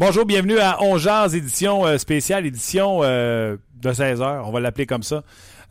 Bonjour, 0.00 0.24
bienvenue 0.24 0.58
à 0.58 0.82
On 0.82 0.96
Jazz, 0.96 1.34
édition 1.34 1.84
euh, 1.84 1.98
spéciale, 1.98 2.46
édition 2.46 3.00
euh, 3.02 3.58
de 3.82 3.90
16h, 3.90 4.44
on 4.46 4.50
va 4.50 4.58
l'appeler 4.58 4.86
comme 4.86 5.02
ça. 5.02 5.22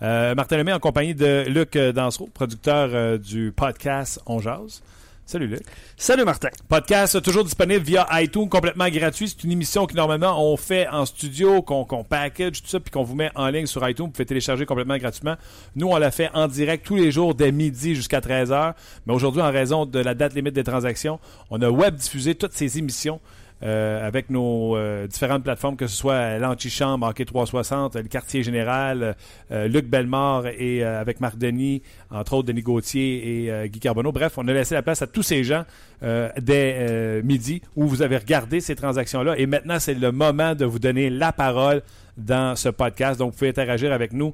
Euh, 0.04 0.36
Martin 0.36 0.58
Lemay 0.58 0.72
en 0.72 0.78
compagnie 0.78 1.16
de 1.16 1.46
Luc 1.48 1.76
Dansereau, 1.76 2.30
producteur 2.32 3.18
du 3.18 3.52
podcast 3.52 4.22
On 4.28 4.40
Jazz. 4.40 4.84
Salut 5.26 5.48
Luc. 5.48 5.62
Salut 5.98 6.26
Martin. 6.26 6.50
Podcast 6.68 7.20
toujours 7.24 7.44
disponible 7.44 7.84
via 7.84 8.06
iTunes, 8.22 8.50
complètement 8.50 8.88
gratuit. 8.90 9.30
C'est 9.30 9.44
une 9.44 9.52
émission 9.52 9.88
que 9.88 9.96
normalement 9.96 10.40
on 10.40 10.58
fait 10.58 10.88
en 10.88 11.08
studio, 11.08 11.64
qu'on 11.64 11.84
qu'on 11.84 12.04
package, 12.04 12.62
tout 12.62 12.68
ça, 12.68 12.80
puis 12.80 12.92
qu'on 12.92 13.04
vous 13.04 13.16
met 13.16 13.32
en 13.34 13.48
ligne 13.48 13.66
sur 13.66 13.88
iTunes. 13.90 14.06
Vous 14.06 14.12
pouvez 14.12 14.28
télécharger 14.28 14.68
complètement 14.68 14.98
gratuitement. 14.98 15.38
Nous, 15.76 15.88
on 15.88 15.98
l'a 15.98 16.12
fait 16.12 16.30
en 16.36 16.48
direct 16.48 16.86
tous 16.86 16.98
les 16.98 17.12
jours 17.12 17.34
dès 17.34 17.52
midi 17.52 17.96
jusqu'à 17.96 18.20
13h. 18.20 18.74
Mais 19.08 19.14
aujourd'hui, 19.14 19.42
en 19.42 19.52
raison 19.52 19.88
de 19.88 19.98
la 19.98 20.14
date 20.14 20.36
limite 20.36 20.54
des 20.54 20.64
transactions, 20.64 21.20
on 21.50 21.60
a 21.64 21.70
web 21.70 21.96
diffusé 21.96 22.36
toutes 22.36 22.54
ces 22.54 22.78
émissions. 22.78 23.20
Euh, 23.62 24.08
avec 24.08 24.30
nos 24.30 24.78
euh, 24.78 25.06
différentes 25.08 25.44
plateformes, 25.44 25.76
que 25.76 25.88
ce 25.88 25.96
soit 25.96 26.38
l'Antichambre, 26.38 27.08
Hockey 27.08 27.26
360, 27.26 27.96
le 27.96 28.04
Quartier 28.04 28.42
Général, 28.42 29.16
euh, 29.52 29.68
Luc 29.68 29.86
Bellemare 29.88 30.48
et 30.48 30.84
avec 30.84 31.20
Marc 31.20 31.38
Denis, 31.38 31.82
entre 32.10 32.34
autres 32.34 32.48
Denis 32.48 32.62
Gauthier 32.62 33.48
et 33.48 33.70
Guy 33.70 33.80
Carbonneau. 33.80 34.12
Bref, 34.12 34.38
on 34.38 34.48
a 34.48 34.54
laissé 34.54 34.76
la 34.76 34.82
place 34.82 35.02
à 35.02 35.08
tous 35.08 35.24
ces 35.24 35.44
gens 35.44 35.64
dès 36.02 37.22
midi 37.24 37.62
où 37.76 37.88
vous 37.88 38.02
avez 38.02 38.18
regardé 38.18 38.62
ces 38.62 38.76
transactions-là. 38.76 39.38
Et 39.38 39.46
maintenant, 39.46 39.80
c'est 39.80 39.94
le 39.94 40.12
moment 40.12 40.56
de 40.56 40.66
vous 40.66 40.80
donner 40.80 41.10
la 41.10 41.34
parole 41.34 41.82
dans 42.18 42.56
ce 42.56 42.70
podcast. 42.70 43.20
Donc, 43.20 43.32
vous 43.32 43.38
pouvez 43.38 43.50
interagir 43.50 43.92
avec 43.92 44.14
nous, 44.14 44.34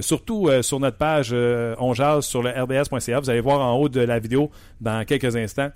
surtout 0.00 0.48
sur 0.62 0.80
notre 0.80 0.96
page 0.96 1.34
euh, 2.00 2.20
sur 2.20 2.42
le 2.42 2.50
rds.ca. 2.50 3.20
Vous 3.20 3.30
allez 3.30 3.40
voir 3.40 3.60
en 3.60 3.76
haut 3.76 3.88
de 3.88 4.00
la 4.00 4.18
vidéo 4.18 4.50
dans 4.80 5.04
quelques 5.04 5.36
instants. 5.36 5.70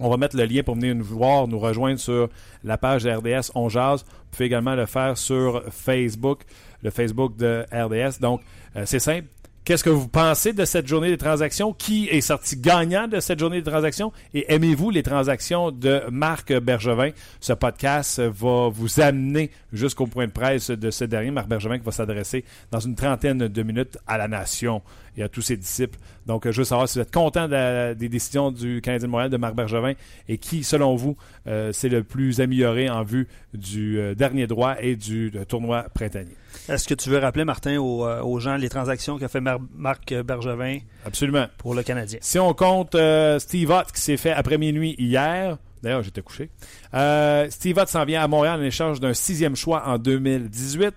On 0.00 0.08
va 0.08 0.16
mettre 0.16 0.36
le 0.36 0.44
lien 0.44 0.62
pour 0.62 0.76
venir 0.76 0.94
nous 0.94 1.04
voir, 1.04 1.48
nous 1.48 1.58
rejoindre 1.58 1.98
sur 1.98 2.28
la 2.62 2.78
page 2.78 3.04
de 3.04 3.10
RDS 3.10 3.50
On 3.54 3.68
Jazz. 3.68 4.04
Vous 4.06 4.30
pouvez 4.30 4.46
également 4.46 4.74
le 4.74 4.86
faire 4.86 5.18
sur 5.18 5.62
Facebook, 5.70 6.42
le 6.82 6.90
Facebook 6.90 7.36
de 7.36 7.64
RDS. 7.72 8.20
Donc, 8.20 8.42
euh, 8.76 8.82
c'est 8.86 9.00
simple. 9.00 9.26
Qu'est-ce 9.68 9.84
que 9.84 9.90
vous 9.90 10.08
pensez 10.08 10.54
de 10.54 10.64
cette 10.64 10.86
journée 10.86 11.10
des 11.10 11.18
transactions? 11.18 11.74
Qui 11.74 12.08
est 12.08 12.22
sorti 12.22 12.56
gagnant 12.56 13.06
de 13.06 13.20
cette 13.20 13.38
journée 13.38 13.60
des 13.60 13.70
transactions? 13.70 14.14
Et 14.32 14.50
aimez-vous 14.50 14.88
les 14.88 15.02
transactions 15.02 15.70
de 15.70 16.04
Marc 16.10 16.54
Bergevin? 16.54 17.10
Ce 17.38 17.52
podcast 17.52 18.18
va 18.18 18.70
vous 18.70 18.98
amener 18.98 19.50
jusqu'au 19.74 20.06
point 20.06 20.26
de 20.26 20.32
presse 20.32 20.70
de 20.70 20.90
ce 20.90 21.04
dernier, 21.04 21.32
Marc 21.32 21.48
Bergevin, 21.48 21.76
qui 21.76 21.84
va 21.84 21.92
s'adresser 21.92 22.46
dans 22.70 22.80
une 22.80 22.94
trentaine 22.94 23.46
de 23.46 23.62
minutes 23.62 23.98
à 24.06 24.16
la 24.16 24.26
nation 24.26 24.80
et 25.18 25.22
à 25.22 25.28
tous 25.28 25.42
ses 25.42 25.58
disciples. 25.58 25.98
Donc, 26.24 26.50
je 26.50 26.56
veux 26.56 26.64
savoir 26.64 26.88
si 26.88 26.98
vous 26.98 27.02
êtes 27.02 27.12
content 27.12 27.46
des 27.46 28.08
décisions 28.08 28.50
du 28.50 28.80
Canadien 28.80 29.06
de 29.06 29.10
Montréal 29.10 29.30
de 29.30 29.36
Marc 29.36 29.54
Bergevin 29.54 29.92
et 30.30 30.38
qui, 30.38 30.64
selon 30.64 30.96
vous, 30.96 31.18
euh, 31.46 31.72
c'est 31.74 31.90
le 31.90 32.04
plus 32.04 32.40
amélioré 32.40 32.88
en 32.88 33.02
vue 33.02 33.28
du 33.52 33.98
euh, 33.98 34.14
dernier 34.14 34.46
droit 34.46 34.76
et 34.80 34.96
du 34.96 35.30
euh, 35.34 35.44
tournoi 35.44 35.84
printanier. 35.94 36.36
Est-ce 36.68 36.86
que 36.88 36.94
tu 36.94 37.10
veux 37.10 37.18
rappeler, 37.18 37.44
Martin, 37.44 37.78
aux, 37.78 38.04
euh, 38.06 38.20
aux 38.22 38.38
gens 38.40 38.56
les 38.56 38.68
transactions 38.68 39.18
qu'a 39.18 39.28
fait 39.28 39.40
Mar- 39.40 39.60
Marc 39.76 40.12
Bergevin 40.22 40.78
Absolument. 41.04 41.46
pour 41.58 41.74
le 41.74 41.82
Canadien? 41.82 42.18
Si 42.22 42.38
on 42.38 42.52
compte 42.54 42.94
euh, 42.94 43.38
Steve 43.38 43.70
Ott 43.70 43.92
qui 43.92 44.00
s'est 44.00 44.16
fait 44.16 44.32
après 44.32 44.58
minuit 44.58 44.94
hier, 44.98 45.58
d'ailleurs 45.82 46.02
j'étais 46.02 46.22
couché, 46.22 46.50
euh, 46.94 47.48
Steve 47.50 47.78
Ott 47.78 47.88
s'en 47.88 48.04
vient 48.04 48.22
à 48.22 48.28
Montréal 48.28 48.60
en 48.60 48.62
échange 48.64 49.00
d'un 49.00 49.14
sixième 49.14 49.56
choix 49.56 49.84
en 49.86 49.98
2018. 49.98 50.94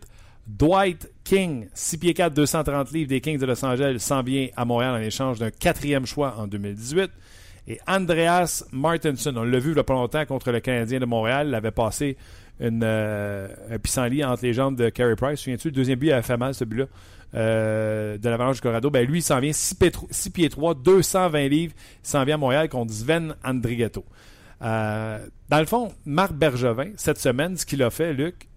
Dwight 0.48 1.10
King, 1.24 1.68
6 1.74 1.98
pieds 2.00 2.14
4, 2.14 2.34
230 2.34 2.92
livres 2.92 3.08
des 3.10 3.22
Kings 3.22 3.38
de 3.38 3.46
Los 3.46 3.64
Angeles, 3.64 4.00
s'en 4.00 4.24
vient 4.24 4.48
à 4.58 4.66
Montréal 4.66 4.96
en 4.96 5.00
échange 5.00 5.40
d'un 5.40 5.52
quatrième 5.52 6.06
choix 6.06 6.36
en 6.38 6.48
2018. 6.48 7.10
Et 7.68 7.80
Andreas 7.88 8.64
Martinson, 8.72 9.34
on 9.38 9.44
l'a 9.44 9.60
vu 9.60 9.72
il 9.72 9.78
y 9.78 9.80
a 9.80 9.84
pas 9.84 9.94
longtemps 9.94 10.26
contre 10.26 10.52
le 10.52 10.60
Canadien 10.60 11.00
de 11.00 11.06
Montréal, 11.06 11.48
il 11.50 11.56
avait 11.56 11.72
passé 11.72 12.18
une, 12.60 12.82
euh, 12.84 13.48
un 13.70 13.80
pissenlit 13.80 14.24
entre 14.24 14.44
les 14.44 14.54
jambes 14.54 14.76
de 14.76 14.90
Carey 14.90 15.16
Price. 15.16 15.40
Souviens-tu, 15.40 15.70
le 15.70 15.74
deuxième 15.74 16.00
but 16.00 16.12
avait 16.12 16.22
fait 16.22 16.38
mal, 16.38 16.54
ce 16.54 16.64
but-là, 16.64 16.86
euh, 17.34 18.18
de 18.18 18.30
l'Avalanche 18.30 18.58
du 18.58 18.62
Colorado. 18.62 18.90
Ben, 18.90 19.06
lui, 19.08 19.20
il 19.20 19.24
s'en 19.24 19.40
vient 19.40 19.54
6 19.54 19.76
pieds, 19.76 19.92
6 20.10 20.30
pieds 20.30 20.50
3, 20.50 20.76
220 20.76 21.48
livres. 21.48 21.74
Il 22.04 22.08
s'en 22.08 22.24
vient 22.24 22.36
à 22.36 22.38
Montréal 22.38 22.70
contre 22.70 22.94
Sven 22.94 23.36
Andrigetto. 23.44 24.06
Euh, 24.62 25.26
dans 25.50 25.60
le 25.60 25.66
fond, 25.66 25.94
Marc 26.06 26.34
Bergevin, 26.34 26.92
cette 26.98 27.18
semaine, 27.18 27.58
ce 27.58 27.66
qu'il 27.66 27.82
a 27.82 27.90
fait, 27.90 28.14
Luc, 28.14 28.48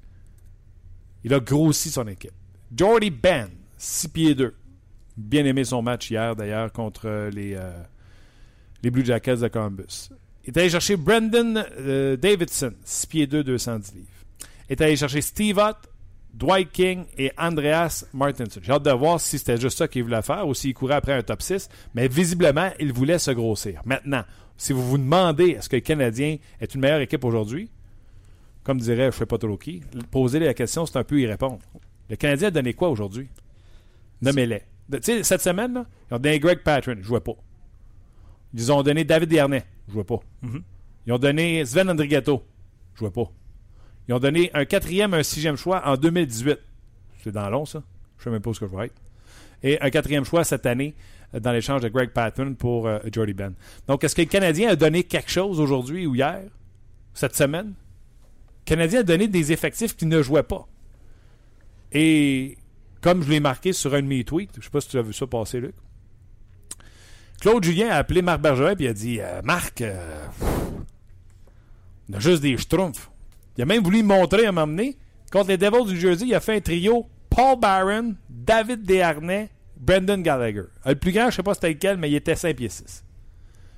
il 1.22 1.32
a 1.32 1.40
grossi 1.40 1.90
son 1.90 2.06
équipe. 2.06 2.32
Jordy 2.76 3.10
Ben, 3.10 3.48
6 3.78 4.08
pieds 4.08 4.34
2. 4.34 4.54
Bien 5.16 5.44
aimé 5.44 5.64
son 5.64 5.80
match 5.80 6.10
hier, 6.10 6.34
d'ailleurs, 6.36 6.72
contre 6.72 7.30
les, 7.32 7.54
euh, 7.54 7.70
les 8.82 8.90
Blue 8.90 9.04
Jackets 9.04 9.36
de 9.36 9.48
Columbus. 9.48 10.10
Il 10.44 10.50
est 10.50 10.58
allé 10.58 10.70
chercher 10.70 10.96
Brendan 10.96 11.64
euh, 11.78 12.16
Davidson, 12.16 12.72
6 12.84 13.06
pieds 13.06 13.26
2, 13.26 13.44
210 13.44 13.94
livres. 13.94 14.08
Il 14.68 14.72
est 14.72 14.80
allé 14.82 14.96
chercher 14.96 15.22
Steve 15.22 15.58
Ott, 15.58 15.76
Dwight 16.34 16.70
King 16.72 17.04
et 17.16 17.32
Andreas 17.38 18.04
Martinson. 18.12 18.60
J'ai 18.62 18.72
hâte 18.72 18.82
de 18.82 18.90
voir 18.90 19.20
si 19.20 19.38
c'était 19.38 19.56
juste 19.56 19.78
ça 19.78 19.88
qu'il 19.88 20.02
voulait 20.02 20.22
faire 20.22 20.46
ou 20.46 20.52
s'il 20.52 20.74
courait 20.74 20.96
après 20.96 21.12
un 21.12 21.22
top 21.22 21.40
6, 21.40 21.68
mais 21.94 22.08
visiblement, 22.08 22.70
il 22.78 22.92
voulait 22.92 23.18
se 23.18 23.30
grossir. 23.30 23.80
Maintenant, 23.84 24.24
si 24.56 24.72
vous 24.72 24.84
vous 24.86 24.98
demandez 24.98 25.50
est-ce 25.50 25.68
que 25.68 25.76
le 25.76 25.80
Canadien 25.80 26.36
est 26.60 26.74
une 26.74 26.80
meilleure 26.80 27.00
équipe 27.00 27.24
aujourd'hui, 27.24 27.70
comme 28.64 28.78
dirait 28.78 29.12
je 29.12 29.18
sais 29.18 29.26
pas 29.26 29.38
trop 29.38 29.58
la 30.32 30.54
question, 30.54 30.86
c'est 30.86 30.98
un 30.98 31.04
peu 31.04 31.20
y 31.20 31.26
répondre. 31.26 31.60
Le 32.10 32.16
Canadien 32.16 32.48
a 32.48 32.50
donné 32.50 32.74
quoi 32.74 32.88
aujourd'hui? 32.88 33.28
Nommez-les. 34.20 34.62
Tu 34.92 34.98
sais, 35.02 35.22
cette 35.22 35.40
semaine, 35.40 35.72
là, 35.72 35.86
ils 36.10 36.14
ont 36.14 36.18
donné 36.18 36.38
Greg 36.38 36.60
Patron, 36.60 36.96
je 36.98 37.06
jouais 37.06 37.20
pas. 37.20 37.36
Ils 38.52 38.72
ont 38.72 38.82
donné 38.82 39.04
David 39.04 39.28
Dernay, 39.28 39.64
je 39.88 39.92
jouais 39.92 40.04
pas. 40.04 40.20
Ils 41.06 41.12
ont 41.12 41.18
donné 41.18 41.64
Sven 41.64 41.90
Andrigato, 41.90 42.42
je 42.94 43.00
jouais 43.00 43.10
pas. 43.10 43.30
Ils 44.08 44.14
ont 44.14 44.18
donné 44.18 44.50
un 44.54 44.64
quatrième, 44.64 45.14
un 45.14 45.22
sixième 45.22 45.56
choix 45.56 45.86
en 45.86 45.96
2018. 45.96 46.58
C'est 47.22 47.32
dans 47.32 47.48
long, 47.48 47.64
ça. 47.64 47.82
Je 48.18 48.24
sais 48.24 48.30
même 48.30 48.42
pas 48.42 48.50
où 48.50 48.54
ce 48.54 48.60
que 48.60 48.66
je 48.66 48.76
vais 48.76 48.86
être. 48.86 48.94
Et 49.62 49.80
un 49.80 49.90
quatrième 49.90 50.24
choix 50.24 50.44
cette 50.44 50.66
année 50.66 50.94
euh, 51.34 51.40
dans 51.40 51.52
l'échange 51.52 51.80
de 51.80 51.88
Greg 51.88 52.10
Patton 52.10 52.54
pour 52.54 52.86
euh, 52.86 52.98
Jordy 53.10 53.32
Ben. 53.32 53.54
Donc, 53.88 54.04
est-ce 54.04 54.14
que 54.14 54.22
le 54.22 54.28
Canadien 54.28 54.70
a 54.70 54.76
donné 54.76 55.04
quelque 55.04 55.30
chose 55.30 55.58
aujourd'hui 55.58 56.06
ou 56.06 56.14
hier, 56.14 56.42
cette 57.14 57.34
semaine? 57.34 57.68
Le 57.68 58.64
Canadien 58.66 59.00
a 59.00 59.02
donné 59.04 59.26
des 59.26 59.52
effectifs 59.52 59.96
qui 59.96 60.06
ne 60.06 60.20
jouaient 60.22 60.42
pas. 60.42 60.66
Et 61.92 62.58
comme 63.00 63.22
je 63.22 63.30
l'ai 63.30 63.40
marqué 63.40 63.72
sur 63.72 63.94
un 63.94 64.02
de 64.02 64.06
mes 64.06 64.24
tweets, 64.24 64.56
je 64.58 64.64
sais 64.64 64.70
pas 64.70 64.80
si 64.80 64.88
tu 64.88 64.98
as 64.98 65.02
vu 65.02 65.12
ça 65.12 65.26
passer, 65.26 65.60
Luc. 65.60 65.74
Claude 67.40 67.64
Julien 67.64 67.88
a 67.90 67.96
appelé 67.96 68.22
Marc 68.22 68.40
Bergevin 68.40 68.72
et 68.72 68.84
il 68.84 68.88
a 68.88 68.92
dit 68.92 69.20
euh, 69.20 69.42
Marc, 69.42 69.80
euh, 69.82 69.94
on 72.10 72.14
a 72.14 72.20
juste 72.20 72.42
des 72.42 72.56
schtroumpfs. 72.56 73.10
Il 73.56 73.62
a 73.62 73.66
même 73.66 73.82
voulu 73.82 74.02
me 74.02 74.08
montrer 74.08 74.46
à 74.46 74.52
m'emmener. 74.52 74.96
Contre 75.30 75.48
les 75.48 75.58
Devils 75.58 75.86
du 75.86 75.98
Jersey, 75.98 76.26
il 76.26 76.34
a 76.34 76.40
fait 76.40 76.56
un 76.56 76.60
trio 76.60 77.06
Paul 77.28 77.58
Barron, 77.58 78.14
David 78.30 78.82
Desharnais, 78.82 79.50
Brendan 79.76 80.22
Gallagher. 80.22 80.64
Euh, 80.86 80.90
Le 80.90 80.94
plus 80.94 81.12
grand, 81.12 81.30
je 81.30 81.36
sais 81.36 81.42
pas 81.42 81.54
c'était 81.54 81.70
lequel, 81.70 81.96
mais 81.96 82.10
il 82.10 82.14
était 82.14 82.36
5 82.36 82.56
pieds 82.56 82.68
6. 82.68 83.04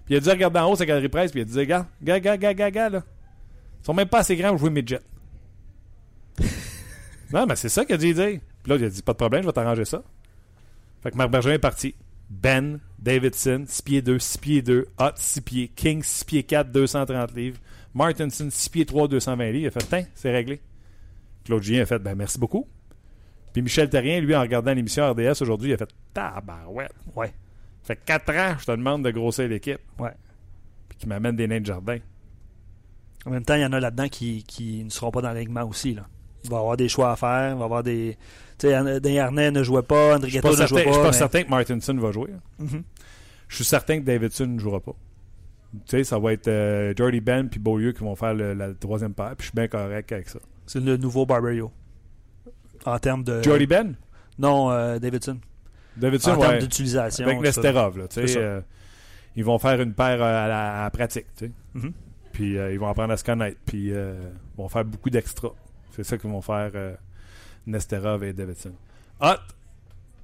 Puis 0.04 0.14
il 0.14 0.18
a 0.18 0.20
dû 0.20 0.28
regarder 0.28 0.60
en 0.60 0.70
haut 0.70 0.76
sa 0.76 0.86
galerie 0.86 1.08
presse, 1.08 1.32
puis 1.32 1.40
il 1.40 1.42
a 1.42 1.46
dit 1.46 1.58
Regarde, 1.58 1.86
regarde, 2.00 2.22
regarde, 2.22 2.40
regarde, 2.42 2.60
regarde, 2.60 2.92
là. 2.94 3.02
Ils 3.82 3.86
sont 3.86 3.94
même 3.94 4.08
pas 4.08 4.18
assez 4.18 4.36
grands 4.36 4.50
pour 4.50 4.58
jouer 4.58 4.70
midget. 4.70 5.00
non, 7.32 7.46
mais 7.46 7.56
c'est 7.56 7.68
ça 7.68 7.84
qu'il 7.84 7.94
a 7.94 7.98
dû 7.98 8.12
dire. 8.14 8.40
Puis 8.62 8.70
là, 8.72 8.76
il 8.76 8.84
a 8.84 8.88
dit 8.88 9.02
Pas 9.02 9.12
de 9.12 9.18
problème, 9.18 9.42
je 9.42 9.46
vais 9.46 9.52
t'arranger 9.52 9.84
ça. 9.84 10.02
Fait 11.02 11.10
que 11.10 11.16
Marc 11.16 11.30
Bergevin 11.30 11.54
est 11.54 11.58
parti. 11.58 11.94
Ben, 12.28 12.80
Davidson, 12.98 13.64
6 13.66 13.82
pieds 13.82 14.02
2, 14.02 14.18
6 14.18 14.38
pieds 14.38 14.62
2, 14.62 14.86
Hot, 14.98 15.12
6 15.16 15.40
pieds, 15.42 15.68
King, 15.68 16.02
6 16.02 16.24
pieds 16.24 16.42
4, 16.42 16.70
230 16.70 17.34
livres, 17.34 17.58
Martinson, 17.94 18.48
6 18.50 18.68
pieds 18.68 18.86
3, 18.86 19.08
220 19.08 19.44
livres. 19.50 19.56
Il 19.58 19.66
a 19.66 19.70
fait 19.70 19.86
Tiens, 19.88 20.04
c'est 20.14 20.30
réglé. 20.30 20.60
Claude 21.44 21.62
Julien 21.62 21.82
a 21.82 21.86
fait 21.86 21.98
Ben 21.98 22.14
merci 22.14 22.38
beaucoup. 22.38 22.66
Puis 23.52 23.62
Michel 23.62 23.88
Terrien, 23.88 24.20
lui, 24.20 24.34
en 24.34 24.40
regardant 24.40 24.74
l'émission 24.74 25.10
RDS 25.10 25.40
aujourd'hui, 25.40 25.70
il 25.70 25.74
a 25.74 25.78
fait 25.78 25.88
Tabarouette. 26.12 26.94
Ouais. 27.14 27.32
Fait 27.82 27.96
4 27.96 28.34
ans, 28.34 28.56
je 28.58 28.66
te 28.66 28.72
demande 28.72 29.04
de 29.04 29.10
grossir 29.10 29.48
l'équipe. 29.48 29.80
Ouais. 29.98 30.12
Puis 30.88 30.98
qui 30.98 31.08
m'amène 31.08 31.36
des 31.36 31.46
nains 31.46 31.60
de 31.60 31.66
jardin. 31.66 31.98
En 33.24 33.30
même 33.30 33.44
temps, 33.44 33.54
il 33.54 33.62
y 33.62 33.66
en 33.66 33.72
a 33.72 33.80
là-dedans 33.80 34.08
qui, 34.08 34.42
qui 34.44 34.84
ne 34.84 34.90
seront 34.90 35.10
pas 35.10 35.20
dans 35.20 35.32
l'alignement 35.32 35.64
aussi. 35.64 35.94
Là. 35.94 36.06
Il 36.46 36.50
va 36.50 36.56
y 36.56 36.60
avoir 36.60 36.76
des 36.76 36.88
choix 36.88 37.12
à 37.12 37.16
faire. 37.16 37.52
Il 37.52 37.58
va 37.58 37.64
avoir 37.64 37.82
des. 37.82 38.16
Tu 38.58 38.68
sais, 38.68 39.00
Desharnais 39.00 39.50
ne 39.50 39.62
jouait 39.62 39.82
pas, 39.82 40.12
pas, 40.12 40.18
ne 40.18 40.26
jouait 40.28 40.40
certain, 40.40 40.66
je 40.66 40.74
pas. 40.74 40.80
suis 40.80 40.90
pas 41.02 41.02
mais- 41.04 41.12
certain 41.12 41.42
que 41.42 41.50
Martinson 41.50 41.94
va 41.98 42.10
jouer. 42.12 42.30
Mhm. 42.58 42.82
Je 43.48 43.54
suis 43.56 43.64
certain 43.64 44.00
que 44.00 44.04
Davidson 44.04 44.46
ne 44.46 44.58
jouera 44.58 44.80
pas. 44.80 44.94
Tu 45.72 45.80
sais, 45.88 46.04
ça 46.04 46.18
va 46.18 46.32
être 46.32 46.48
euh, 46.48 46.94
Jordy 46.96 47.20
Ben 47.20 47.48
puis 47.48 47.60
Beaulieu 47.60 47.92
qui 47.92 48.00
vont 48.02 48.16
faire 48.16 48.32
le- 48.32 48.54
la 48.54 48.72
troisième 48.72 49.12
paire. 49.12 49.34
Puis 49.36 49.46
je 49.46 49.50
suis 49.50 49.54
bien 49.56 49.68
correct 49.68 50.10
avec 50.10 50.28
ça. 50.28 50.38
C'est 50.66 50.80
le 50.82 50.96
nouveau 50.96 51.26
Barbario. 51.26 51.70
En 52.86 52.98
termes 52.98 53.24
de. 53.24 53.42
Jordy 53.42 53.66
Ben? 53.66 53.94
Non, 54.38 54.70
euh, 54.70 54.98
Davidson. 54.98 55.38
Davidson, 55.96 56.30
en 56.32 56.38
termes 56.38 56.58
d'utilisation. 56.60 57.26
Avec. 57.26 57.40
Nesterov, 57.40 57.98
là. 57.98 58.08
Tu 58.08 58.26
sais, 58.26 58.38
euh, 58.38 58.60
ils 59.34 59.44
vont 59.44 59.58
faire 59.58 59.80
une 59.80 59.92
paire 59.92 60.22
euh, 60.22 60.44
à 60.44 60.48
la, 60.48 60.84
à 60.84 60.90
pratique, 60.90 61.26
tu 61.36 61.46
sais. 61.46 61.52
Mhm. 61.74 61.92
Puis 62.32 62.58
euh, 62.58 62.72
ils 62.72 62.78
vont 62.78 62.86
apprendre 62.88 63.12
à 63.12 63.16
se 63.16 63.24
connaître. 63.24 63.58
Puis 63.66 63.92
euh, 63.92 64.14
ils 64.54 64.58
vont 64.58 64.68
faire 64.68 64.84
beaucoup 64.84 65.10
d'extra. 65.10 65.50
C'est 65.96 66.04
ça 66.04 66.18
qu'ils 66.18 66.30
vont 66.30 66.42
faire 66.42 66.70
euh, 66.74 66.94
Nesterov 67.66 68.22
et 68.24 68.32
Davidson. 68.32 68.72
Hot, 69.20 69.36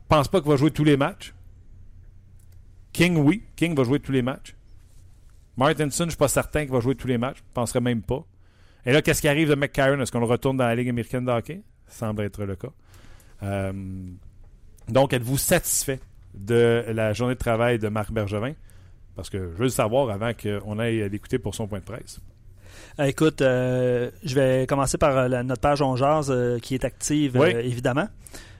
pense 0.09 0.29
pas 0.29 0.43
qu'il 0.43 0.51
va 0.51 0.57
jouer 0.57 0.71
tous 0.71 0.85
les 0.85 0.99
matchs. 0.99 1.33
King, 2.93 3.17
oui. 3.17 3.43
King 3.57 3.75
va 3.75 3.85
jouer 3.85 3.99
tous 3.99 4.13
les 4.13 4.21
matchs. 4.21 4.55
Martinson, 5.57 6.05
je 6.05 6.11
suis 6.11 6.19
pas 6.19 6.29
certain 6.29 6.65
qu'il 6.65 6.73
va 6.73 6.81
jouer 6.81 6.95
tous 6.95 7.07
les 7.07 7.17
matchs. 7.17 7.39
Je 7.39 7.55
penserais 7.55 7.81
même 7.81 8.03
pas. 8.03 8.23
Et 8.85 8.93
là, 8.93 9.01
qu'est-ce 9.01 9.23
qui 9.23 9.29
arrive 9.29 9.49
de 9.49 9.55
McCarron? 9.55 10.01
Est-ce 10.01 10.13
qu'on 10.13 10.21
le 10.21 10.27
retourne 10.27 10.59
dans 10.59 10.67
la 10.67 10.75
Ligue 10.75 10.91
américaine 10.91 11.25
de 11.25 11.31
hockey? 11.31 11.63
Ça 11.89 12.07
semble 12.07 12.23
être 12.23 12.45
le 12.45 12.57
cas. 12.57 12.73
Euh, 13.43 13.73
donc, 14.89 15.15
êtes-vous 15.15 15.39
satisfait 15.39 16.01
de 16.35 16.85
la 16.89 17.15
journée 17.15 17.35
de 17.35 17.39
travail 17.39 17.79
de 17.79 17.89
Marc 17.89 18.13
Bergevin? 18.13 18.53
Parce 19.17 19.31
que 19.31 19.39
je 19.39 19.57
veux 19.57 19.65
le 19.65 19.69
savoir 19.71 20.11
avant 20.11 20.33
qu'on 20.35 20.79
aille 20.79 21.09
l'écouter 21.09 21.39
pour 21.39 21.55
son 21.55 21.67
point 21.67 21.79
de 21.79 21.85
presse. 21.85 22.21
Euh, 23.01 23.05
Écoute, 23.05 23.41
euh, 23.43 24.11
je 24.25 24.35
vais 24.35 24.67
commencer 24.67 24.99
par 24.99 25.17
euh, 25.17 25.29
la- 25.29 25.43
notre 25.43 25.61
page 25.61 25.81
On 25.83 25.97
euh, 26.01 26.59
qui 26.59 26.75
est 26.75 26.85
active, 26.85 27.37
Oui. 27.39 27.51
évidemment. 27.51 28.09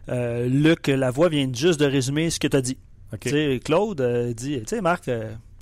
Luc 0.09 0.89
Lavoie 0.89 1.29
vient 1.29 1.49
juste 1.53 1.79
de 1.81 1.87
résumer 1.87 2.31
ce 2.31 2.41
que 2.41 2.49
tu 2.49 2.57
as 2.57 2.61
dit. 2.61 2.79
Claude 3.65 4.03
dit 4.35 4.59
Tu 4.61 4.67
sais, 4.67 4.81
Marc, 4.81 5.11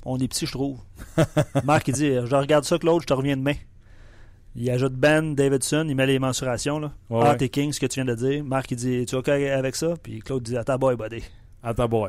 on 0.05 0.17
est 0.17 0.27
petit, 0.27 0.45
je 0.45 0.51
trouve. 0.51 0.79
Marc, 1.63 1.87
il 1.89 1.93
dit 1.93 2.07
Je 2.13 2.35
regarde 2.35 2.63
ça, 2.65 2.77
Claude, 2.79 3.01
je 3.01 3.07
te 3.07 3.13
reviens 3.13 3.37
demain. 3.37 3.53
Il 4.55 4.69
ajoute 4.69 4.93
Ben 4.93 5.33
Davidson, 5.35 5.85
il 5.87 5.95
met 5.95 6.05
les 6.07 6.19
mensurations. 6.19 6.79
Là. 6.79 6.91
Ouais, 7.09 7.23
ah, 7.25 7.35
t'es 7.35 7.47
King, 7.49 7.71
ce 7.71 7.79
que 7.79 7.85
tu 7.85 8.01
viens 8.03 8.05
de 8.05 8.15
dire. 8.15 8.43
Marc, 8.43 8.71
il 8.71 8.77
dit 8.77 9.05
Tu 9.05 9.15
es 9.15 9.17
OK 9.17 9.29
avec 9.29 9.75
ça? 9.75 9.93
Puis 10.01 10.19
Claude 10.19 10.43
dit 10.43 10.57
Attends, 10.57 10.77
boy, 10.77 10.95
buddy. 10.95 11.23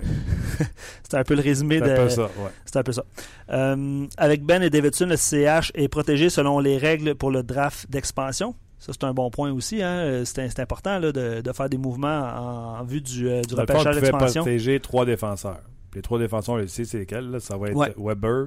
C'est 1.02 1.16
un 1.18 1.24
peu 1.24 1.34
le 1.34 1.42
résumé 1.42 1.78
C'est 1.78 1.84
de. 1.86 1.90
un 1.90 1.96
peu 2.04 2.08
ça, 2.08 2.22
ouais. 2.22 2.50
C'est 2.64 2.76
un 2.78 2.82
peu 2.82 2.92
ça. 2.92 3.04
Euh, 3.50 4.06
avec 4.16 4.44
Ben 4.44 4.62
et 4.62 4.70
Davidson, 4.70 5.06
le 5.06 5.16
CH 5.16 5.72
est 5.74 5.88
protégé 5.88 6.30
selon 6.30 6.58
les 6.58 6.78
règles 6.78 7.14
pour 7.14 7.30
le 7.30 7.42
draft 7.42 7.90
d'expansion. 7.90 8.54
Ça, 8.78 8.92
c'est 8.92 9.04
un 9.04 9.12
bon 9.14 9.30
point 9.30 9.52
aussi. 9.52 9.82
Hein. 9.82 9.88
Euh, 9.98 10.24
C'est 10.24 10.48
c'est 10.48 10.60
important 10.60 10.98
là, 10.98 11.12
de, 11.12 11.40
de 11.40 11.52
faire 11.52 11.68
des 11.68 11.76
mouvements 11.78 12.08
en, 12.22 12.80
en 12.80 12.84
vue 12.84 13.00
du, 13.00 13.28
euh, 13.28 13.42
du 13.42 13.54
repêchage 13.54 13.94
d'expansion. 14.00 14.42
protéger 14.42 14.80
trois 14.80 15.04
défenseurs. 15.04 15.60
Les 15.94 16.02
trois 16.02 16.18
défenseurs, 16.18 16.54
on 16.54 16.58
le 16.58 16.66
sait, 16.66 16.84
c'est 16.84 16.98
lesquels. 16.98 17.30
là? 17.30 17.38
Ça 17.40 17.56
va 17.58 17.68
être 17.68 17.76
Ouais. 17.76 17.94
Weber, 17.98 18.46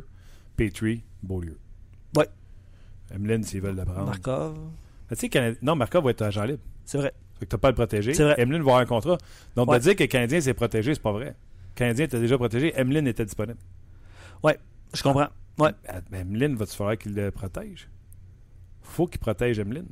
Petrie, 0.58 1.04
Beaulieu. 1.22 1.58
Ouais. 2.18 2.28
Emeline, 3.14 3.44
s'ils 3.44 3.62
veulent 3.62 3.76
le 3.76 3.86
prendre. 3.86 4.06
Markov. 4.08 4.58
Tu 5.10 5.16
sais, 5.16 5.28
Canadi- 5.28 5.58
non, 5.62 5.76
Markov 5.76 6.04
va 6.06 6.10
être 6.10 6.24
agent 6.24 6.44
libre. 6.44 6.64
C'est 6.84 6.98
vrai. 6.98 7.14
Fait 7.40 7.46
que 7.46 7.52
t'as 7.52 7.58
pas 7.58 7.68
à 7.70 7.72
le 7.72 7.76
protéger. 7.76 8.14
C'est 8.14 8.24
vrai. 8.24 8.36
Emeline 8.38 8.62
va 8.62 8.72
avoir 8.72 8.80
un 8.80 8.86
contrat. 8.86 9.18
Donc, 9.56 9.70
Ouais. 9.70 9.78
de 9.78 9.84
dire 9.84 9.96
que 9.96 10.04
le 10.04 10.08
Canadien 10.08 10.40
s'est 10.42 10.54
protégé, 10.54 10.94
c'est 10.94 11.02
pas 11.02 11.12
vrai. 11.12 11.26
Le 11.28 11.76
Canadien 11.76 12.06
était 12.06 12.20
déjà 12.20 12.38
protégé. 12.38 12.74
Emeline 12.80 13.08
était 13.08 13.26
disponible. 13.26 13.60
Je 14.94 15.04
comprends. 15.04 15.28
Ouais. 15.58 15.72
Emeline, 16.14 16.56
va-tu 16.56 16.76
falloir 16.76 16.98
qu'il 16.98 17.14
le 17.16 17.32
protège? 17.32 17.90
faut 18.82 19.08
qu'il 19.08 19.20
protège 19.20 19.60
Emeline. 19.60 19.88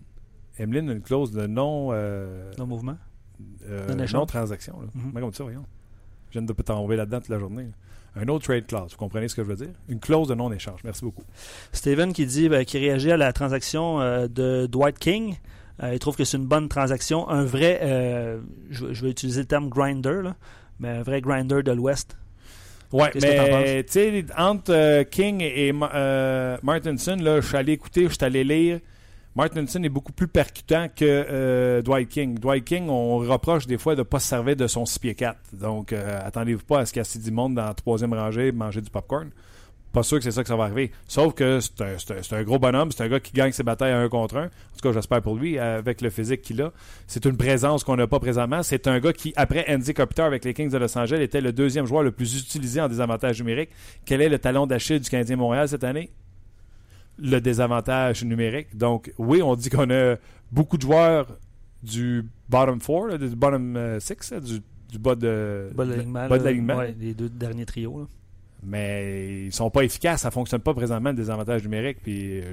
Emeline 0.59 0.89
a 0.89 0.93
une 0.93 1.01
clause 1.01 1.31
de 1.31 1.47
non... 1.47 1.89
euh, 1.91 2.51
Le 2.57 2.63
mouvement. 2.65 2.95
euh, 3.67 3.93
Non 3.95 4.05
non-transaction. 4.19 4.79
Mhm. 4.93 5.11
Comment 5.13 5.31
ça, 5.33 5.43
voyons? 5.43 5.65
Je 6.29 6.39
viens 6.39 6.43
de 6.43 6.53
tomber 6.53 6.95
là-dedans 6.95 7.19
toute 7.19 7.29
la 7.29 7.39
journée. 7.39 7.63
là. 7.63 8.21
Un 8.21 8.27
autre 8.27 8.45
trade 8.45 8.67
clause. 8.67 8.91
Vous 8.91 8.97
comprenez 8.97 9.27
ce 9.27 9.35
que 9.35 9.43
je 9.43 9.47
veux 9.49 9.55
dire? 9.55 9.73
Une 9.89 9.99
clause 9.99 10.27
de 10.27 10.35
non-échange. 10.35 10.81
Merci 10.83 11.03
beaucoup. 11.03 11.23
Steven 11.71 12.13
qui 12.13 12.27
dit 12.27 12.47
ben, 12.47 12.63
qui 12.63 12.77
réagit 12.77 13.11
à 13.11 13.17
la 13.17 13.33
transaction 13.33 13.99
euh, 13.99 14.27
de 14.27 14.67
Dwight 14.67 14.99
King. 14.99 15.35
Euh, 15.81 15.93
il 15.93 15.99
trouve 15.99 16.15
que 16.15 16.23
c'est 16.23 16.37
une 16.37 16.45
bonne 16.45 16.69
transaction. 16.69 17.27
Un 17.29 17.45
vrai, 17.45 17.79
euh, 17.81 18.39
je, 18.69 18.93
je 18.93 19.03
vais 19.03 19.09
utiliser 19.11 19.41
le 19.41 19.47
terme 19.47 19.69
grinder, 19.69 20.21
là, 20.23 20.35
mais 20.79 20.89
un 20.89 21.01
vrai 21.01 21.19
grinder 21.21 21.63
de 21.63 21.71
l'Ouest. 21.71 22.15
Ouais, 22.91 23.09
mais 23.15 23.83
tu 23.85 23.91
sais, 23.93 24.25
entre 24.37 24.71
euh, 24.71 25.03
King 25.03 25.41
et 25.41 25.71
Ma- 25.71 25.89
euh, 25.95 26.57
Martinson, 26.61 27.17
là, 27.19 27.41
je 27.41 27.47
suis 27.47 27.57
allé 27.57 27.71
écouter, 27.73 28.03
je 28.03 28.09
suis 28.13 28.23
allé 28.23 28.43
lire. 28.43 28.79
Martinson 29.35 29.81
est 29.81 29.89
beaucoup 29.89 30.11
plus 30.11 30.27
percutant 30.27 30.87
que 30.95 31.03
euh, 31.03 31.81
Dwight 31.81 32.07
King. 32.07 32.37
Dwight 32.37 32.63
King, 32.63 32.87
on 32.89 33.17
reproche 33.17 33.65
des 33.65 33.79
fois 33.79 33.95
de 33.95 34.01
ne 34.01 34.03
pas 34.03 34.19
se 34.19 34.27
servir 34.27 34.55
de 34.55 34.67
son 34.67 34.85
6 34.85 34.99
pieds 34.99 35.15
4. 35.15 35.35
Donc, 35.53 35.91
attendez-vous 35.91 36.65
pas 36.65 36.81
à 36.81 36.85
ce 36.85 36.93
qu'il 36.93 37.01
y 37.01 37.05
ait 37.05 37.19
du 37.19 37.31
monde 37.31 37.55
dans 37.55 37.65
la 37.65 37.73
troisième 37.73 38.13
rangée 38.13 38.51
manger 38.51 38.81
du 38.81 38.91
popcorn. 38.91 39.31
Pas 39.93 40.01
sûr 40.03 40.17
que 40.17 40.23
c'est 40.23 40.31
ça 40.31 40.41
que 40.41 40.49
ça 40.49 40.55
va 40.55 40.63
arriver. 40.65 40.91
Sauf 41.07 41.33
que 41.35 41.59
c'est 41.59 41.79
un, 41.81 41.97
c'est 41.99 42.11
un- 42.17 42.23
c'est 42.23 42.35
un 42.35 42.41
gros 42.43 42.57
bonhomme, 42.57 42.91
c'est 42.91 43.03
un 43.03 43.07
gars 43.07 43.19
qui 43.19 43.31
gagne 43.31 43.51
ses 43.51 43.61
batailles 43.63 43.91
à 43.91 43.99
un 43.99 44.09
contre 44.09 44.37
un. 44.37 44.45
En 44.45 44.47
tout 44.47 44.81
cas, 44.81 44.91
j'espère 44.91 45.21
pour 45.21 45.35
lui, 45.35 45.59
avec 45.59 46.01
le 46.01 46.09
physique 46.09 46.41
qu'il 46.41 46.61
a. 46.63 46.71
C'est 47.05 47.23
une 47.25 47.37
présence 47.37 47.83
qu'on 47.83 47.95
n'a 47.95 48.07
pas 48.07 48.19
présentement. 48.19 48.63
C'est 48.63 48.87
un 48.87 48.99
gars 48.99 49.13
qui, 49.13 49.33
après 49.35 49.63
Andy 49.71 49.93
Kopitar 49.93 50.25
avec 50.25 50.43
les 50.45 50.53
Kings 50.55 50.69
de 50.71 50.77
Los 50.79 50.97
Angeles, 50.97 51.21
était 51.21 51.41
le 51.41 51.53
deuxième 51.53 51.85
joueur 51.85 52.01
le 52.03 52.11
plus 52.11 52.39
utilisé 52.39 52.81
en 52.81 52.87
désavantage 52.89 53.39
numérique. 53.39 53.69
Quel 54.03 54.21
est 54.21 54.29
le 54.29 54.39
talon 54.39 54.65
d'Achille 54.65 54.99
du 54.99 55.09
Canadien 55.09 55.35
Montréal 55.35 55.69
cette 55.69 55.83
année? 55.83 56.09
Le 57.19 57.39
désavantage 57.39 58.23
numérique. 58.23 58.75
Donc, 58.75 59.13
oui, 59.19 59.43
on 59.43 59.55
dit 59.55 59.69
qu'on 59.69 59.91
a 59.91 60.15
beaucoup 60.51 60.77
de 60.77 60.81
joueurs 60.81 61.27
du 61.83 62.25
bottom 62.49 62.81
four, 62.81 63.07
là, 63.09 63.17
du 63.19 63.27
bottom 63.35 63.97
6, 63.99 64.33
du, 64.41 64.59
du 64.89 64.97
bas 64.97 65.13
de, 65.13 65.69
Bas 65.75 65.85
de 66.39 66.43
l'alignement. 66.45 66.77
Ouais, 66.77 66.95
les 66.99 67.13
deux 67.13 67.29
derniers 67.29 67.65
trios. 67.67 67.99
là. 67.99 68.05
Mais 68.65 69.45
ils 69.45 69.53
sont 69.53 69.69
pas 69.69 69.81
efficaces, 69.81 70.21
ça 70.21 70.31
fonctionne 70.31 70.61
pas 70.61 70.73
présentement 70.73 71.09
le 71.09 71.15
désavantage 71.15 71.63
numérique. 71.63 71.97
Puis, 72.01 72.41
euh, 72.41 72.43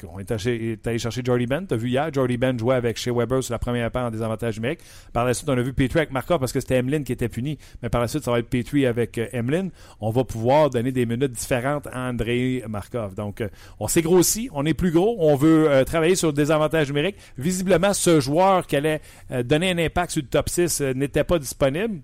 qu'on 0.00 0.18
est 0.20 0.30
allé, 0.30 0.98
chercher 0.98 1.22
Jordy 1.24 1.46
Ben. 1.46 1.66
T'as 1.66 1.76
vu 1.76 1.88
hier, 1.88 2.12
Jordy 2.12 2.36
Ben 2.36 2.56
jouait 2.58 2.76
avec 2.76 2.96
Shea 2.96 3.12
Weber 3.12 3.42
sur 3.42 3.52
la 3.52 3.58
première 3.58 3.90
paire 3.90 4.02
en 4.02 4.10
désavantage 4.10 4.56
numérique. 4.56 4.80
Par 5.12 5.24
la 5.24 5.34
suite, 5.34 5.48
on 5.48 5.58
a 5.58 5.62
vu 5.62 5.72
Petrie 5.72 5.98
avec 5.98 6.12
Markov 6.12 6.38
parce 6.38 6.52
que 6.52 6.60
c'était 6.60 6.78
Emlyn 6.78 7.02
qui 7.02 7.12
était 7.12 7.28
puni. 7.28 7.58
Mais 7.82 7.88
par 7.88 8.00
la 8.00 8.08
suite, 8.08 8.22
ça 8.22 8.30
va 8.30 8.38
être 8.38 8.48
Petrie 8.48 8.86
avec 8.86 9.18
euh, 9.18 9.26
Emlyn. 9.32 9.68
On 10.00 10.10
va 10.10 10.24
pouvoir 10.24 10.70
donner 10.70 10.92
des 10.92 11.06
minutes 11.06 11.32
différentes 11.32 11.88
à 11.88 12.08
André 12.08 12.62
Markov. 12.68 13.14
Donc, 13.14 13.40
euh, 13.40 13.48
on 13.80 13.88
s'est 13.88 14.02
grossi, 14.02 14.48
on 14.52 14.64
est 14.64 14.74
plus 14.74 14.92
gros, 14.92 15.16
on 15.18 15.34
veut 15.34 15.68
euh, 15.68 15.84
travailler 15.84 16.14
sur 16.14 16.28
le 16.28 16.34
désavantage 16.34 16.88
numérique. 16.88 17.16
Visiblement, 17.36 17.92
ce 17.92 18.20
joueur 18.20 18.66
qui 18.66 18.76
allait 18.76 19.00
euh, 19.30 19.42
donner 19.42 19.70
un 19.70 19.78
impact 19.78 20.12
sur 20.12 20.22
le 20.22 20.28
top 20.28 20.48
6 20.48 20.80
euh, 20.80 20.94
n'était 20.94 21.24
pas 21.24 21.38
disponible. 21.38 22.00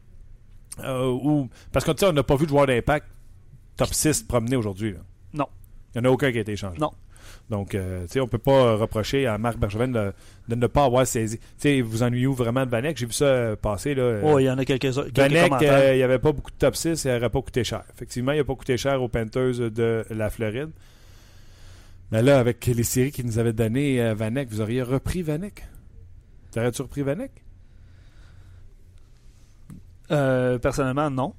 Euh, 0.85 1.07
ou, 1.11 1.49
parce 1.73 1.85
que 1.85 1.91
tu 1.93 1.99
sais, 2.01 2.07
on 2.07 2.13
n'a 2.13 2.23
pas 2.23 2.37
vu 2.37 2.45
de 2.45 2.51
joueur 2.51 2.67
d'impact 2.67 3.07
top 3.77 3.89
6 3.93 4.23
promener 4.25 4.57
aujourd'hui. 4.57 4.93
là. 4.93 4.99
Non. 5.35 5.47
Il 5.95 6.01
n'y 6.01 6.07
en 6.07 6.11
a 6.11 6.13
aucun 6.13 6.31
qui 6.33 6.39
a 6.39 6.41
été 6.43 6.53
échangé. 6.53 6.79
Non. 6.79 6.93
Donc, 7.51 7.75
euh, 7.75 8.03
tu 8.03 8.13
sais, 8.13 8.21
on 8.21 8.25
ne 8.25 8.29
peut 8.29 8.39
pas 8.39 8.77
reprocher 8.77 9.27
à 9.27 9.39
Marc 9.39 9.59
Bergevin 9.59 9.89
de, 9.89 10.13
de 10.49 10.55
ne 10.55 10.67
pas 10.67 10.85
avoir 10.85 11.07
saisi. 11.07 11.39
Tu 11.39 11.45
sais, 11.59 11.81
vous 11.81 12.03
ennuyez-vous 12.03 12.35
vraiment 12.35 12.65
de 12.67 12.71
Vanek? 12.71 12.97
J'ai 12.99 13.07
vu 13.07 13.13
ça 13.13 13.25
euh, 13.25 13.57
passer. 13.57 13.95
Là, 13.95 14.21
Oh, 14.23 14.39
il 14.39 14.45
y 14.45 14.51
en 14.51 14.59
a 14.59 14.65
quelques, 14.65 14.85
Vanek, 14.87 15.53
euh, 15.63 15.95
il 15.95 15.97
n'y 15.97 16.03
avait 16.03 16.19
pas 16.19 16.33
beaucoup 16.33 16.51
de 16.51 16.57
top 16.57 16.77
6 16.77 17.07
et 17.07 17.09
il 17.09 17.15
n'aurait 17.15 17.31
pas 17.31 17.41
coûté 17.43 17.65
cher. 17.65 17.85
Effectivement, 17.95 18.33
il 18.33 18.39
n'a 18.39 18.45
pas 18.45 18.55
coûté 18.55 18.77
cher 18.77 19.03
aux 19.03 19.09
Panthers 19.09 19.71
de 19.71 20.05
la 20.11 20.29
Floride. 20.31 20.71
Mais 22.11 22.23
là, 22.23 22.39
avec 22.39 22.65
les 22.67 22.83
séries 22.83 23.13
qu'il 23.13 23.27
nous 23.27 23.39
avait 23.39 23.53
donné 23.53 24.01
euh, 24.03 24.15
Vanek, 24.15 24.49
vous 24.51 24.61
auriez 24.61 24.83
repris 24.83 25.23
Vanek? 25.23 25.67
T'aurais-tu 26.53 26.83
repris 26.83 27.03
Vanek? 27.03 27.31
Euh, 30.11 30.59
personnellement, 30.59 31.11
non. 31.11 31.35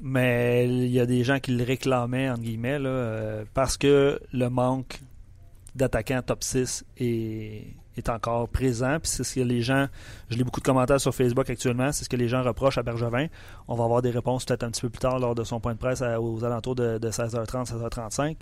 Mais 0.00 0.68
il 0.68 0.86
y 0.92 1.00
a 1.00 1.06
des 1.06 1.24
gens 1.24 1.40
qui 1.40 1.50
le 1.56 1.64
réclamaient, 1.64 2.30
entre 2.30 2.42
guillemets, 2.42 2.78
là, 2.78 2.88
euh, 2.88 3.44
parce 3.54 3.76
que 3.76 4.20
le 4.32 4.48
manque 4.48 5.00
d'attaquants 5.74 6.22
top 6.22 6.44
6 6.44 6.84
est, 6.98 7.66
est 7.96 8.08
encore 8.08 8.48
présent. 8.48 8.98
Puis 9.02 9.10
c'est 9.10 9.24
ce 9.24 9.34
que 9.34 9.40
les 9.40 9.62
gens, 9.62 9.88
je 10.30 10.36
lis 10.36 10.44
beaucoup 10.44 10.60
de 10.60 10.64
commentaires 10.64 11.00
sur 11.00 11.12
Facebook 11.12 11.50
actuellement, 11.50 11.90
c'est 11.90 12.04
ce 12.04 12.08
que 12.08 12.14
les 12.14 12.28
gens 12.28 12.44
reprochent 12.44 12.78
à 12.78 12.84
Bergevin. 12.84 13.26
On 13.66 13.74
va 13.74 13.82
avoir 13.82 14.00
des 14.00 14.10
réponses 14.10 14.44
peut-être 14.44 14.62
un 14.62 14.70
petit 14.70 14.82
peu 14.82 14.90
plus 14.90 15.00
tard 15.00 15.18
lors 15.18 15.34
de 15.34 15.42
son 15.42 15.58
point 15.58 15.72
de 15.74 15.78
presse 15.78 16.02
à- 16.02 16.20
aux 16.20 16.44
alentours 16.44 16.76
de, 16.76 16.98
de 16.98 17.10
16h30, 17.10 17.66
16h35. 17.66 18.36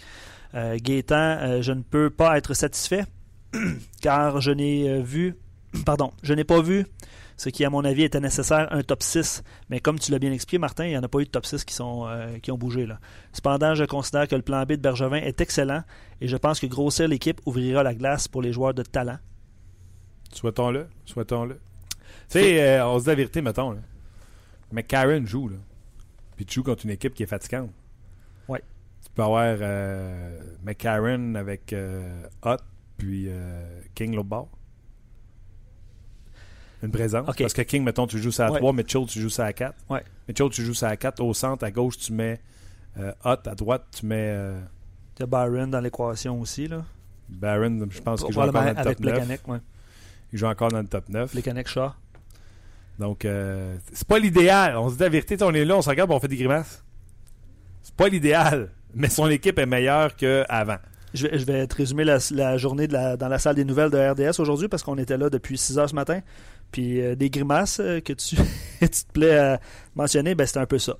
Euh, 0.54 0.76
Gaétan, 0.82 1.14
euh, 1.16 1.62
je 1.62 1.72
ne 1.72 1.80
peux 1.80 2.10
pas 2.10 2.36
être 2.36 2.52
satisfait 2.52 3.04
car 4.02 4.42
je 4.42 4.50
n'ai 4.50 5.00
vu 5.00 5.34
pardon, 5.86 6.12
je 6.22 6.34
n'ai 6.34 6.44
pas 6.44 6.60
vu 6.60 6.84
ce 7.42 7.48
qui, 7.48 7.64
à 7.64 7.70
mon 7.70 7.84
avis, 7.84 8.04
était 8.04 8.20
nécessaire, 8.20 8.68
un 8.70 8.84
top 8.84 9.02
6. 9.02 9.42
Mais 9.68 9.80
comme 9.80 9.98
tu 9.98 10.12
l'as 10.12 10.20
bien 10.20 10.30
expliqué, 10.30 10.58
Martin, 10.58 10.84
il 10.84 10.90
n'y 10.90 10.96
en 10.96 11.02
a 11.02 11.08
pas 11.08 11.18
eu 11.18 11.24
de 11.24 11.28
top 11.28 11.44
6 11.44 11.64
qui, 11.64 11.74
sont, 11.74 12.06
euh, 12.06 12.38
qui 12.38 12.52
ont 12.52 12.56
bougé. 12.56 12.86
Là. 12.86 13.00
Cependant, 13.32 13.74
je 13.74 13.82
considère 13.82 14.28
que 14.28 14.36
le 14.36 14.42
plan 14.42 14.62
B 14.62 14.74
de 14.74 14.76
Bergevin 14.76 15.16
est 15.16 15.40
excellent 15.40 15.82
et 16.20 16.28
je 16.28 16.36
pense 16.36 16.60
que 16.60 16.66
grossir 16.66 17.08
l'équipe 17.08 17.40
ouvrira 17.44 17.82
la 17.82 17.94
glace 17.94 18.28
pour 18.28 18.42
les 18.42 18.52
joueurs 18.52 18.74
de 18.74 18.84
talent. 18.84 19.18
Souhaitons-le. 20.32 20.86
Souhaitons-le. 21.04 21.56
Tu 22.28 22.38
sais, 22.38 22.62
euh, 22.62 22.86
on 22.86 23.00
se 23.00 23.02
dit 23.02 23.08
la 23.08 23.14
vérité, 23.16 23.42
mettons. 23.42 23.72
Là. 23.72 23.80
Mais 24.70 24.84
Karen 24.84 25.26
joue, 25.26 25.48
là. 25.48 25.56
Puis 26.36 26.46
tu 26.46 26.54
joues 26.54 26.62
contre 26.62 26.84
une 26.84 26.92
équipe 26.92 27.12
qui 27.12 27.24
est 27.24 27.26
fatigante. 27.26 27.70
Ouais. 28.46 28.62
Tu 29.04 29.10
peux 29.16 29.22
avoir 29.24 29.56
euh, 29.60 30.38
McCarron 30.62 31.34
avec 31.34 31.72
euh, 31.72 32.22
Hutt, 32.44 32.60
puis 32.98 33.24
euh, 33.26 33.80
King 33.96 34.16
bord. 34.22 34.48
Une 36.82 36.90
présence. 36.90 37.26
Parce 37.36 37.52
que 37.52 37.62
King, 37.62 37.84
mettons, 37.84 38.06
tu 38.06 38.18
joues 38.18 38.32
ça 38.32 38.46
à 38.46 38.50
Ouais. 38.50 38.58
3, 38.58 38.72
Mitchell, 38.72 39.06
tu 39.06 39.20
joues 39.20 39.30
ça 39.30 39.46
à 39.46 39.52
4. 39.52 39.74
Ouais. 39.88 40.02
Mitchell, 40.28 40.50
tu 40.50 40.62
joues 40.64 40.74
ça 40.74 40.88
à 40.88 40.96
4. 40.96 41.20
Au 41.20 41.32
centre, 41.32 41.64
à 41.64 41.70
gauche, 41.70 41.96
tu 41.98 42.12
mets 42.12 42.40
euh, 42.98 43.12
Hutt. 43.24 43.46
À 43.46 43.54
droite, 43.54 43.84
tu 43.96 44.04
mets 44.06 44.16
euh, 44.34 44.60
Il 45.18 45.20
y 45.20 45.22
a 45.22 45.26
Byron 45.26 45.70
dans 45.70 45.80
l'équation 45.80 46.40
aussi. 46.40 46.66
Là. 46.66 46.82
Barron. 47.28 47.86
Je 47.90 48.00
pense 48.00 48.22
qu'il 48.24 48.34
joue 48.34 48.40
encore 48.40 48.52
dans 48.52 48.62
le 48.62 48.68
avec 48.70 48.82
top 48.96 49.00
9. 49.00 49.12
Plekanec, 49.14 49.48
ouais. 49.48 49.58
Il 50.32 50.38
joue 50.38 50.46
encore 50.46 50.68
dans 50.70 50.80
le 50.80 50.86
top 50.88 51.08
9. 51.08 51.30
Plekanec, 51.30 51.68
Shaw. 51.68 51.90
Donc, 52.98 53.24
euh, 53.24 53.76
c'est 53.92 54.06
pas 54.06 54.18
l'idéal. 54.18 54.76
On 54.76 54.88
se 54.88 54.94
dit 54.96 55.00
la 55.02 55.08
vérité, 55.08 55.36
on 55.42 55.52
est 55.54 55.64
là, 55.64 55.76
on 55.76 55.82
se 55.82 55.88
regarde, 55.88 56.10
on 56.10 56.20
fait 56.20 56.28
des 56.28 56.36
grimaces. 56.36 56.84
C'est 57.82 57.94
pas 57.94 58.08
l'idéal, 58.08 58.70
mais 58.94 59.08
son 59.08 59.28
équipe 59.28 59.58
est 59.58 59.66
meilleure 59.66 60.14
qu'avant. 60.14 60.76
Je 61.14 61.26
vais, 61.26 61.38
je 61.38 61.44
vais 61.44 61.66
te 61.66 61.74
résumer 61.74 62.04
la, 62.04 62.18
la 62.30 62.56
journée 62.58 62.86
de 62.86 62.92
la- 62.92 63.16
dans 63.16 63.28
la 63.28 63.38
salle 63.38 63.56
des 63.56 63.64
nouvelles 63.64 63.90
de 63.90 63.98
RDS 63.98 64.40
aujourd'hui 64.40 64.68
parce 64.68 64.82
qu'on 64.82 64.96
était 64.98 65.18
là 65.18 65.28
depuis 65.30 65.58
6 65.58 65.78
heures 65.78 65.88
ce 65.90 65.94
matin. 65.94 66.20
Puis 66.72 67.00
euh, 67.00 67.14
des 67.14 67.30
grimaces 67.30 67.80
euh, 67.80 68.00
que 68.00 68.12
tu, 68.14 68.34
tu 68.80 68.88
te 68.88 69.12
plais 69.12 69.36
à 69.38 69.60
mentionner, 69.94 70.34
ben 70.34 70.46
c'était 70.46 70.60
un 70.60 70.66
peu 70.66 70.78
ça. 70.78 70.96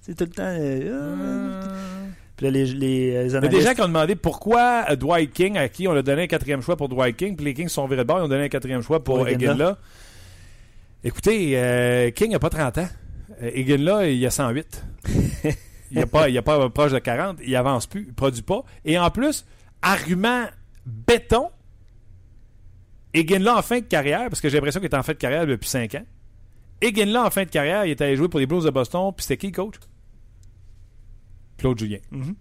C'est 0.00 0.14
tout 0.16 0.24
le 0.24 0.30
temps. 0.30 0.42
euh, 0.46 1.60
ah. 1.62 1.68
Puis 2.36 2.46
là, 2.46 2.50
les, 2.52 2.66
les, 2.66 2.74
les 2.74 3.06
Il 3.08 3.12
y 3.12 3.16
a 3.16 3.24
des 3.24 3.34
analystes. 3.36 3.66
gens 3.66 3.74
qui 3.74 3.80
ont 3.80 3.88
demandé 3.88 4.14
pourquoi 4.14 4.94
Dwight 4.94 5.32
King, 5.32 5.56
à 5.56 5.68
qui 5.68 5.88
on 5.88 5.92
a 5.92 6.02
donné 6.02 6.22
un 6.22 6.26
quatrième 6.26 6.60
choix 6.62 6.76
pour 6.76 6.88
Dwight 6.88 7.16
King, 7.16 7.34
puis 7.34 7.44
les 7.44 7.54
Kings 7.54 7.68
sont 7.68 7.86
virés 7.86 8.02
de 8.02 8.06
bord, 8.06 8.18
ils 8.18 8.24
ont 8.24 8.28
donné 8.28 8.44
un 8.44 8.48
quatrième 8.48 8.82
choix 8.82 9.02
pour. 9.02 9.26
Eginla. 9.26 9.78
Écoutez, 11.02 11.52
euh, 11.54 12.10
King 12.10 12.32
n'a 12.32 12.38
pas 12.38 12.50
30 12.50 12.78
ans. 12.78 12.88
Eginla, 13.40 14.08
il 14.08 14.24
a 14.26 14.30
108. 14.30 14.84
il 15.92 15.98
n'a 15.98 16.06
pas, 16.06 16.28
il 16.28 16.36
a 16.36 16.42
pas 16.42 16.68
proche 16.70 16.92
de 16.92 16.98
40. 16.98 17.38
Il 17.44 17.54
avance 17.56 17.86
plus, 17.86 18.04
il 18.08 18.14
produit 18.14 18.42
pas. 18.42 18.64
Et 18.84 18.98
en 18.98 19.10
plus, 19.10 19.44
argument 19.82 20.44
béton, 20.84 21.48
Eginla 23.16 23.56
en 23.58 23.62
fin 23.62 23.80
de 23.80 23.84
carrière, 23.86 24.28
parce 24.28 24.40
que 24.40 24.48
j'ai 24.48 24.56
l'impression 24.58 24.80
qu'il 24.80 24.88
est 24.90 24.94
en 24.94 25.02
fin 25.02 25.12
de 25.12 25.18
carrière 25.18 25.46
depuis 25.46 25.68
5 25.68 25.94
ans. 25.96 26.04
Eginla 26.80 27.24
en 27.26 27.30
fin 27.30 27.44
de 27.44 27.48
carrière, 27.50 27.84
il 27.86 27.90
est 27.92 28.00
allé 28.00 28.16
jouer 28.16 28.28
pour 28.28 28.38
les 28.40 28.46
Blues 28.46 28.64
de 28.64 28.70
Boston, 28.70 29.10
puis 29.16 29.24
c'était 29.24 29.36
qui, 29.38 29.52
coach? 29.52 29.76
Claude 31.58 31.78
Julien. 31.78 31.98
Mhm. 32.10 32.34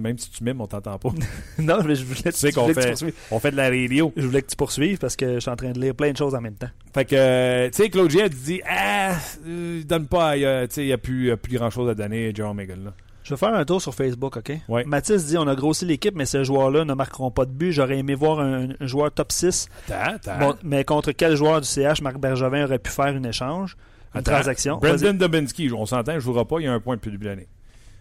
Même 0.00 0.18
si 0.18 0.30
tu 0.30 0.44
m'aimes, 0.44 0.60
on 0.60 0.68
t'entend 0.68 0.98
pas. 1.00 1.08
non, 1.58 1.82
mais 1.84 1.96
je 1.96 2.04
voulais, 2.04 2.22
Tu 2.30 2.38
sais 2.38 2.52
qu'on 2.52 2.68
tu 2.68 2.74
fait, 2.74 2.94
on 3.32 3.40
fait 3.40 3.50
de 3.50 3.56
la 3.56 3.64
radio. 3.70 4.12
Je 4.16 4.24
voulais 4.24 4.40
que 4.42 4.46
tu 4.48 4.54
poursuives 4.56 4.98
parce 4.98 5.16
que 5.16 5.34
je 5.34 5.40
suis 5.40 5.50
en 5.50 5.56
train 5.56 5.72
de 5.72 5.80
lire 5.80 5.96
plein 5.96 6.12
de 6.12 6.16
choses 6.16 6.32
en 6.36 6.40
même 6.40 6.54
temps. 6.54 6.68
Fait 6.94 7.04
que, 7.04 7.16
euh, 7.16 7.70
tu 7.70 7.76
sais, 7.82 7.90
Claude 7.90 8.08
Julien 8.08 8.28
dit 8.28 8.60
Ah, 8.64 9.16
euh, 9.46 9.78
il 9.80 9.86
donne 9.86 10.06
pas, 10.06 10.36
il 10.36 10.44
a- 10.46 10.68
tu 10.68 10.80
n'y 10.84 10.92
a 10.92 10.98
plus, 10.98 11.22
il 11.24 11.26
y 11.26 11.30
a 11.32 11.36
plus 11.36 11.56
grand 11.56 11.70
chose 11.70 11.88
à 11.90 11.94
donner, 11.96 12.32
Jerome 12.32 12.56
Megan. 12.58 12.84
Là. 12.84 12.94
Je 13.30 13.36
vais 13.36 13.38
faire 13.38 13.54
un 13.54 13.64
tour 13.64 13.80
sur 13.80 13.94
Facebook, 13.94 14.38
OK? 14.38 14.52
Ouais. 14.68 14.84
Mathis 14.86 15.26
dit 15.26 15.38
on 15.38 15.46
a 15.46 15.54
grossi 15.54 15.84
l'équipe, 15.84 16.16
mais 16.16 16.26
ces 16.26 16.42
joueurs-là 16.42 16.84
ne 16.84 16.94
marqueront 16.94 17.30
pas 17.30 17.44
de 17.44 17.52
but. 17.52 17.70
J'aurais 17.70 17.98
aimé 17.98 18.16
voir 18.16 18.40
un, 18.40 18.70
un 18.80 18.86
joueur 18.88 19.12
top 19.12 19.30
6. 19.30 19.68
Attends, 19.88 20.14
attends. 20.16 20.38
Bon, 20.40 20.54
mais 20.64 20.82
contre 20.82 21.12
quel 21.12 21.36
joueur 21.36 21.60
du 21.60 21.68
CH 21.68 22.02
Marc 22.02 22.18
Bergevin 22.18 22.64
aurait 22.64 22.80
pu 22.80 22.90
faire 22.90 23.14
une 23.16 23.24
échange 23.26 23.76
Une 24.14 24.18
Attends. 24.18 24.32
transaction? 24.32 24.78
Brendan 24.78 25.16
Dubinsky, 25.16 25.70
on 25.72 25.86
s'entend, 25.86 26.10
je 26.10 26.16
ne 26.16 26.20
jouera 26.22 26.44
pas, 26.44 26.58
il 26.58 26.64
y 26.64 26.66
a 26.66 26.72
un 26.72 26.80
point 26.80 26.96
depuis 26.96 27.10
le 27.10 27.18
début 27.18 27.26
de 27.26 27.30
l'année. 27.30 27.48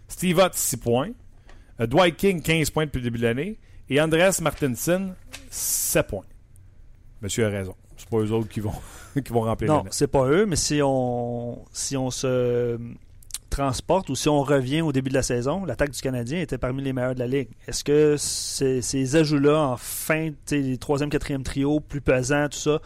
Steve 0.08 0.40
Ott, 0.40 0.56
6 0.56 0.78
points. 0.78 1.10
Euh, 1.80 1.86
Dwight 1.86 2.18
King, 2.18 2.42
15 2.42 2.72
points 2.72 2.86
depuis 2.86 2.98
le 2.98 3.04
début 3.04 3.20
de 3.20 3.28
l'année. 3.28 3.60
Et 3.88 4.02
Andreas 4.02 4.40
Martinson, 4.42 5.14
7 5.52 6.08
points. 6.08 6.26
Monsieur 7.22 7.46
a 7.46 7.50
raison. 7.50 7.76
C'est 7.98 8.10
pas 8.10 8.18
eux 8.18 8.32
autres 8.32 8.50
qui 8.50 8.62
vont, 8.62 8.74
qui 9.14 9.32
vont 9.32 9.42
remplir 9.42 9.72
Non, 9.72 9.84
c'est 9.92 10.08
pas 10.08 10.26
eux, 10.26 10.48
mais 10.48 10.56
si 10.56 10.80
on, 10.84 11.64
si 11.72 11.96
on 11.96 12.10
se 12.10 12.80
transporte 13.50 14.10
ou 14.10 14.16
si 14.16 14.30
on 14.30 14.42
revient 14.42 14.82
au 14.82 14.92
début 14.92 15.10
de 15.10 15.16
la 15.16 15.24
saison, 15.24 15.66
l'attaque 15.66 15.92
du 15.92 16.02
Canadien 16.02 16.42
était 16.42 16.58
parmi 16.58 16.84
les 16.84 16.94
meilleurs 16.94 17.16
de 17.16 17.20
la 17.20 17.28
Ligue. 17.28 17.50
Est-ce 17.68 17.84
que 17.84 18.16
ces, 18.18 18.82
ces 18.82 19.16
ajouts-là 19.16 19.60
en 19.60 19.78
fin, 19.78 20.30
les 20.52 20.78
troisième, 20.78 21.10
quatrième 21.10 21.44
trio, 21.44 21.80
plus 21.80 22.02
pesants, 22.02 22.48
tout 22.50 22.58
ça, 22.58 22.80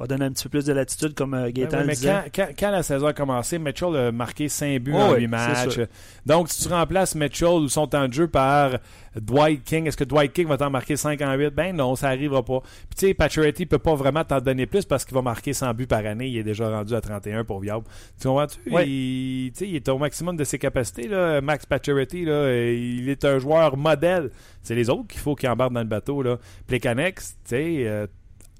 va 0.00 0.06
donner 0.06 0.24
un 0.24 0.32
petit 0.32 0.44
peu 0.44 0.48
plus 0.50 0.64
de 0.64 0.72
latitude 0.72 1.14
comme 1.14 1.34
euh, 1.34 1.50
Gaétan 1.50 1.70
Ouais, 1.70 1.74
ouais, 1.76 1.80
le 1.82 1.86
mais 1.86 1.92
disait? 1.94 2.08
quand, 2.34 2.44
quand- 2.46 2.52
quand 2.58 2.70
la 2.70 2.82
saison 2.82 3.06
a 3.06 3.12
commencé, 3.12 3.58
Mitchell 3.58 3.94
a 3.96 4.12
marqué 4.12 4.48
5 4.48 4.80
buts 4.80 4.92
Oh 4.94 4.98
en 4.98 5.12
oui, 5.12 5.20
8 5.20 5.22
c'est 5.22 5.28
matchs. 5.28 5.80
Donc, 6.26 6.48
si 6.48 6.62
tu 6.66 6.72
remplaces 6.72 7.14
Mitchell 7.14 7.48
ou 7.48 7.68
son 7.68 7.86
temps 7.86 8.08
de 8.08 8.12
jeu 8.12 8.26
par 8.28 8.78
Dwight 9.16 9.64
King, 9.64 9.86
est-ce 9.86 9.96
que 9.96 10.04
Dwight 10.04 10.32
King 10.32 10.46
va 10.46 10.56
t'en 10.56 10.70
marquer 10.70 10.96
5 10.96 11.20
en 11.22 11.34
8? 11.34 11.50
Ben 11.50 11.74
non, 11.76 11.96
ça 11.96 12.08
n'arrivera 12.08 12.44
pas. 12.44 12.60
Puis 12.60 12.98
tu 12.98 13.06
sais, 13.08 13.14
Pacioretty 13.14 13.66
peut 13.66 13.78
pas 13.78 13.94
vraiment 13.94 14.24
t'en 14.24 14.40
donner 14.40 14.66
plus 14.66 14.84
parce 14.84 15.04
qu'il 15.04 15.14
va 15.14 15.22
marquer 15.22 15.52
100 15.52 15.74
buts 15.74 15.86
par 15.86 16.04
année. 16.06 16.28
Il 16.28 16.36
est 16.38 16.42
déjà 16.44 16.70
rendu 16.70 16.94
à 16.94 17.00
31 17.00 17.44
pour 17.44 17.60
Viable. 17.60 17.84
Tu 18.20 18.28
comprends-tu? 18.28 18.70
Ouais. 18.72 18.88
Il, 18.88 19.50
tu 19.52 19.58
sais, 19.58 19.68
il 19.68 19.76
est 19.76 19.88
au 19.88 19.98
maximum 19.98 20.36
de 20.36 20.44
ses 20.44 20.58
capacités. 20.58 21.08
Là. 21.08 21.40
Max 21.40 21.66
Pacioretty, 21.66 22.24
là, 22.24 22.50
il 22.54 23.08
est 23.08 23.24
un 23.24 23.38
joueur 23.38 23.76
modèle. 23.76 24.30
C'est 24.62 24.74
les 24.74 24.88
autres 24.88 25.08
qu'il 25.08 25.20
faut 25.20 25.34
qu'il 25.34 25.48
embarque 25.48 25.72
dans 25.72 25.80
le 25.80 25.86
bateau. 25.86 26.22
Là. 26.22 26.38
Plekanex, 26.66 27.36
tu 27.44 27.50
sais, 27.50 27.74
euh, 27.86 28.06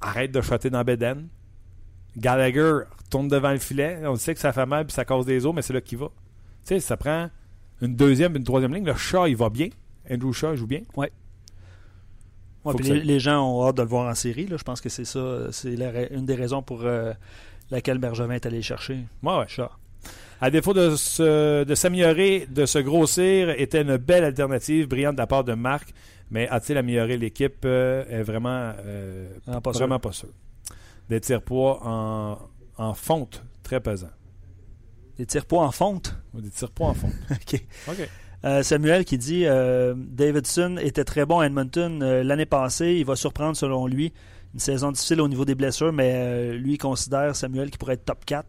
arrête 0.00 0.32
de 0.32 0.40
shotter 0.40 0.70
dans 0.70 0.82
Beden. 0.84 1.28
Gallagher 2.16 2.80
retourne 3.04 3.28
devant 3.28 3.52
le 3.52 3.58
filet. 3.58 4.00
On 4.04 4.16
sait 4.16 4.34
que 4.34 4.40
ça 4.40 4.52
fait 4.52 4.66
mal 4.66 4.86
puis 4.86 4.94
ça 4.94 5.04
cause 5.04 5.26
des 5.26 5.46
os, 5.46 5.54
mais 5.54 5.62
c'est 5.62 5.72
là 5.72 5.80
qu'il 5.80 5.98
va. 5.98 6.06
Tu 6.06 6.74
sais, 6.74 6.80
ça 6.80 6.96
prend 6.96 7.30
une 7.80 7.94
deuxième, 7.96 8.36
une 8.36 8.44
troisième 8.44 8.74
ligne. 8.74 8.84
Le 8.84 8.94
chat, 8.94 9.28
il 9.28 9.36
va 9.36 9.48
bien. 9.48 9.68
Andrew 10.10 10.32
Shaw 10.32 10.52
il 10.52 10.56
joue 10.56 10.66
bien. 10.66 10.80
Ouais, 10.96 11.10
Faut 12.64 12.74
puis 12.74 12.84
les, 12.88 12.98
ça- 12.98 13.04
les 13.04 13.20
gens 13.20 13.42
ont 13.46 13.66
hâte 13.68 13.76
de 13.76 13.82
le 13.82 13.88
voir 13.88 14.08
en 14.10 14.14
série. 14.14 14.46
Là. 14.46 14.56
Je 14.56 14.64
pense 14.64 14.80
que 14.80 14.88
c'est 14.88 15.04
ça. 15.04 15.52
C'est 15.52 15.74
une 16.10 16.26
des 16.26 16.34
raisons 16.34 16.62
pour 16.62 16.82
euh, 16.84 17.12
laquelle 17.70 17.98
Bergevin 17.98 18.34
est 18.34 18.46
allé 18.46 18.60
chercher. 18.62 18.98
Ouais, 19.22 19.36
ouais. 19.38 19.44
Chat. 19.48 19.70
À 20.40 20.50
défaut 20.50 20.72
de, 20.74 20.96
se- 20.96 21.64
de 21.64 21.74
s'améliorer, 21.74 22.46
de 22.50 22.66
se 22.66 22.78
grossir, 22.78 23.50
était 23.50 23.82
une 23.82 23.96
belle 23.98 24.24
alternative, 24.24 24.88
brillante 24.88 25.14
de 25.14 25.20
la 25.20 25.26
part 25.26 25.44
de 25.44 25.52
Marc. 25.54 25.92
Mais 26.30 26.48
a-t-il 26.48 26.78
amélioré 26.78 27.16
l'équipe? 27.16 27.64
Euh, 27.64 28.04
est 28.08 28.22
vraiment, 28.22 28.72
euh, 28.84 29.28
Vraiment 29.46 29.60
pas 29.60 29.72
sûr. 29.72 29.80
vraiment 29.80 29.98
pas 29.98 30.12
sûr. 30.12 30.28
Des 31.08 31.20
tire-poids 31.20 31.80
en, 31.84 32.38
en 32.76 32.94
fonte, 32.94 33.44
très 33.62 33.80
pesant. 33.80 34.10
Des 35.18 35.26
tire-poids 35.26 35.64
en 35.64 35.72
fonte? 35.72 36.16
Des 36.34 36.50
tire-poids 36.50 36.88
en 36.88 36.94
fonte. 36.94 37.12
OK. 37.30 37.60
OK. 37.88 38.08
Euh, 38.44 38.62
Samuel 38.62 39.04
qui 39.04 39.18
dit 39.18 39.44
euh, 39.44 39.92
Davidson 39.96 40.78
était 40.80 41.04
très 41.04 41.26
bon 41.26 41.40
à 41.40 41.46
Edmonton 41.46 42.02
euh, 42.02 42.22
l'année 42.22 42.46
passée. 42.46 42.94
Il 42.98 43.04
va 43.04 43.16
surprendre 43.16 43.56
selon 43.56 43.86
lui. 43.86 44.12
Une 44.54 44.60
saison 44.60 44.90
difficile 44.92 45.20
au 45.20 45.28
niveau 45.28 45.44
des 45.44 45.54
blessures, 45.54 45.92
mais 45.92 46.54
lui 46.54 46.72
il 46.74 46.78
considère 46.78 47.36
Samuel 47.36 47.70
qui 47.70 47.78
pourrait 47.78 47.94
être 47.94 48.04
top 48.04 48.24
4 48.24 48.46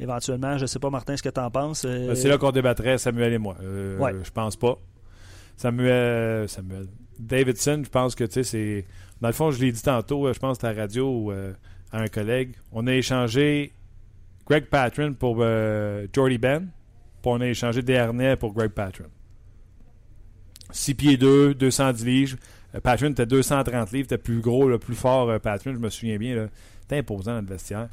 éventuellement. 0.00 0.58
Je 0.58 0.66
sais 0.66 0.78
pas, 0.78 0.90
Martin, 0.90 1.16
ce 1.16 1.22
que 1.22 1.28
tu 1.28 1.40
en 1.40 1.50
penses. 1.50 1.86
Ben, 1.86 2.14
C'est 2.14 2.28
là 2.28 2.36
qu'on 2.36 2.50
débattrait, 2.50 2.98
Samuel 2.98 3.32
et 3.32 3.38
moi. 3.38 3.56
Ouais. 3.98 4.12
Je 4.22 4.30
pense 4.30 4.56
pas. 4.56 4.76
Samuel, 5.58 6.48
Samuel. 6.48 6.86
Davidson, 7.18 7.82
je 7.84 7.90
pense 7.90 8.14
que, 8.14 8.22
tu 8.24 8.32
sais, 8.32 8.44
c'est. 8.44 8.84
Dans 9.20 9.28
le 9.28 9.34
fond, 9.34 9.50
je 9.50 9.60
l'ai 9.60 9.72
dit 9.72 9.82
tantôt, 9.82 10.26
euh, 10.26 10.32
je 10.32 10.38
pense 10.38 10.62
à 10.62 10.72
la 10.72 10.82
radio 10.82 11.32
euh, 11.32 11.52
à 11.90 12.00
un 12.00 12.06
collègue. 12.06 12.54
On 12.70 12.86
a 12.86 12.94
échangé 12.94 13.72
Greg 14.46 14.66
Patron 14.66 15.14
pour 15.14 15.38
euh, 15.40 16.06
Jordy 16.12 16.38
Ben, 16.38 16.68
puis 17.20 17.32
on 17.32 17.40
a 17.40 17.46
échangé 17.48 17.82
Desharnais 17.82 18.36
pour 18.36 18.54
Greg 18.54 18.70
Patron. 18.70 19.06
6 20.70 20.94
pieds 20.94 21.16
2, 21.16 21.54
210 21.54 22.06
livres. 22.06 22.38
Euh, 22.76 22.80
Patron 22.80 23.10
était 23.10 23.26
230 23.26 23.90
livres, 23.90 24.04
était 24.04 24.16
plus 24.16 24.40
gros, 24.40 24.68
le 24.68 24.78
plus 24.78 24.94
fort, 24.94 25.40
Patron, 25.40 25.74
je 25.74 25.80
me 25.80 25.90
souviens 25.90 26.18
bien. 26.18 26.48
C'était 26.82 26.98
imposant 26.98 27.32
dans 27.32 27.40
le 27.40 27.46
vestiaire. 27.48 27.88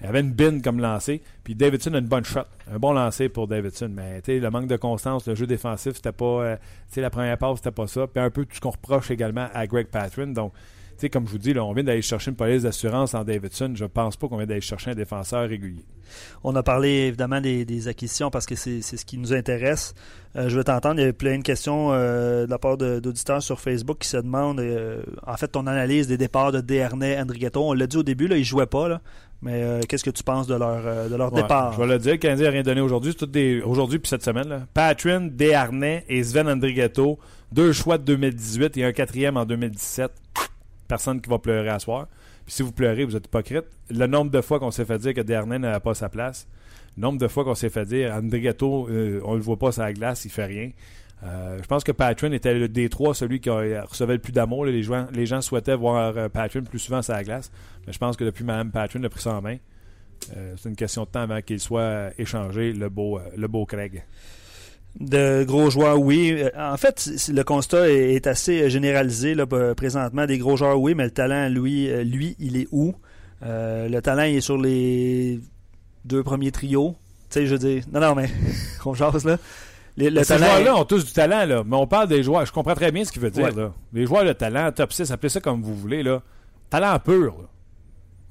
Il 0.00 0.06
avait 0.06 0.20
une 0.20 0.32
bin 0.32 0.60
comme 0.60 0.80
lancer. 0.80 1.20
Puis 1.44 1.54
Davidson 1.54 1.94
a 1.94 1.98
une 1.98 2.06
bonne 2.06 2.24
shot. 2.24 2.40
Un 2.72 2.78
bon 2.78 2.92
lancer 2.92 3.28
pour 3.28 3.48
Davidson. 3.48 3.90
Mais 3.92 4.22
le 4.26 4.50
manque 4.50 4.66
de 4.66 4.76
constance, 4.76 5.26
le 5.28 5.34
jeu 5.34 5.46
défensif, 5.46 5.96
c'était 5.96 6.12
pas. 6.12 6.24
euh, 6.24 6.56
la 6.96 7.10
première 7.10 7.36
passe, 7.38 7.56
c'était 7.56 7.70
pas 7.70 7.86
ça. 7.86 8.06
Puis 8.06 8.22
un 8.22 8.30
peu 8.30 8.44
tout 8.44 8.56
ce 8.56 8.60
qu'on 8.60 8.70
reproche 8.70 9.10
également 9.10 9.48
à 9.52 9.66
Greg 9.66 9.88
Patron. 9.88 10.28
Donc, 10.28 10.52
sais, 11.00 11.10
comme 11.10 11.26
je 11.26 11.32
vous 11.32 11.38
dis, 11.38 11.52
là, 11.52 11.64
on 11.64 11.72
vient 11.72 11.84
d'aller 11.84 12.02
chercher 12.02 12.30
une 12.30 12.36
police 12.36 12.62
d'assurance 12.62 13.14
en 13.14 13.24
Davidson. 13.24 13.72
Je 13.74 13.84
pense 13.84 14.16
pas 14.16 14.28
qu'on 14.28 14.36
vient 14.36 14.46
d'aller 14.46 14.60
chercher 14.60 14.90
un 14.92 14.94
défenseur 14.94 15.48
régulier. 15.48 15.84
On 16.42 16.54
a 16.56 16.62
parlé 16.62 16.88
évidemment 17.08 17.40
des, 17.40 17.64
des 17.64 17.88
acquisitions 17.88 18.30
parce 18.30 18.46
que 18.46 18.54
c'est 18.56 18.82
ce 18.82 19.04
qui 19.04 19.16
nous 19.18 19.32
intéresse. 19.32 19.94
Euh, 20.36 20.48
je 20.48 20.56
veux 20.56 20.64
t'entendre. 20.64 21.00
Il 21.00 21.06
y 21.06 21.08
a 21.08 21.12
plein 21.12 21.38
de 21.38 21.42
questions 21.42 21.92
euh, 21.92 22.46
de 22.46 22.50
la 22.50 22.58
part 22.58 22.76
d'auditeurs 22.76 23.42
sur 23.42 23.60
Facebook 23.60 23.98
qui 24.00 24.08
se 24.08 24.16
demandent 24.16 24.60
euh, 24.60 25.02
en 25.26 25.36
fait 25.36 25.48
ton 25.48 25.66
analyse 25.66 26.06
des 26.08 26.16
départs 26.18 26.52
de 26.52 26.60
Desharnais, 26.60 27.20
Andrigetto. 27.20 27.62
On 27.62 27.72
l'a 27.72 27.86
dit 27.86 27.96
au 27.96 28.02
début, 28.02 28.28
là, 28.28 28.36
ils 28.36 28.44
jouaient 28.44 28.66
pas. 28.66 28.88
Là, 28.88 29.00
mais 29.42 29.62
euh, 29.62 29.80
qu'est-ce 29.88 30.04
que 30.04 30.10
tu 30.10 30.22
penses 30.22 30.46
de 30.46 30.54
leur, 30.54 30.82
euh, 30.86 31.08
de 31.08 31.16
leur 31.16 31.32
Ouais, 31.32 31.42
départ? 31.42 31.72
Je 31.72 31.80
vais 31.80 31.86
le 31.86 31.98
dire, 31.98 32.12
le 32.12 32.18
Canadien 32.18 32.46
n'a 32.46 32.50
rien 32.50 32.62
donné 32.62 32.80
aujourd'hui. 32.80 33.14
C'est 33.18 33.30
des. 33.30 33.62
Aujourd'hui 33.62 33.98
puis 33.98 34.08
cette 34.08 34.24
semaine. 34.24 34.48
Là. 34.48 34.66
Desharnais 35.30 36.04
et 36.08 36.22
Sven 36.22 36.48
Andrighetto. 36.48 37.18
Deux 37.50 37.72
choix 37.72 37.98
de 37.98 38.04
2018 38.04 38.76
et 38.76 38.84
un 38.84 38.92
quatrième 38.92 39.36
en 39.36 39.44
2017. 39.44 40.12
Personne 40.90 41.20
qui 41.20 41.30
va 41.30 41.38
pleurer 41.38 41.68
à 41.68 41.78
soir. 41.78 42.08
Puis 42.44 42.54
si 42.56 42.62
vous 42.64 42.72
pleurez, 42.72 43.04
vous 43.04 43.14
êtes 43.14 43.26
hypocrite. 43.26 43.64
Le 43.90 44.08
nombre 44.08 44.32
de 44.32 44.40
fois 44.40 44.58
qu'on 44.58 44.72
s'est 44.72 44.84
fait 44.84 44.98
dire 44.98 45.14
que 45.14 45.20
Dernay 45.20 45.60
n'avait 45.60 45.78
pas 45.78 45.94
sa 45.94 46.08
place, 46.08 46.48
le 46.96 47.02
nombre 47.02 47.20
de 47.20 47.28
fois 47.28 47.44
qu'on 47.44 47.54
s'est 47.54 47.70
fait 47.70 47.84
dire 47.84 48.12
André 48.12 48.40
Gatto, 48.40 48.88
euh, 48.90 49.20
on 49.24 49.34
le 49.34 49.40
voit 49.40 49.56
pas 49.56 49.70
sur 49.70 49.82
la 49.82 49.92
glace, 49.92 50.24
il 50.24 50.32
fait 50.32 50.46
rien. 50.46 50.70
Euh, 51.22 51.58
je 51.62 51.66
pense 51.68 51.84
que 51.84 51.92
Patron 51.92 52.32
était 52.32 52.54
le 52.54 52.68
des 52.68 52.88
trois, 52.88 53.14
celui 53.14 53.38
qui 53.40 53.50
recevait 53.50 54.14
le 54.14 54.18
plus 54.18 54.32
d'amour. 54.32 54.64
Les 54.64 54.82
gens, 54.82 55.40
souhaitaient 55.40 55.76
voir 55.76 56.16
euh, 56.16 56.28
Patron 56.28 56.62
plus 56.62 56.80
souvent 56.80 57.02
sur 57.02 57.14
la 57.14 57.22
glace. 57.22 57.52
Mais 57.86 57.92
je 57.92 57.98
pense 57.98 58.16
que 58.16 58.24
depuis 58.24 58.42
Mme 58.42 58.72
Patron 58.72 59.04
a 59.04 59.08
pris 59.08 59.20
ça 59.20 59.34
en 59.34 59.42
main. 59.42 59.58
Euh, 60.36 60.54
c'est 60.56 60.68
une 60.68 60.76
question 60.76 61.04
de 61.04 61.08
temps 61.08 61.20
avant 61.20 61.40
qu'il 61.40 61.60
soit 61.60 61.80
euh, 61.80 62.10
échangé, 62.18 62.72
le 62.72 62.88
beau 62.88 63.66
Craig. 63.66 64.02
De 64.98 65.44
gros 65.44 65.70
joueurs, 65.70 66.00
oui. 66.00 66.34
Euh, 66.36 66.50
En 66.72 66.76
fait, 66.76 67.08
le 67.32 67.42
constat 67.42 67.88
est 67.90 68.26
assez 68.26 68.68
généralisé 68.70 69.34
là, 69.34 69.46
présentement. 69.74 70.26
Des 70.26 70.38
gros 70.38 70.56
joueurs, 70.56 70.80
oui, 70.80 70.94
mais 70.94 71.04
le 71.04 71.10
talent, 71.10 71.48
lui, 71.48 71.88
euh, 71.90 72.02
lui 72.02 72.34
il 72.38 72.56
est 72.56 72.66
où? 72.72 72.94
Euh, 73.42 73.88
le 73.88 74.02
talent, 74.02 74.24
il 74.24 74.36
est 74.36 74.40
sur 74.40 74.58
les 74.58 75.40
deux 76.04 76.22
premiers 76.22 76.50
trios. 76.50 76.96
Tu 77.30 77.34
sais, 77.40 77.46
je 77.46 77.52
veux 77.52 77.58
dire... 77.58 77.84
Non, 77.92 78.00
non, 78.00 78.14
mais 78.14 78.28
on 78.84 78.92
jase, 78.94 79.24
là. 79.24 79.38
Les- 79.96 80.10
le 80.10 80.22
Ces 80.24 80.34
talent... 80.34 80.46
joueurs-là 80.46 80.76
ont 80.76 80.84
tous 80.84 81.04
du 81.04 81.12
talent, 81.12 81.44
là. 81.46 81.62
mais 81.64 81.76
on 81.76 81.86
parle 81.86 82.08
des 82.08 82.22
joueurs. 82.22 82.44
Je 82.44 82.52
comprends 82.52 82.74
très 82.74 82.90
bien 82.90 83.04
ce 83.04 83.12
qu'il 83.12 83.22
veut 83.22 83.30
dire. 83.30 83.44
Ouais. 83.44 83.52
là. 83.52 83.72
Les 83.92 84.06
joueurs 84.06 84.24
de 84.24 84.32
talent, 84.32 84.70
top 84.72 84.92
6, 84.92 85.10
appelez 85.12 85.28
ça 85.30 85.40
comme 85.40 85.62
vous 85.62 85.74
voulez. 85.76 86.02
Là. 86.02 86.20
Talent 86.68 86.98
pur. 86.98 87.36
là. 87.38 87.48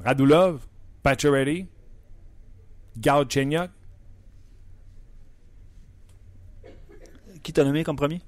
Radulov, 0.05 0.59
Pacioretty, 1.03 1.65
Galchenyuk. 2.97 3.69
Qui 7.49 7.53
t'a 7.53 7.63
nommé 7.63 7.83
comme 7.83 7.95
premier? 7.95 8.21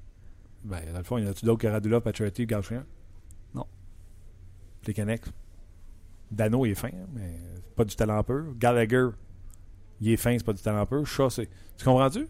Ben, 0.63 0.81
dans 0.91 0.97
le 0.97 1.03
fond, 1.03 1.19
il 1.19 1.25
y 1.25 1.27
en 1.27 1.29
a-tu 1.29 1.45
d'autres 1.45 1.61
que 1.61 1.67
Radulov, 1.67 2.01
Pacioretty, 2.01 2.47
Galchenyuk? 2.47 2.87
Non. 3.53 3.67
Les 4.87 4.95
Canucks. 4.95 5.27
Dano, 6.31 6.65
il 6.65 6.71
est 6.71 6.73
fin, 6.73 6.89
mais 7.13 7.37
c'est 7.53 7.75
pas 7.75 7.85
du 7.85 7.95
talent 7.95 8.23
pur. 8.23 8.45
Gallagher, 8.57 9.09
il 9.99 10.09
est 10.09 10.17
fin, 10.17 10.35
c'est 10.35 10.43
pas 10.43 10.53
du 10.53 10.61
talent 10.63 10.87
pur. 10.87 11.05
Shaw, 11.05 11.29
c'est... 11.29 11.47
Tu 11.77 11.85
comprends-tu? 11.85 12.27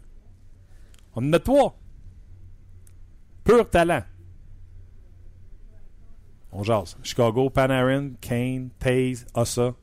On 1.15 1.25
en 1.25 1.31
a 1.31 1.39
trois. 1.39 1.79
Pur 3.45 3.69
talent. 3.69 4.03
On 6.51 6.61
jase. 6.61 6.97
Chicago, 7.03 7.49
Panarin, 7.49 8.15
Kane, 8.19 8.69
Taze, 8.79 9.25
Ossa. 9.33 9.73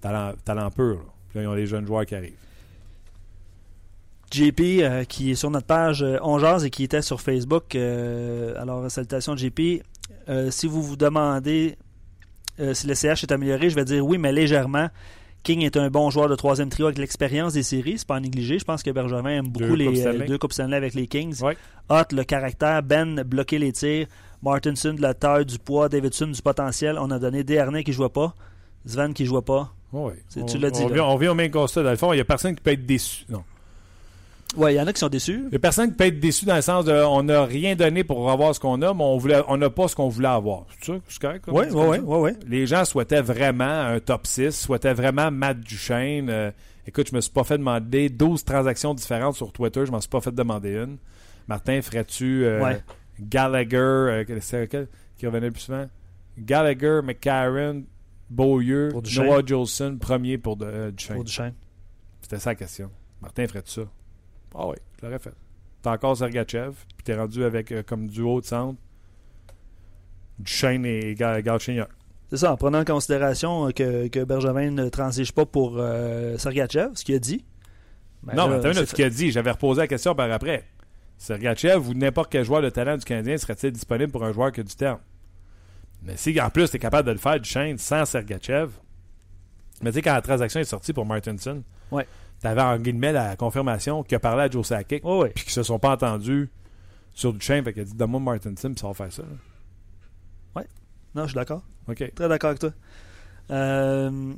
Talent, 0.00 0.36
talent 0.44 0.70
pur. 0.70 0.98
Là. 0.98 1.12
Puis 1.30 1.38
là, 1.40 1.42
ils 1.42 1.48
ont 1.48 1.54
les 1.54 1.66
jeunes 1.66 1.84
joueurs 1.84 2.06
qui 2.06 2.14
arrivent. 2.14 2.38
JP, 4.30 4.60
euh, 4.60 5.04
qui 5.04 5.32
est 5.32 5.34
sur 5.34 5.50
notre 5.50 5.66
page 5.66 6.02
euh, 6.02 6.18
On 6.22 6.38
Jase 6.38 6.64
et 6.64 6.70
qui 6.70 6.84
était 6.84 7.02
sur 7.02 7.20
Facebook. 7.20 7.74
euh, 7.74 8.54
alors, 8.60 8.90
salutations 8.90 9.36
JP. 9.36 9.82
Euh, 10.28 10.50
si 10.50 10.66
vous 10.66 10.82
vous 10.82 10.96
demandez 10.96 11.76
si 12.74 12.86
le 12.86 12.94
CH 12.94 13.22
est 13.24 13.32
amélioré, 13.32 13.70
je 13.70 13.74
vais 13.74 13.86
dire 13.86 14.04
oui, 14.04 14.18
mais 14.18 14.32
légèrement. 14.32 14.88
King 15.42 15.62
est 15.62 15.78
un 15.78 15.88
bon 15.88 16.10
joueur 16.10 16.28
de 16.28 16.34
troisième 16.34 16.68
trio 16.68 16.86
avec 16.86 16.98
l'expérience 16.98 17.54
des 17.54 17.62
séries, 17.62 17.96
c'est 17.96 18.06
pas 18.06 18.16
à 18.16 18.20
négliger. 18.20 18.58
Je 18.58 18.64
pense 18.66 18.82
que 18.82 18.90
Bergevin 18.90 19.30
aime 19.30 19.48
beaucoup 19.48 19.68
Deux 19.68 19.74
les 19.76 19.86
Coupes 19.86 20.26
deux 20.26 20.36
Coupes 20.38 20.52
Stanley 20.52 20.76
avec 20.76 20.92
les 20.92 21.06
Kings. 21.06 21.42
Ouais. 21.42 21.56
Hot, 21.88 22.02
le 22.12 22.22
caractère. 22.24 22.82
Ben, 22.82 23.22
bloquer 23.22 23.58
les 23.58 23.72
tirs. 23.72 24.06
Martinson, 24.42 24.92
de 24.92 25.00
la 25.00 25.14
taille, 25.14 25.46
du 25.46 25.58
poids. 25.58 25.88
Davidson, 25.88 26.26
du 26.26 26.42
potentiel. 26.42 26.98
On 27.00 27.10
a 27.10 27.18
donné 27.18 27.44
Desharnais 27.44 27.82
qui 27.82 27.92
ne 27.92 27.96
jouait 27.96 28.10
pas. 28.10 28.34
Sven 28.84 29.14
qui 29.14 29.22
ne 29.22 29.28
jouait 29.28 29.40
pas. 29.40 29.72
Oui. 29.94 30.12
Tu 30.46 30.58
l'as 30.58 30.70
dit, 30.70 30.82
On 30.84 30.88
là. 30.88 30.94
vient, 30.94 31.04
on 31.04 31.16
vient 31.16 31.30
au 31.32 31.34
même 31.34 31.50
constat. 31.50 31.82
Dans 31.82 31.90
le 31.90 31.96
fond, 31.96 32.12
il 32.12 32.16
n'y 32.16 32.20
a 32.22 32.26
personne 32.26 32.54
qui 32.54 32.62
peut 32.62 32.72
être 32.72 32.84
déçu. 32.84 33.24
Non. 33.30 33.42
Ouais, 34.56 34.74
il 34.74 34.76
y 34.76 34.80
en 34.80 34.86
a 34.86 34.92
qui 34.92 34.98
sont 34.98 35.08
déçus. 35.08 35.44
Il 35.48 35.52
y 35.52 35.56
a 35.56 35.58
personne 35.60 35.90
qui 35.90 35.96
peut 35.96 36.06
être 36.06 36.18
déçu 36.18 36.44
dans 36.44 36.56
le 36.56 36.62
sens 36.62 36.84
de 36.84 36.92
on 36.92 37.22
n'a 37.22 37.44
rien 37.44 37.76
donné 37.76 38.02
pour 38.02 38.30
avoir 38.30 38.54
ce 38.54 38.60
qu'on 38.60 38.82
a, 38.82 38.92
mais 38.92 39.04
on 39.04 39.16
voulait, 39.16 39.42
on 39.48 39.56
n'a 39.56 39.70
pas 39.70 39.86
ce 39.86 39.94
qu'on 39.94 40.08
voulait 40.08 40.28
avoir. 40.28 40.66
C'est 40.80 40.92
ça? 40.92 40.98
C'est 41.08 41.20
correct? 41.20 41.44
Oui, 41.48 41.64
oui, 41.70 41.84
oui, 41.86 41.98
oui, 42.02 42.18
oui. 42.18 42.30
Les 42.48 42.66
gens 42.66 42.84
souhaitaient 42.84 43.22
vraiment 43.22 43.64
un 43.64 44.00
top 44.00 44.26
6, 44.26 44.50
souhaitaient 44.50 44.92
vraiment 44.92 45.30
Matt 45.30 45.60
Duchesne. 45.60 46.30
Euh, 46.30 46.50
écoute, 46.86 47.08
je 47.10 47.14
me 47.14 47.20
suis 47.20 47.30
pas 47.30 47.44
fait 47.44 47.58
demander 47.58 48.08
12 48.08 48.44
transactions 48.44 48.92
différentes 48.94 49.36
sur 49.36 49.52
Twitter, 49.52 49.86
je 49.86 49.92
m'en 49.92 50.00
suis 50.00 50.10
pas 50.10 50.20
fait 50.20 50.32
demander 50.32 50.72
une. 50.72 50.98
Martin, 51.46 51.80
ferais-tu 51.80 52.44
euh, 52.44 52.62
Ouais. 52.62 52.82
Gallagher, 53.20 53.76
euh, 53.76 54.24
c'est 54.40 54.62
lequel 54.62 54.88
qui 55.16 55.26
revenait 55.26 55.46
le 55.46 55.52
plus 55.52 55.62
souvent? 55.62 55.86
Gallagher, 56.38 57.00
McCarron, 57.04 57.84
Beaulieu. 58.28 58.90
Noah 59.16 59.42
Jolson, 59.44 59.96
premier 60.00 60.38
pour 60.38 60.56
de, 60.56 60.90
Duchesne. 60.90 61.16
Pour 61.16 61.24
Duchesne. 61.24 61.54
C'était 62.22 62.38
ça 62.38 62.50
la 62.50 62.54
question. 62.56 62.90
Martin, 63.20 63.46
ferais-tu 63.46 63.70
ça? 63.72 63.82
Ah 64.54 64.66
oui, 64.68 64.76
je 65.00 65.06
l'aurais 65.06 65.18
fait. 65.18 65.32
T'as 65.82 65.92
encore 65.94 66.16
Sergachev, 66.16 66.72
puis 66.96 67.04
t'es 67.04 67.14
rendu 67.14 67.44
avec 67.44 67.72
euh, 67.72 67.82
comme 67.82 68.06
duo 68.08 68.40
de 68.40 68.46
centre 68.46 68.78
Duchesne 70.38 70.84
et 70.86 71.14
Ga- 71.14 71.42
Galchenyuk. 71.42 71.88
C'est 72.30 72.36
ça, 72.38 72.52
en 72.52 72.56
prenant 72.56 72.80
en 72.80 72.84
considération 72.84 73.66
euh, 73.68 73.70
que, 73.72 74.08
que 74.08 74.24
Bergevin 74.24 74.70
ne 74.70 74.88
transige 74.88 75.32
pas 75.32 75.44
pour 75.46 75.74
euh, 75.78 76.38
Sergachev, 76.38 76.90
ce 76.94 77.04
qu'il 77.04 77.14
a 77.14 77.18
dit. 77.18 77.44
Ben 78.22 78.34
non, 78.34 78.48
là, 78.48 78.56
mais 78.58 78.62
minute, 78.62 78.74
c'est 78.74 78.86
ce 78.86 78.94
qu'il 78.94 79.04
a 79.04 79.10
dit, 79.10 79.30
j'avais 79.32 79.50
reposé 79.50 79.80
la 79.80 79.86
question 79.88 80.14
par 80.14 80.30
après. 80.30 80.64
Sergachev 81.18 81.88
ou 81.88 81.94
n'importe 81.94 82.30
quel 82.32 82.44
joueur 82.44 82.62
de 82.62 82.70
talent 82.70 82.96
du 82.96 83.04
Canadien 83.04 83.36
serait-il 83.36 83.72
disponible 83.72 84.12
pour 84.12 84.24
un 84.24 84.32
joueur 84.32 84.52
qui 84.52 84.60
a 84.60 84.62
du 84.62 84.74
terme? 84.74 85.00
Mais 86.02 86.16
si 86.16 86.38
en 86.40 86.48
plus 86.50 86.70
tu 86.70 86.76
es 86.76 86.78
capable 86.78 87.06
de 87.08 87.12
le 87.12 87.18
faire 87.18 87.38
Duchesne 87.40 87.76
sans 87.78 88.04
Sergachev, 88.06 88.70
mais 89.82 89.90
tu 89.90 89.96
sais, 89.96 90.02
quand 90.02 90.14
la 90.14 90.22
transaction 90.22 90.60
est 90.60 90.64
sortie 90.64 90.92
pour 90.92 91.04
Martinson, 91.06 91.62
Ouais. 91.90 92.06
T'avais 92.40 92.62
en 92.62 92.78
guillemets 92.78 93.12
la 93.12 93.36
confirmation 93.36 94.02
qu'il 94.02 94.16
a 94.16 94.20
parlé 94.20 94.42
à 94.44 94.50
Joe 94.50 94.66
Sakic, 94.66 95.04
Ouais, 95.04 95.18
ouais. 95.18 95.28
puis 95.34 95.44
qu'ils 95.44 95.52
se 95.52 95.62
sont 95.62 95.78
pas 95.78 95.90
entendus 95.92 96.50
sur 97.12 97.32
Duchesne, 97.32 97.64
fait 97.64 97.72
qu'il 97.72 97.82
a 97.82 97.84
dit 97.84 97.94
Donne-moi 97.94 98.20
Martinson, 98.20 98.68
puis 98.72 98.80
ça 98.80 98.88
va 98.88 98.94
faire 98.94 99.12
ça. 99.12 99.22
là. 99.22 99.28
Non, 101.12 101.22
je 101.22 101.30
suis 101.30 101.34
d'accord. 101.34 101.62
OK. 101.88 102.12
Très 102.14 102.28
d'accord 102.28 102.50
avec 102.50 102.60
toi. 102.60 102.70
Euh, 103.50 104.32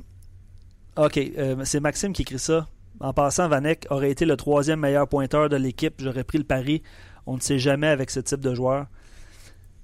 ok, 0.97 1.17
euh, 1.37 1.63
c'est 1.65 1.79
Maxime 1.79 2.13
qui 2.13 2.23
écrit 2.23 2.39
ça. 2.39 2.67
En 2.99 3.13
passant, 3.13 3.47
Vanek 3.47 3.85
aurait 3.91 4.09
été 4.09 4.25
le 4.25 4.35
troisième 4.37 4.79
meilleur 4.79 5.07
pointeur 5.07 5.49
de 5.49 5.55
l'équipe. 5.55 5.93
J'aurais 5.99 6.23
pris 6.23 6.39
le 6.39 6.43
pari. 6.45 6.81
On 7.27 7.35
ne 7.35 7.41
sait 7.41 7.59
jamais 7.59 7.85
avec 7.87 8.09
ce 8.09 8.19
type 8.21 8.39
de 8.39 8.55
joueur. 8.55 8.87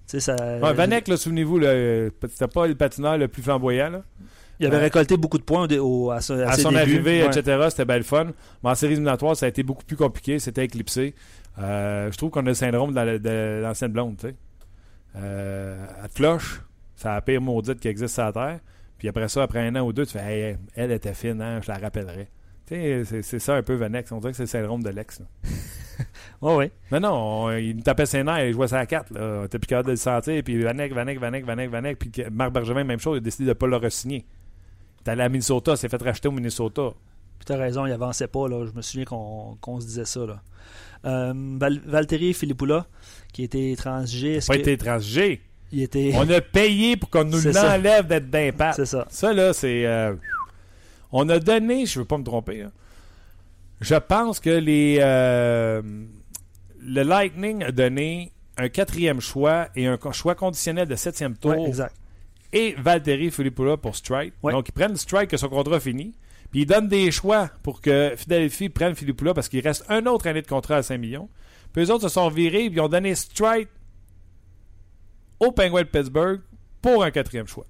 Ça. 0.08 0.36
Ouais, 0.60 0.74
Vanek, 0.74 1.08
souvenez-vous, 1.16 1.60
euh, 1.60 2.10
c'était 2.28 2.48
pas 2.48 2.66
le 2.66 2.74
patineur 2.74 3.20
le 3.20 3.28
plus 3.28 3.44
flamboyant. 3.44 3.92
Là. 3.92 4.02
Il 4.60 4.66
avait 4.68 4.78
récolté 4.78 5.16
beaucoup 5.18 5.38
de 5.38 5.44
points 5.44 5.68
au- 5.72 6.08
au- 6.08 6.12
à, 6.12 6.20
son- 6.22 6.38
à 6.40 6.50
à 6.50 6.54
ses 6.54 6.64
son 6.64 6.70
débuts. 6.70 6.82
arrivée, 6.82 7.24
Ouais. 7.24 7.28
etc. 7.38 7.58
C'était 7.70 7.86
belle 7.86 8.04
fun. 8.04 8.26
Mais 8.64 8.70
en 8.70 8.76
série 8.76 8.92
éliminatoire, 8.94 9.36
ça 9.38 9.46
a 9.46 9.50
été 9.50 9.64
beaucoup 9.64 9.86
plus 9.86 9.96
compliqué. 9.96 10.38
C'était 10.40 10.66
éclipsé. 10.66 11.16
Euh, 11.60 12.12
je 12.12 12.18
trouve 12.18 12.30
qu'on 12.30 12.42
a 12.42 12.50
le 12.50 12.54
syndrome 12.54 12.92
de 12.92 12.96
la- 12.96 13.20
de 13.20 13.62
l'ancienne 13.64 13.92
blonde. 13.92 14.18
Tu 14.18 14.28
sais. 14.28 14.36
Euh, 15.16 15.86
elle 16.04 16.10
te 16.10 16.16
flush. 16.16 16.62
C'est 16.96 17.08
la 17.08 17.22
pire 17.22 17.42
maudite 17.42 17.80
qui 17.80 17.88
existe 17.88 18.14
sur 18.16 18.24
la 18.24 18.34
Terre. 18.34 18.60
Puis 18.98 19.08
après 19.08 19.30
ça, 19.30 19.44
après 19.44 19.66
un 19.66 19.76
an 19.78 19.82
ou 19.86 19.94
deux, 19.94 20.06
tu 20.06 20.14
fais 20.18 20.20
Hey, 20.50 20.58
elle 20.76 20.92
était 20.92 21.14
fine, 21.14 21.42
hein, 21.42 21.60
je 21.64 21.72
la 21.72 21.78
rappellerai. 21.78 22.28
Tu 22.68 22.76
sais, 23.06 23.22
c'est- 23.24 23.40
ça 23.40 23.56
un 23.56 23.64
peu 23.64 23.74
Vanex. 23.76 24.12
On 24.12 24.20
dirait 24.20 24.32
que 24.32 24.38
c'est 24.38 24.44
le 24.44 24.48
syndrome 24.48 24.84
de 24.84 24.90
l'ex. 24.90 25.22
Ouais, 26.42 26.56
ouais. 26.56 26.72
Mais 26.92 27.02
non, 27.02 27.12
on- 27.12 27.52
il 27.58 27.76
nous 27.76 27.82
tapait 27.82 28.06
ses 28.06 28.24
nerfs, 28.24 28.46
il 28.48 28.54
jouait 28.54 28.70
sa 28.70 28.86
carte. 28.86 29.10
Là. 29.12 29.40
On 29.42 29.46
était 29.46 29.60
plus 29.60 29.68
capable 29.68 29.88
de 29.88 29.92
le 29.94 29.98
sentir. 29.98 30.42
Puis 30.46 30.58
Vanek, 30.64 30.94
Vanek, 30.94 31.20
Vanek, 31.20 31.44
Vanek, 31.46 31.70
Vanek. 31.70 32.00
Puis 32.00 32.12
Marc 32.32 32.54
Bergevin, 32.54 32.86
même 32.86 33.00
chose, 33.02 33.18
il 33.18 33.18
a 33.18 33.22
décidé 33.22 33.44
de 33.44 33.50
ne 33.50 33.54
pas 33.54 33.68
le 33.68 33.76
re-signer. 33.76 34.26
Est 35.06 35.10
allé 35.10 35.22
à 35.24 35.30
Minnesota, 35.30 35.76
s'est 35.76 35.90
fait 35.90 36.02
racheter 36.02 36.28
au 36.28 36.32
Minnesota. 36.32 36.92
Puis 37.38 37.46
t'as 37.46 37.58
raison, 37.58 37.86
il 37.86 37.92
avançait 37.92 38.28
pas. 38.28 38.48
Là. 38.48 38.66
Je 38.66 38.72
me 38.76 38.82
souviens 38.82 39.06
qu'on 39.06 39.80
se 39.80 39.86
disait 39.86 40.06
ça. 40.06 40.26
Là. 40.26 40.42
Euh, 41.06 41.34
Val- 41.58 41.82
Valtteri 41.86 42.34
Filippoula, 42.34 42.86
qui 43.32 43.44
était 43.44 43.74
transigé. 43.78 44.36
est-ce 44.36 44.48
pas 44.48 44.56
que- 44.56 44.62
été 44.62 44.78
transigé. 44.78 45.42
il 45.72 45.84
était. 45.84 46.12
On 46.16 46.30
a 46.30 46.42
payé 46.42 46.98
pour 46.98 47.10
qu'on 47.10 47.24
nous 47.24 47.40
l'enlève 47.54 48.08
d'être 48.08 48.30
d'impact. 48.30 48.76
C'est 48.76 48.86
ça. 48.86 49.08
Ça, 49.10 49.32
là, 49.34 49.54
c'est. 49.54 49.86
euh, 49.86 50.14
on 51.12 51.28
a 51.30 51.40
donné, 51.40 51.86
je 51.86 51.98
ne 52.00 52.04
veux 52.04 52.08
pas 52.08 52.18
me 52.18 52.24
tromper, 52.24 52.64
hein. 52.64 52.72
je 53.82 53.96
pense 53.96 54.40
que 54.42 54.50
les. 54.50 54.98
euh, 55.02 55.82
le 56.82 57.04
Lightning 57.04 57.64
a 57.64 57.72
donné 57.72 58.32
un 58.58 58.68
quatrième 58.70 59.22
choix 59.22 59.70
et 59.76 59.88
un 59.88 59.98
choix 60.12 60.36
conditionnel 60.36 60.88
de 60.88 60.96
septième 60.96 61.36
tour 61.38 61.52
Ouais, 61.58 61.66
exact. 61.68 61.96
Et 62.54 62.74
Valtteri 62.78 63.32
Filippoula 63.32 63.78
pour 63.78 63.96
Strike. 63.96 64.34
Ouais. 64.44 64.52
Donc, 64.54 64.68
ils 64.70 64.72
prennent 64.72 64.96
Strike 64.96 65.30
que 65.30 65.38
son 65.38 65.50
contrat 65.50 65.80
fini. 65.80 66.14
Puis 66.52 66.62
ils 66.62 66.66
donnent 66.66 66.88
des 66.88 67.12
choix 67.12 67.50
pour 67.62 67.80
que 67.80 68.14
Philadelphie 68.18 68.70
prenne 68.70 68.96
Filippoula 68.96 69.34
parce 69.36 69.48
qu'il 69.50 69.60
reste 69.62 69.86
un 69.88 70.06
autre 70.08 70.26
année 70.28 70.42
de 70.42 70.48
contrat 70.48 70.78
à 70.78 70.84
5 70.84 70.98
millions. 70.98 71.30
Puis 71.74 71.84
eux 71.84 71.92
autres 71.92 72.04
se 72.08 72.10
sont 72.10 72.28
virés 72.30 72.66
et 72.66 72.72
ils 72.72 72.80
ont 72.82 72.88
donné 72.90 73.14
Strike 73.14 73.70
au 75.40 75.52
Penguin 75.52 75.82
de 75.84 75.88
Pittsburgh 75.88 76.42
pour 76.82 77.04
un 77.04 77.12
quatrième 77.12 77.46
choix. 77.48 77.66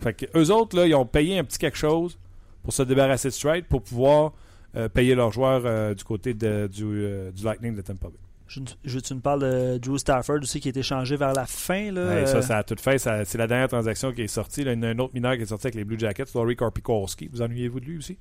Fait 0.00 0.12
que 0.12 0.26
eux 0.36 0.50
autres, 0.50 0.76
là, 0.76 0.86
ils 0.86 0.94
ont 0.94 1.06
payé 1.06 1.38
un 1.38 1.44
petit 1.44 1.58
quelque 1.58 1.78
chose 1.78 2.18
pour 2.62 2.72
se 2.72 2.82
débarrasser 2.82 3.28
de 3.28 3.32
Strike 3.34 3.68
pour 3.68 3.82
pouvoir 3.82 4.32
euh, 4.76 4.88
payer 4.88 5.14
leurs 5.14 5.30
joueurs 5.30 5.62
euh, 5.64 5.94
du 5.94 6.04
côté 6.04 6.34
de- 6.34 6.66
du, 6.70 6.82
euh, 6.84 7.30
du 7.30 7.44
Lightning 7.44 7.74
de 7.76 7.80
Tampa 7.80 8.08
Bay. 8.08 8.18
Je, 8.48 8.60
je- 8.84 8.98
tu 9.00 9.14
me 9.14 9.20
parles 9.20 9.40
de 9.40 9.78
Drew 9.78 9.98
Stafford 9.98 10.38
aussi 10.42 10.60
qui 10.60 10.68
a 10.68 10.70
été 10.70 10.82
changé 10.82 11.16
vers 11.16 11.32
la 11.32 11.46
fin. 11.46 11.90
Là, 11.92 12.02
Ouais, 12.06 12.10
euh, 12.22 12.26
Ça, 12.26 12.42
ça 12.42 12.58
a 12.58 12.62
tout 12.62 12.76
fait. 12.80 12.98
C'est 12.98 13.34
la 13.36 13.46
dernière 13.46 13.68
transaction 13.68 14.12
qui 14.12 14.22
est 14.22 14.28
sortie. 14.28 14.62
Là, 14.64 14.72
il 14.72 14.76
y 14.78 14.80
en 14.80 14.84
a 14.84 14.88
un 14.88 14.98
autre 14.98 15.14
mineur 15.14 15.34
qui 15.36 15.42
est 15.42 15.46
sorti 15.46 15.66
avec 15.66 15.74
les 15.74 15.84
Blue 15.84 15.98
Jackets, 15.98 16.26
Laurie 16.34 16.54
Korpikoski. 16.56 17.28
Vous 17.32 17.42
ennuyez-vous 17.42 17.80
de 17.80 17.84
lui 17.86 17.98
aussi? 17.98 18.16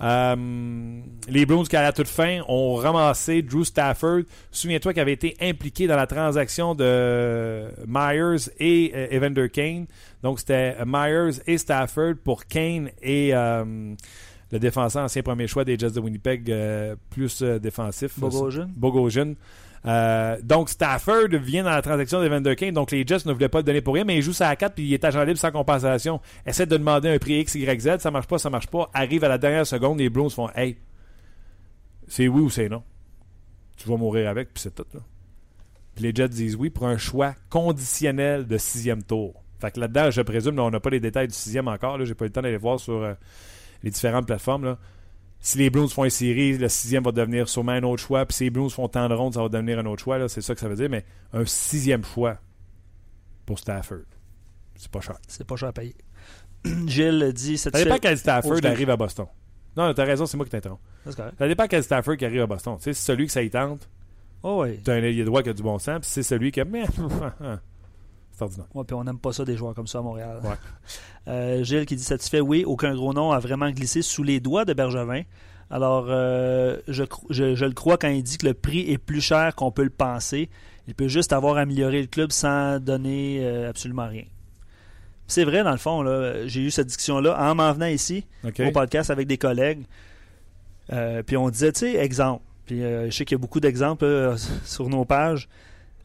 Euh, 0.00 1.00
les 1.28 1.46
Bruins, 1.46 1.62
qui 1.64 1.76
à 1.76 1.82
la 1.82 1.92
toute 1.92 2.08
fin, 2.08 2.40
ont 2.48 2.74
ramassé 2.74 3.42
Drew 3.42 3.64
Stafford. 3.64 4.22
Souviens-toi 4.50 4.92
qu'il 4.92 5.00
avait 5.02 5.12
été 5.12 5.36
impliqué 5.40 5.86
dans 5.86 5.96
la 5.96 6.06
transaction 6.08 6.74
de 6.74 7.68
Myers 7.86 8.50
et 8.58 8.92
euh, 8.94 9.06
Evander 9.16 9.48
Kane. 9.48 9.86
Donc, 10.22 10.40
c'était 10.40 10.76
Myers 10.84 11.40
et 11.46 11.58
Stafford 11.58 12.14
pour 12.24 12.46
Kane 12.46 12.90
et 13.02 13.34
euh, 13.34 13.94
le 14.52 14.58
défenseur 14.58 15.04
ancien 15.04 15.22
premier 15.22 15.46
choix 15.46 15.64
des 15.64 15.78
Jets 15.78 15.90
de 15.90 16.00
Winnipeg, 16.00 16.50
euh, 16.50 16.96
plus 17.10 17.42
euh, 17.42 17.58
défensif. 17.58 18.18
Bogosian. 18.18 18.68
Bogosian. 18.76 19.34
Euh, 19.86 20.38
donc, 20.42 20.70
Stafford 20.70 21.28
vient 21.28 21.64
dans 21.64 21.70
la 21.70 21.82
transaction 21.82 22.20
d'Evander 22.20 22.56
Kane. 22.56 22.72
Donc, 22.72 22.90
les 22.90 23.06
Jets 23.06 23.26
ne 23.26 23.32
voulaient 23.32 23.48
pas 23.48 23.58
le 23.58 23.64
donner 23.64 23.80
pour 23.80 23.94
rien, 23.94 24.04
mais 24.04 24.16
il 24.16 24.22
joue 24.22 24.32
ça 24.32 24.48
à 24.48 24.56
4 24.56 24.74
puis 24.74 24.84
il 24.84 24.94
est 24.94 25.04
agent 25.04 25.22
libre 25.24 25.38
sans 25.38 25.50
compensation. 25.50 26.20
Essaie 26.46 26.66
de 26.66 26.76
demander 26.76 27.10
un 27.10 27.18
prix 27.18 27.40
X, 27.40 27.54
Y, 27.54 27.80
Z. 27.80 27.98
Ça 27.98 28.10
marche 28.10 28.26
pas, 28.26 28.38
ça 28.38 28.48
marche 28.48 28.68
pas. 28.68 28.90
Arrive 28.94 29.24
à 29.24 29.28
la 29.28 29.38
dernière 29.38 29.66
seconde, 29.66 29.98
les 29.98 30.08
Bruins 30.08 30.30
font 30.30 30.48
Hey, 30.54 30.76
c'est 32.08 32.28
oui 32.28 32.40
ou 32.40 32.50
c'est 32.50 32.68
non. 32.68 32.82
Tu 33.76 33.88
vas 33.88 33.96
mourir 33.96 34.28
avec, 34.28 34.54
puis 34.54 34.62
c'est 34.62 34.74
tout. 34.74 34.86
Là. 34.94 35.00
Puis 35.94 36.04
les 36.04 36.14
Jets 36.14 36.28
disent 36.28 36.56
oui 36.56 36.70
pour 36.70 36.86
un 36.86 36.98
choix 36.98 37.34
conditionnel 37.50 38.46
de 38.46 38.56
sixième 38.56 39.02
tour. 39.02 39.42
Fait 39.60 39.70
que 39.70 39.80
là-dedans, 39.80 40.10
je 40.10 40.22
présume, 40.22 40.56
là, 40.56 40.64
on 40.64 40.70
n'a 40.70 40.80
pas 40.80 40.90
les 40.90 41.00
détails 41.00 41.28
du 41.28 41.34
sixième 41.34 41.68
encore. 41.68 41.98
Là, 41.98 42.04
j'ai 42.04 42.14
pas 42.14 42.24
eu 42.24 42.28
le 42.28 42.32
temps 42.32 42.42
d'aller 42.42 42.56
voir 42.56 42.80
sur 42.80 43.02
euh, 43.02 43.14
les 43.84 43.90
différentes 43.90 44.26
plateformes. 44.26 44.64
Là. 44.64 44.78
Si 45.40 45.58
les 45.58 45.68
Blues 45.70 45.92
font 45.92 46.04
une 46.04 46.10
série, 46.10 46.56
le 46.56 46.68
sixième 46.68 47.04
va 47.04 47.12
devenir 47.12 47.48
sûrement 47.48 47.72
un 47.72 47.82
autre 47.82 48.02
choix. 48.02 48.24
Puis 48.24 48.36
si 48.36 48.44
les 48.44 48.50
Blues 48.50 48.72
font 48.72 48.88
tant 48.88 49.08
de 49.08 49.14
rondes, 49.14 49.34
ça 49.34 49.42
va 49.42 49.48
devenir 49.48 49.78
un 49.78 49.86
autre 49.86 50.02
choix. 50.02 50.18
là. 50.18 50.28
C'est 50.28 50.40
ça 50.40 50.54
que 50.54 50.60
ça 50.60 50.68
veut 50.68 50.76
dire. 50.76 50.88
Mais 50.88 51.04
un 51.32 51.44
sixième 51.44 52.02
choix 52.04 52.38
pour 53.44 53.58
Stafford, 53.58 54.06
c'est 54.74 54.90
pas 54.90 55.00
cher. 55.00 55.18
C'est 55.28 55.46
pas 55.46 55.56
cher 55.56 55.68
à 55.68 55.72
payer. 55.72 55.94
Gilles 56.86 57.32
dit 57.34 57.58
Ça 57.58 57.70
dépend 57.70 57.98
quel 57.98 58.16
Stafford 58.16 58.58
Oh, 58.62 58.66
arrive 58.66 58.88
à 58.90 58.96
Boston. 58.96 59.26
Non, 59.76 59.92
t'as 59.92 60.04
raison, 60.04 60.24
c'est 60.24 60.36
moi 60.36 60.46
qui 60.46 60.52
t'interromps. 60.52 60.80
Ça 61.10 61.48
dépend 61.48 61.66
quel 61.66 61.82
Stafford 61.82 62.16
qui 62.16 62.24
arrive 62.24 62.42
à 62.42 62.46
Boston. 62.46 62.76
Tu 62.78 62.84
sais, 62.84 62.92
c'est 62.94 63.12
celui 63.12 63.26
que 63.26 63.32
ça 63.32 63.42
y 63.42 63.50
tente. 63.50 63.88
Oh, 64.42 64.60
ouais. 64.62 64.80
T'as 64.82 64.94
un 64.94 65.02
ailier 65.02 65.24
droit 65.24 65.42
qui 65.42 65.48
a 65.48 65.52
du 65.52 65.62
bon 65.62 65.78
sens. 65.78 66.00
Puis 66.00 66.10
c'est 66.10 66.22
celui 66.22 66.52
qui 66.52 66.60
a. 66.60 66.64
Ouais, 68.74 68.84
puis 68.84 68.94
on 68.94 69.04
n'aime 69.04 69.18
pas 69.18 69.32
ça 69.32 69.44
des 69.44 69.56
joueurs 69.56 69.74
comme 69.74 69.86
ça 69.86 69.98
à 69.98 70.02
Montréal. 70.02 70.40
Ouais. 70.42 70.50
Euh, 71.26 71.64
Gilles 71.64 71.86
qui 71.86 71.96
dit 71.96 72.02
satisfait, 72.02 72.40
oui, 72.40 72.64
aucun 72.66 72.94
gros 72.94 73.14
nom 73.14 73.32
a 73.32 73.38
vraiment 73.38 73.70
glissé 73.70 74.02
sous 74.02 74.22
les 74.22 74.40
doigts 74.40 74.66
de 74.66 74.74
Bergevin. 74.74 75.22
Alors, 75.70 76.04
euh, 76.10 76.76
je, 76.86 77.02
cro- 77.02 77.24
je- 77.30 77.54
je 77.54 77.64
le 77.64 77.72
crois 77.72 77.96
quand 77.96 78.08
il 78.10 78.22
dit 78.22 78.36
que 78.36 78.44
le 78.46 78.52
prix 78.52 78.90
est 78.92 78.98
plus 78.98 79.22
cher 79.22 79.54
qu'on 79.54 79.70
peut 79.70 79.84
le 79.84 79.88
penser. 79.88 80.50
Il 80.86 80.94
peut 80.94 81.08
juste 81.08 81.32
avoir 81.32 81.56
amélioré 81.56 82.02
le 82.02 82.08
club 82.08 82.30
sans 82.30 82.78
donner 82.78 83.38
euh, 83.40 83.70
absolument 83.70 84.06
rien. 84.06 84.24
C'est 85.26 85.44
vrai, 85.44 85.64
dans 85.64 85.70
le 85.70 85.78
fond, 85.78 86.02
là, 86.02 86.46
j'ai 86.46 86.60
eu 86.60 86.70
cette 86.70 86.88
discussion-là 86.88 87.38
en 87.50 87.54
m'en 87.54 87.72
venant 87.72 87.86
ici 87.86 88.26
au 88.68 88.72
podcast 88.72 89.08
avec 89.08 89.26
des 89.26 89.38
collègues. 89.38 89.86
Puis 91.26 91.36
on 91.38 91.48
disait, 91.48 91.72
tu 91.72 91.80
sais, 91.80 91.94
exemple. 91.96 92.42
Puis 92.66 92.80
je 92.80 93.08
sais 93.10 93.24
qu'il 93.24 93.34
y 93.36 93.38
a 93.38 93.40
beaucoup 93.40 93.60
d'exemples 93.60 94.34
sur 94.66 94.90
nos 94.90 95.06
pages. 95.06 95.48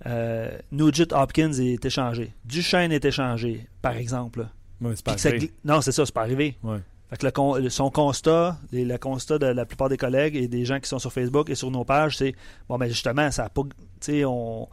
Euh, 0.05 0.49
Nugent 0.71 1.11
Hopkins 1.11 1.51
est 1.53 1.83
échangé. 1.83 2.33
Duchesne 2.45 2.91
est 2.91 3.03
échangé, 3.03 3.67
par 3.81 3.97
exemple. 3.97 4.47
Ouais, 4.81 4.93
c'est 4.95 5.03
pas 5.05 5.17
ça 5.17 5.29
non, 5.65 5.81
c'est 5.81 5.91
ça, 5.91 6.05
c'est 6.05 6.13
pas 6.13 6.21
arrivé. 6.21 6.57
Ouais. 6.63 6.77
Fait 7.09 7.17
que 7.17 7.25
le 7.25 7.31
con- 7.31 7.55
le- 7.55 7.69
son 7.69 7.89
constat, 7.89 8.57
le 8.71 8.97
constat 8.97 9.39
de 9.39 9.47
la 9.47 9.65
plupart 9.65 9.89
des 9.89 9.97
collègues 9.97 10.35
et 10.35 10.47
des 10.47 10.63
gens 10.63 10.79
qui 10.79 10.87
sont 10.87 10.99
sur 10.99 11.11
Facebook 11.11 11.49
et 11.49 11.55
sur 11.55 11.71
nos 11.71 11.83
pages, 11.83 12.17
c'est 12.17 12.33
bon, 12.69 12.77
mais 12.77 12.87
justement, 12.87 13.29
ça 13.31 13.45
a 13.45 13.49
pas. 13.49 13.63
Tu 13.99 14.23
on. 14.25 14.69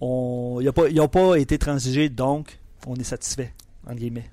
on 0.00 0.60
ils 0.60 0.94
n'ont 0.96 1.08
pas, 1.08 1.36
été 1.36 1.58
transigés, 1.58 2.08
donc 2.08 2.58
on 2.86 2.94
est 2.96 3.04
satisfait, 3.04 3.52
entre 3.86 3.96
guillemets. 3.96 4.30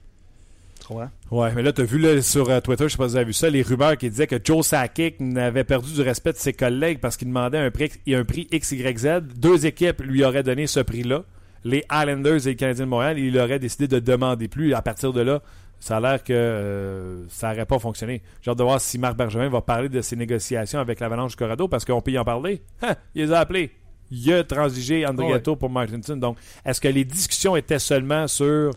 Tu 0.85 0.93
comprends? 0.93 1.09
Ouais, 1.31 1.51
mais 1.55 1.63
là, 1.63 1.73
t'as 1.73 1.83
vu 1.83 1.97
là, 1.97 2.21
sur 2.21 2.47
euh, 2.49 2.59
Twitter, 2.59 2.83
je 2.83 2.89
sais 2.89 2.97
pas 2.97 3.05
si 3.07 3.11
vous 3.11 3.15
avez 3.15 3.25
vu 3.25 3.33
ça, 3.33 3.49
les 3.49 3.63
rumeurs 3.63 3.97
qui 3.97 4.07
disaient 4.09 4.27
que 4.27 4.35
Joe 4.43 4.63
Sakic 4.65 5.19
n'avait 5.19 5.63
perdu 5.63 5.91
du 5.93 6.01
respect 6.01 6.33
de 6.33 6.37
ses 6.37 6.53
collègues 6.53 6.99
parce 6.99 7.17
qu'il 7.17 7.27
demandait 7.27 7.57
un 7.57 7.71
prix, 7.71 7.91
un 8.09 8.23
prix 8.23 8.47
XYZ. 8.53 9.21
Deux 9.35 9.65
équipes 9.65 10.01
lui 10.01 10.23
auraient 10.23 10.43
donné 10.43 10.67
ce 10.67 10.79
prix-là. 10.79 11.23
Les 11.63 11.83
Islanders 11.91 12.45
et 12.45 12.51
les 12.51 12.55
Canadiens 12.55 12.85
de 12.85 12.89
Montréal, 12.89 13.17
il 13.17 13.35
aurait 13.39 13.57
décidé 13.57 13.87
de 13.87 13.97
demander 13.97 14.47
plus. 14.47 14.75
À 14.75 14.83
partir 14.83 15.11
de 15.11 15.21
là, 15.21 15.41
ça 15.79 15.97
a 15.97 15.99
l'air 15.99 16.23
que 16.23 16.33
euh, 16.33 17.27
ça 17.29 17.49
n'aurait 17.49 17.65
pas 17.65 17.79
fonctionné. 17.79 18.21
J'ai 18.43 18.51
hâte 18.51 18.57
de 18.59 18.63
voir 18.63 18.79
si 18.79 18.99
Marc 18.99 19.17
Bergevin 19.17 19.49
va 19.49 19.61
parler 19.61 19.89
de 19.89 20.01
ses 20.01 20.15
négociations 20.15 20.79
avec 20.79 20.99
l'Avalanche 20.99 21.31
du 21.31 21.37
Colorado 21.37 21.67
parce 21.67 21.83
qu'on 21.83 22.01
peut 22.01 22.11
y 22.11 22.19
en 22.19 22.23
parler. 22.23 22.61
Hein, 22.83 22.95
il 23.15 23.23
les 23.23 23.31
a 23.31 23.39
appelés. 23.39 23.71
Il 24.11 24.31
a 24.31 24.43
transigé 24.43 25.03
André 25.07 25.25
Ouais. 25.25 25.39
Pour 25.41 25.69
Martinson. 25.71 26.15
Donc, 26.15 26.37
est-ce 26.63 26.79
que 26.79 26.87
les 26.87 27.05
discussions 27.05 27.55
étaient 27.55 27.79
seulement 27.79 28.27
sur 28.27 28.71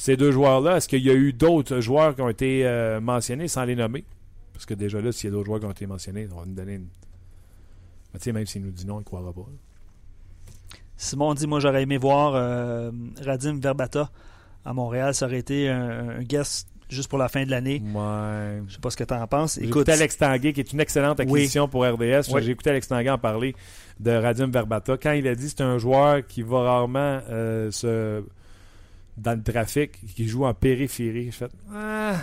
ces 0.00 0.16
deux 0.16 0.32
joueurs-là, 0.32 0.78
est-ce 0.78 0.88
qu'il 0.88 1.02
y 1.02 1.10
a 1.10 1.14
eu 1.14 1.34
d'autres 1.34 1.80
joueurs 1.80 2.14
qui 2.14 2.22
ont 2.22 2.30
été 2.30 2.66
euh, 2.66 3.02
mentionnés 3.02 3.48
sans 3.48 3.66
les 3.66 3.76
nommer? 3.76 4.02
Parce 4.54 4.64
que 4.64 4.72
déjà 4.72 4.98
là, 4.98 5.12
s'il 5.12 5.28
y 5.28 5.28
a 5.28 5.32
d'autres 5.32 5.44
joueurs 5.44 5.60
qui 5.60 5.66
ont 5.66 5.70
été 5.72 5.86
mentionnés, 5.86 6.26
on 6.32 6.40
va 6.40 6.46
nous 6.46 6.54
donner 6.54 6.76
une. 6.76 6.86
Mais 8.14 8.18
tu 8.18 8.24
sais, 8.24 8.32
même 8.32 8.46
s'il 8.46 8.62
nous 8.62 8.70
dit 8.70 8.86
non, 8.86 8.96
il 8.96 9.00
ne 9.00 9.04
croira 9.04 9.30
pas. 9.30 9.44
Simon 10.96 11.34
dit 11.34 11.46
Moi, 11.46 11.60
j'aurais 11.60 11.82
aimé 11.82 11.98
voir 11.98 12.32
euh, 12.34 12.90
Radim 13.22 13.60
Verbata 13.60 14.10
à 14.64 14.72
Montréal. 14.72 15.14
Ça 15.14 15.26
aurait 15.26 15.38
été 15.38 15.68
un, 15.68 16.08
un 16.08 16.22
guest 16.22 16.66
juste 16.88 17.10
pour 17.10 17.18
la 17.18 17.28
fin 17.28 17.44
de 17.44 17.50
l'année. 17.50 17.82
Ouais. 17.84 18.62
Je 18.68 18.72
sais 18.72 18.80
pas 18.80 18.88
ce 18.88 18.96
que 18.96 19.04
tu 19.04 19.12
en 19.12 19.26
penses. 19.26 19.58
Écoute, 19.58 19.90
Alex 19.90 20.16
Tanguay, 20.16 20.54
qui 20.54 20.60
est 20.60 20.72
une 20.72 20.80
excellente 20.80 21.20
acquisition 21.20 21.68
pour 21.68 21.84
RDS. 21.84 22.32
Oui. 22.32 22.42
J'ai 22.42 22.52
écouté 22.52 22.70
Alex 22.70 22.88
Tanguay 22.88 23.10
en 23.10 23.18
parler 23.18 23.54
de 24.00 24.12
Radim 24.12 24.50
Verbata. 24.50 24.96
Quand 24.96 25.12
il 25.12 25.28
a 25.28 25.34
dit 25.34 25.44
que 25.44 25.50
c'est 25.50 25.60
un 25.60 25.76
joueur 25.76 26.26
qui 26.26 26.40
va 26.40 26.62
rarement 26.62 27.20
euh, 27.28 27.70
se 27.70 28.22
dans 29.16 29.36
le 29.36 29.42
trafic, 29.42 29.92
qui 30.14 30.26
joue 30.28 30.44
en 30.44 30.54
périphérie, 30.54 31.26
j'ai 31.26 31.30
fait 31.30 31.50
ah, 31.72 32.16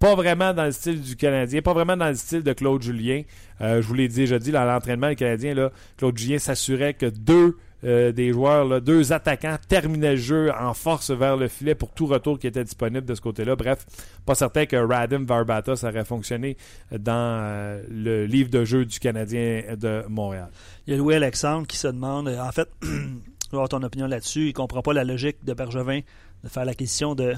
pas 0.00 0.14
vraiment 0.14 0.54
dans 0.54 0.64
le 0.64 0.72
style 0.72 1.00
du 1.00 1.14
Canadien, 1.14 1.60
pas 1.60 1.74
vraiment 1.74 1.96
dans 1.96 2.08
le 2.08 2.14
style 2.14 2.42
de 2.42 2.52
Claude 2.54 2.82
Julien. 2.82 3.22
Euh, 3.60 3.82
je 3.82 3.86
vous 3.86 3.94
l'ai 3.94 4.08
déjà 4.08 4.38
dit, 4.38 4.50
dans 4.50 4.64
l'entraînement, 4.64 5.08
le 5.08 5.14
Canadien, 5.14 5.54
là, 5.54 5.70
Claude 5.98 6.16
Julien 6.16 6.38
s'assurait 6.38 6.94
que 6.94 7.04
deux 7.04 7.58
euh, 7.82 8.12
des 8.12 8.32
joueurs, 8.32 8.66
là, 8.66 8.80
deux 8.80 9.12
attaquants 9.12 9.56
terminaient 9.68 10.12
le 10.12 10.16
jeu 10.16 10.52
en 10.58 10.74
force 10.74 11.10
vers 11.10 11.36
le 11.36 11.48
filet 11.48 11.74
pour 11.74 11.92
tout 11.92 12.06
retour 12.06 12.38
qui 12.38 12.46
était 12.46 12.64
disponible 12.64 13.06
de 13.06 13.14
ce 13.14 13.20
côté-là. 13.20 13.56
Bref, 13.56 13.86
pas 14.26 14.34
certain 14.34 14.66
que 14.66 14.76
Radim 14.76 15.24
Verbata 15.24 15.76
ça 15.76 15.88
aurait 15.88 16.04
fonctionné 16.04 16.58
dans 16.90 17.40
euh, 17.42 17.82
le 17.90 18.26
livre 18.26 18.50
de 18.50 18.64
jeu 18.64 18.84
du 18.84 18.98
Canadien 18.98 19.62
de 19.78 20.04
Montréal. 20.08 20.48
il 20.86 20.92
y 20.92 20.94
a 20.94 20.98
Louis 20.98 21.14
Alexandre 21.14 21.66
qui 21.66 21.78
se 21.78 21.88
demande 21.88 22.28
en 22.28 22.52
fait, 22.52 22.68
je 22.82 22.88
veux 23.50 23.56
avoir 23.58 23.68
ton 23.68 23.82
opinion 23.82 24.06
là-dessus. 24.06 24.48
Il 24.48 24.52
comprend 24.52 24.82
pas 24.82 24.92
la 24.92 25.04
logique 25.04 25.44
de 25.44 25.54
Bergevin 25.54 26.00
de 26.42 26.48
faire 26.48 26.64
l'acquisition 26.64 27.14
de, 27.14 27.34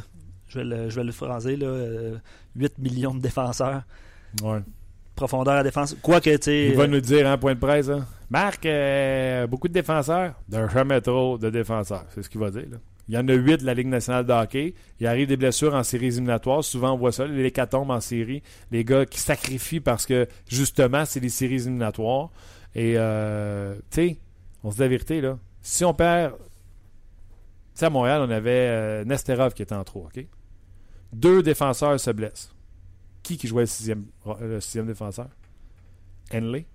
je 0.49 0.59
vais 0.59 0.65
le, 0.65 0.91
je 0.91 0.97
vais 0.97 1.05
le 1.05 1.13
phraser, 1.13 1.57
là, 1.57 1.67
euh, 1.67 2.17
8 2.57 2.79
millions 2.79 3.15
de 3.15 3.21
défenseurs. 3.21 3.83
Profondeur 5.15 5.55
à 5.55 5.63
défense. 5.63 5.97
Quoique, 6.03 6.31
tu 6.37 6.43
sais. 6.43 6.69
Il 6.69 6.77
va 6.77 6.85
euh, 6.85 6.87
nous 6.87 7.01
dire 7.01 7.27
en 7.27 7.37
point 7.39 7.55
de 7.55 7.61
presse, 7.61 7.89
hein. 7.89 8.07
Marc, 8.31 8.65
euh, 8.65 9.47
beaucoup 9.47 9.69
de 9.69 9.75
défenseurs, 9.75 10.35
d'un 10.49 10.69
jamais 10.69 11.01
trop 11.03 11.37
de 11.37 11.51
défenseurs. 11.51 12.07
C'est 12.15 12.23
ce 12.23 12.31
qu'il 12.31 12.41
va 12.41 12.51
dire. 12.51 12.65
là. 12.71 12.79
Il 13.09 13.15
y 13.15 13.19
en 13.19 13.29
a 13.29 13.35
huit 13.35 13.59
de 13.59 13.67
la 13.67 13.75
Ligue 13.75 13.89
nationale 13.89 14.25
de 14.25 14.33
hockey. 14.33 14.75
Il 15.01 15.07
arrive 15.07 15.29
des 15.29 15.37
blessures 15.37 15.75
en 15.75 15.83
séries 15.83 16.07
éliminatoires. 16.07 16.65
Souvent, 16.65 16.93
on 16.93 16.97
voit 16.97 17.13
ça, 17.13 17.27
les 17.27 17.45
hécatombes 17.45 17.91
en 17.91 18.01
série. 18.01 18.43
Les 18.71 18.85
gars 18.85 19.05
qui 19.05 19.19
sacrifient 19.19 19.81
parce 19.81 20.07
que, 20.07 20.27
justement, 20.49 21.05
c'est 21.05 21.21
des 21.21 21.29
séries 21.29 21.57
éliminatoires. 21.57 22.31
Et, 22.75 22.95
euh, 22.97 23.75
tu 23.91 24.09
sais, 24.09 24.17
on 24.65 24.71
se 24.71 24.77
dit 24.77 24.83
la 24.83 24.89
vérité, 24.89 25.21
là. 25.21 25.39
Si 25.63 25.85
on 25.85 25.95
perd... 25.95 26.35
Tu 26.37 26.43
sais, 27.75 27.87
à 27.87 27.91
Montréal, 27.91 28.23
on 28.23 28.31
avait 28.31 28.51
euh, 28.69 29.05
Nesterov 29.05 29.55
qui 29.55 29.63
était 29.63 29.75
en 29.75 29.85
trop, 29.85 30.07
OK? 30.07 30.27
Deux 31.13 31.43
défenseurs 31.43 31.99
se 31.99 32.11
blessent. 32.11 32.55
Qui 33.23 33.37
qui 33.37 33.47
jouait 33.47 33.63
le 33.63 33.67
sixième, 33.67 34.07
le 34.41 34.61
sixième 34.61 34.87
défenseur? 34.87 35.29
Henley? 36.33 36.67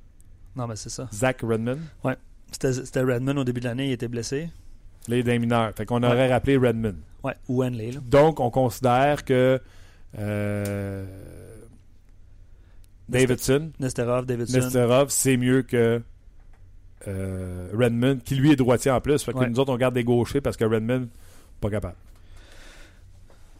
Non, 0.55 0.67
mais 0.67 0.75
c'est 0.75 0.89
ça. 0.89 1.07
Zach 1.13 1.41
Redmond? 1.41 1.79
C'était 2.51 2.73
c'était 2.73 3.01
Redmond 3.01 3.37
au 3.37 3.43
début 3.43 3.59
de 3.59 3.65
l'année, 3.65 3.87
il 3.87 3.91
était 3.91 4.07
blessé. 4.07 4.49
Les 5.07 5.23
d'un 5.23 5.39
mineur. 5.39 5.73
Fait 5.75 5.85
qu'on 5.85 6.01
aurait 6.03 6.31
rappelé 6.31 6.57
Redmond. 6.57 6.95
Ouais, 7.23 7.35
ou 7.47 7.63
Henley, 7.63 7.91
là. 7.91 7.99
Donc, 8.05 8.39
on 8.39 8.49
considère 8.49 9.25
que 9.25 9.61
euh, 10.17 11.05
Davidson, 13.09 13.71
Nesterov, 13.79 14.25
Davidson. 14.25 14.57
Nesterov, 14.57 15.09
c'est 15.09 15.37
mieux 15.37 15.61
que 15.61 16.01
euh, 17.07 17.69
Redmond, 17.73 18.19
qui 18.23 18.35
lui 18.35 18.51
est 18.51 18.55
droitier 18.55 18.91
en 18.91 19.01
plus. 19.01 19.21
Fait 19.23 19.33
que 19.33 19.37
Ouais. 19.39 19.49
nous 19.49 19.59
autres, 19.59 19.71
on 19.73 19.77
garde 19.77 19.93
des 19.93 20.03
gauchers 20.03 20.41
parce 20.41 20.57
que 20.57 20.65
Redmond, 20.65 21.07
pas 21.61 21.69
capable. 21.69 21.95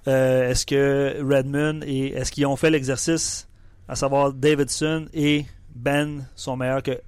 Euh, 0.07 0.49
est-ce 0.49 0.65
que 0.65 1.17
Redmond 1.21 1.81
et 1.85 2.13
est-ce 2.13 2.31
qu'ils 2.31 2.45
ont 2.45 2.55
fait 2.55 2.69
l'exercice 2.69 3.47
à 3.87 3.95
savoir 3.95 4.31
Davidson 4.33 5.07
et 5.13 5.45
Ben 5.75 6.25
sont 6.35 6.55
meilleurs 6.55 6.81
que 6.83 6.99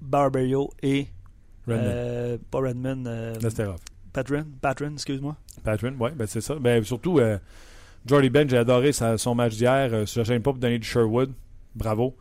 Barberio 0.00 0.70
et 0.82 1.06
Redmond. 1.68 1.82
euh, 1.84 2.38
pas 2.50 2.58
Redmond. 2.60 3.04
Patron, 4.12 4.44
Patron, 4.60 4.92
excuse-moi. 4.94 5.36
Patron, 5.62 5.94
ouais, 6.00 6.10
ben 6.16 6.26
c'est 6.26 6.40
ça. 6.40 6.56
Ben, 6.56 6.82
surtout, 6.82 7.20
Jordy 8.06 8.28
Ben, 8.30 8.48
j'ai 8.48 8.56
adoré 8.56 8.90
sa- 8.92 9.16
son 9.18 9.34
match 9.36 9.54
d'hier. 9.56 10.04
Je 10.04 10.24
gêne 10.24 10.42
pas 10.42 10.50
pour 10.50 10.58
donner 10.60 10.78
du 10.80 10.86
Sherwood. 10.86 11.32
Bravo. 11.76 12.16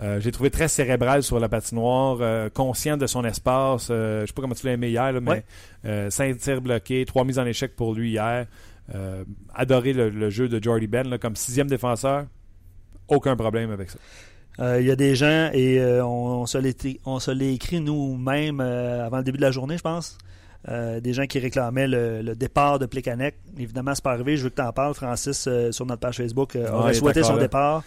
Euh, 0.00 0.18
j'ai 0.20 0.30
trouvé 0.32 0.50
très 0.50 0.68
cérébral 0.68 1.22
sur 1.22 1.38
la 1.38 1.48
patinoire, 1.48 2.18
euh, 2.20 2.48
conscient 2.48 2.96
de 2.96 3.06
son 3.06 3.24
espace. 3.24 3.88
Euh, 3.90 4.22
je 4.22 4.26
sais 4.28 4.32
pas 4.32 4.40
comment 4.42 4.54
tu 4.54 4.66
l'as 4.66 4.72
aimé 4.72 4.88
hier, 4.88 5.12
là, 5.12 5.20
mais 5.20 5.30
Ouais. 5.30 5.44
euh, 5.84 6.10
cinq 6.10 6.38
tirs 6.38 6.62
bloqués, 6.62 7.04
trois 7.04 7.24
mises 7.24 7.38
en 7.38 7.44
échec 7.46 7.76
pour 7.76 7.94
lui 7.94 8.10
hier. 8.12 8.46
adoré 9.54 9.92
le, 9.92 10.08
le 10.10 10.30
jeu 10.30 10.48
de 10.48 10.60
Jordy 10.62 10.86
Ben 10.88 11.08
là, 11.08 11.16
comme 11.18 11.36
sixième 11.36 11.68
défenseur. 11.68 12.24
Aucun 13.08 13.36
problème 13.36 13.70
avec 13.70 13.88
ça. 13.90 13.98
Il 14.80 14.84
y 14.86 14.90
a 14.90 14.96
des 14.96 15.14
gens, 15.14 15.48
et 15.52 15.80
on, 16.02 16.42
on 16.42 16.46
se 16.46 16.58
l'est- 16.58 16.98
on 17.04 17.18
écrit 17.40 17.80
nous-mêmes 17.80 18.60
avant 18.60 19.18
le 19.18 19.22
début 19.22 19.36
de 19.38 19.42
la 19.42 19.52
journée, 19.52 19.76
je 19.78 19.82
pense. 19.82 20.18
Euh, 20.68 21.00
des 21.00 21.12
gens 21.14 21.24
qui 21.26 21.38
réclamaient 21.38 21.86
le, 21.88 22.20
le 22.20 22.34
départ 22.34 22.78
de 22.78 22.84
Plekanec. 22.86 23.36
Évidemment, 23.58 23.94
c'est 23.94 24.04
pas 24.04 24.12
arrivé. 24.12 24.36
Je 24.36 24.42
veux 24.44 24.50
que 24.50 24.56
tu 24.56 24.62
en 24.62 24.72
parles. 24.72 24.92
Francis, 24.94 25.46
euh, 25.46 25.72
sur 25.72 25.86
notre 25.86 26.00
page 26.00 26.16
Facebook, 26.18 26.54
euh, 26.56 26.64
Ouais, 26.64 26.70
aurait 26.70 26.94
souhaité 26.94 27.22
son 27.22 27.36
là. 27.36 27.42
départ. 27.42 27.82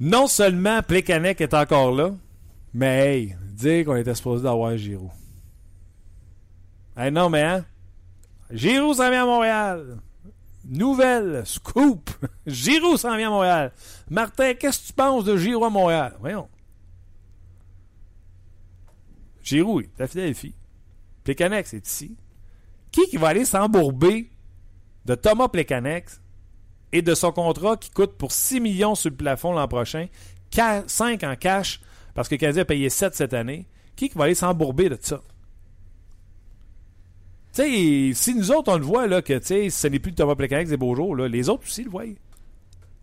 Non 0.00 0.26
seulement 0.26 0.82
Plekanec 0.82 1.40
est 1.40 1.54
encore 1.54 1.92
là, 1.92 2.12
mais 2.72 2.98
hey, 2.98 3.36
dire 3.52 3.84
qu'on 3.84 3.96
était 3.96 4.14
supposé 4.14 4.44
d'avoir 4.44 4.76
Giroud. 4.76 5.10
Hey, 6.96 7.10
non, 7.10 7.28
mais 7.30 7.42
hein? 7.42 7.64
Giroud 8.50 8.96
s'en 8.96 9.10
vient 9.10 9.22
à 9.22 9.26
Montréal. 9.26 9.98
Nouvelle, 10.64 11.42
scoop. 11.44 12.10
Giroud 12.46 12.96
s'en 12.96 13.16
vient 13.16 13.28
à 13.28 13.30
Montréal. 13.30 13.72
Martin, 14.08 14.54
qu'est-ce 14.54 14.82
que 14.82 14.86
tu 14.88 14.92
penses 14.92 15.24
de 15.24 15.36
Giroud 15.36 15.64
à 15.64 15.70
Montréal? 15.70 16.16
Voyons. 16.20 16.48
Giroud, 19.42 19.84
est 19.84 20.02
à 20.02 20.06
Philadelphie. 20.06 20.54
Plekanec, 21.24 21.66
c'est 21.66 21.86
ici. 21.86 22.16
Qui 22.92 23.06
qui 23.08 23.16
va 23.16 23.28
aller 23.28 23.44
s'embourber 23.44 24.30
de 25.04 25.14
Thomas 25.14 25.48
Plekanec? 25.48 26.06
Et 26.92 27.02
de 27.02 27.14
son 27.14 27.32
contrat 27.32 27.76
qui 27.76 27.90
coûte 27.90 28.12
pour 28.12 28.32
6 28.32 28.60
millions 28.60 28.94
sur 28.94 29.10
le 29.10 29.16
plafond 29.16 29.52
l'an 29.52 29.68
prochain, 29.68 30.06
5 30.50 31.22
en 31.24 31.36
cash, 31.36 31.80
parce 32.14 32.28
que 32.28 32.34
le 32.34 32.38
Canadien 32.40 32.62
a 32.62 32.64
payé 32.64 32.88
7 32.90 33.14
cette 33.14 33.34
année, 33.34 33.66
qui 33.96 34.08
qui 34.08 34.16
va 34.18 34.24
aller 34.24 34.34
s'embourber 34.34 34.88
de 34.88 34.98
ça? 35.00 35.20
Tu 37.54 37.62
sais, 37.62 38.14
si 38.14 38.34
nous 38.34 38.50
autres, 38.52 38.72
on 38.72 38.78
le 38.78 38.84
voit, 38.84 39.06
là, 39.06 39.22
que 39.22 39.38
tu 39.38 39.46
sais, 39.46 39.70
ce 39.70 39.88
n'est 39.88 39.98
plus 39.98 40.14
Thomas 40.14 40.34
Plekanec 40.36 40.68
des 40.68 40.76
beaux 40.76 40.94
jours, 40.94 41.16
là, 41.16 41.28
les 41.28 41.48
autres 41.48 41.64
aussi 41.64 41.82
le 41.84 41.90
voient. 41.90 42.04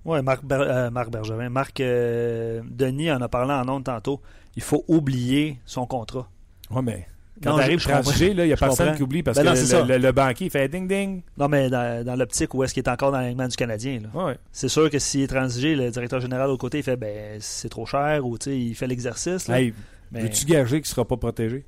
Ouais, 0.05 0.21
Marc, 0.21 0.45
Ber- 0.45 0.61
euh, 0.61 0.89
Marc 0.91 1.09
Bergevin. 1.09 1.49
Marc 1.49 1.79
euh, 1.79 2.61
Denis 2.69 3.11
en 3.11 3.19
a 3.21 3.27
parlé 3.27 3.53
en 3.53 3.67
ondes 3.67 3.83
tantôt. 3.83 4.21
Il 4.55 4.61
faut 4.61 4.85
oublier 4.87 5.59
son 5.65 5.85
contrat. 5.87 6.29
Ouais, 6.69 6.83
mais 6.83 7.07
quand 7.43 7.57
t'arrives 7.57 7.85
là, 7.87 8.45
il 8.45 8.47
n'y 8.47 8.53
a 8.53 8.57
personne 8.57 8.85
comprends. 8.85 8.95
qui 8.97 9.03
oublie 9.03 9.23
parce 9.23 9.37
Ben 9.37 9.43
que 9.53 9.73
non, 9.73 9.85
le, 9.85 9.93
le- 9.93 9.97
le 9.97 10.11
banquier 10.11 10.49
fait 10.49 10.67
ding-ding. 10.69 11.21
Non, 11.37 11.47
mais 11.49 11.69
dans, 11.69 12.05
dans 12.05 12.15
l'optique 12.15 12.53
où 12.53 12.63
est-ce 12.63 12.73
qu'il 12.73 12.83
est 12.83 12.89
encore 12.89 13.11
dans 13.11 13.19
l'alignement 13.19 13.47
du 13.47 13.55
Canadien. 13.55 14.01
Ouais. 14.13 14.37
C'est 14.51 14.69
sûr 14.69 14.89
que 14.89 14.99
s'il 14.99 15.21
est 15.21 15.27
transigé, 15.27 15.75
le 15.75 15.91
directeur 15.91 16.21
général 16.21 16.49
au 16.49 16.57
côté, 16.57 16.77
il 16.79 16.83
fait 16.83 16.95
ben 16.97 17.37
c'est 17.41 17.69
trop 17.69 17.85
cher 17.85 18.25
ou 18.25 18.37
tu 18.37 18.45
sais, 18.45 18.57
il 18.59 18.73
fait 18.75 18.87
l'exercice. 18.87 19.49
Hey, 19.49 19.73
Mais 20.11 20.21
veux-tu 20.21 20.45
gager 20.45 20.77
qu'il 20.81 20.89
ne 20.89 20.93
sera 20.95 21.05
pas 21.05 21.17
protégé? 21.17 21.65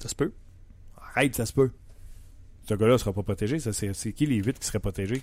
ça 0.00 0.08
se 0.08 0.14
peut. 0.14 0.32
Arrête, 1.14 1.34
ça 1.36 1.46
se 1.46 1.52
peut. 1.52 1.70
Ce 2.68 2.74
gars-là 2.74 2.92
ne 2.94 2.98
sera 2.98 3.12
pas 3.12 3.22
protégé. 3.22 3.58
Ça, 3.58 3.72
c'est, 3.72 4.12
qui 4.12 4.26
les 4.26 4.36
8 4.36 4.58
qui 4.58 4.66
seraient 4.66 4.78
protégés? 4.80 5.22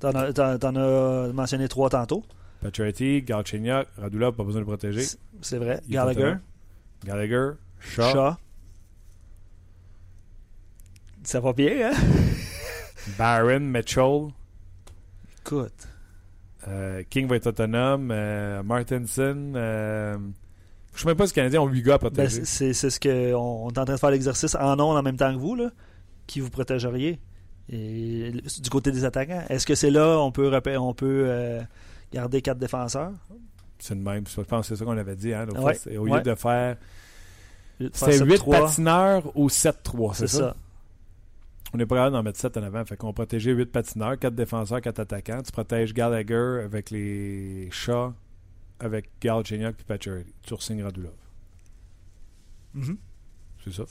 T'en 0.00 0.10
as, 0.10 0.32
as 0.40 1.32
mentionné 1.32 1.68
trois 1.68 1.90
tantôt. 1.90 2.24
Pacioretty, 2.60 3.22
Galchenyuk, 3.22 3.86
Radulov, 3.98 4.34
pas 4.34 4.44
besoin 4.44 4.60
de 4.60 4.66
protéger. 4.66 5.02
C'est- 5.40 5.58
vrai. 5.58 5.80
Gallagher. 5.88 6.34
Gallagher, 7.04 7.50
Shaw, 7.80 8.12
Shaw. 8.12 8.36
Ça 11.24 11.40
va 11.40 11.52
bien, 11.52 11.90
hein? 11.92 11.96
Barron, 13.18 13.60
Mitchell, 13.60 14.28
Écoute. 15.40 15.88
euh, 16.68 17.02
King 17.10 17.26
va 17.28 17.36
être 17.36 17.48
autonome, 17.48 18.10
euh, 18.12 18.62
Martinson. 18.62 19.52
euh, 19.56 20.16
je 20.94 21.00
sais 21.00 21.06
même 21.08 21.16
pas 21.16 21.26
si 21.26 21.32
les 21.32 21.36
Canadiens 21.36 21.62
ont 21.62 21.68
8 21.68 21.82
gars 21.82 21.94
à 21.94 21.98
Ben, 21.98 22.10
protéger. 22.10 22.44
c'est 22.44 22.72
c'est 22.74 22.90
ce 22.90 23.00
qu'on 23.00 23.34
on 23.66 23.70
est 23.70 23.78
en 23.78 23.84
train 23.84 23.94
de 23.94 23.98
faire 24.00 24.10
l'exercice 24.10 24.54
en 24.54 24.78
ondes 24.78 24.96
en 24.96 25.02
même 25.02 25.16
temps 25.16 25.32
que 25.32 25.38
vous, 25.38 25.54
là. 25.56 25.70
Qui 26.26 26.40
vous 26.40 26.50
protégeriez? 26.50 27.18
Et 27.68 28.32
du 28.60 28.70
côté 28.70 28.92
des 28.92 29.04
attaquants, 29.04 29.44
est-ce 29.48 29.66
que 29.66 29.74
c'est 29.74 29.90
là 29.90 30.18
on 30.18 30.30
peut 30.32 30.50
on 30.78 30.94
peut 30.94 31.60
garder 32.12 32.42
quatre 32.42 32.58
défenseurs? 32.58 33.12
C'est 33.82 33.94
le 33.96 34.00
même. 34.00 34.24
Je 34.28 34.40
pense 34.42 34.68
que 34.68 34.74
c'est 34.74 34.78
ça 34.78 34.84
qu'on 34.84 34.96
avait 34.96 35.16
dit. 35.16 35.34
Hein, 35.34 35.46
Ouais, 35.56 35.74
fois. 35.74 35.92
Au 35.98 36.04
lieu 36.06 36.12
ouais. 36.12 36.22
de 36.22 36.34
faire. 36.36 36.76
C'était 37.92 38.18
7-3, 38.18 38.24
8 38.26 38.44
patineurs 38.50 39.36
ou 39.36 39.48
7-3, 39.48 40.14
c'est 40.14 40.26
C'est 40.28 40.36
ça? 40.36 40.38
ça. 40.38 40.56
On 41.74 41.78
est 41.80 41.86
pas 41.86 41.96
capable 41.96 42.12
d'en 42.14 42.22
mettre 42.22 42.38
7 42.38 42.56
en 42.58 42.62
avant. 42.62 42.84
Fait 42.84 42.96
qu'on 42.96 43.12
protégeait 43.12 43.50
8 43.52 43.66
patineurs, 43.72 44.18
4 44.18 44.34
défenseurs, 44.34 44.80
4 44.80 45.00
attaquants. 45.00 45.42
Tu 45.44 45.50
protèges 45.50 45.92
Gallagher 45.92 46.60
avec 46.64 46.90
les 46.90 47.68
chats, 47.72 48.12
avec 48.78 49.10
Galchenyuk 49.20 49.74
et 49.80 49.84
Pacioretty. 49.84 50.32
Tu 50.42 50.54
re-signes 50.54 50.82
Radulov. 50.84 51.12
Mhm. 52.74 52.96
C'est 53.64 53.72
ça? 53.72 53.84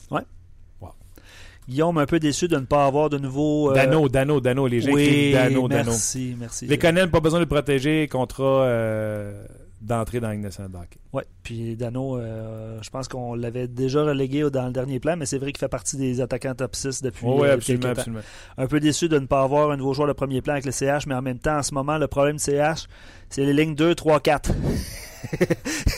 Guillaume, 1.68 1.96
un 1.98 2.06
peu 2.06 2.18
déçu 2.18 2.48
de 2.48 2.56
ne 2.56 2.64
pas 2.64 2.86
avoir 2.86 3.08
de 3.08 3.18
nouveau. 3.18 3.70
euh, 3.70 3.74
Dano, 3.74 4.08
Dano, 4.08 4.40
Dano. 4.40 4.66
Les 4.66 4.80
gens 4.80 4.90
oui, 4.92 5.30
Dano, 5.32 5.68
Dano. 5.68 5.90
merci, 5.92 6.34
merci. 6.38 6.66
Les 6.66 6.76
Conan, 6.76 7.06
pas 7.08 7.20
besoin 7.20 7.38
de 7.38 7.44
le 7.44 7.48
protéger. 7.48 8.08
Contrat 8.08 8.64
euh, 8.64 9.44
d'entrée 9.82 10.20
dans 10.20 10.28
la 10.28 10.34
Ligue 10.34 10.44
nationale 10.44 10.70
de 10.70 10.76
hockey. 10.76 10.98
Ouais, 11.12 11.24
puis 11.42 11.76
Dano, 11.76 12.16
euh, 12.16 12.78
je 12.82 12.90
pense 12.90 13.08
qu'on 13.08 13.34
l'avait 13.34 13.66
déjà 13.68 14.02
relégué 14.04 14.48
dans 14.50 14.66
le 14.66 14.72
dernier 14.72 15.00
plan, 15.00 15.16
mais 15.16 15.26
c'est 15.26 15.38
vrai 15.38 15.52
qu'il 15.52 15.58
fait 15.58 15.68
partie 15.68 15.96
des 15.96 16.20
attaquants 16.20 16.54
top 16.54 16.74
6 16.76 17.02
depuis 17.02 17.26
Oui, 17.26 17.48
euh, 17.48 17.54
absolument, 17.54 17.88
absolument. 17.88 18.22
Un 18.56 18.66
peu 18.66 18.80
déçu 18.80 19.08
de 19.08 19.18
ne 19.18 19.26
pas 19.26 19.42
avoir 19.42 19.70
un 19.70 19.76
nouveau 19.76 19.92
joueur 19.92 20.08
de 20.08 20.12
premier 20.12 20.40
plan 20.40 20.54
avec 20.54 20.64
le 20.64 20.72
CH, 20.72 21.06
mais 21.06 21.14
en 21.14 21.22
même 21.22 21.38
temps, 21.38 21.58
en 21.58 21.62
ce 21.62 21.74
moment, 21.74 21.98
le 21.98 22.06
problème 22.06 22.36
du 22.36 22.42
CH, 22.42 22.86
c'est 23.28 23.44
les 23.44 23.52
lignes 23.52 23.74
2, 23.74 23.94
3, 23.94 24.20
4. 24.20 24.52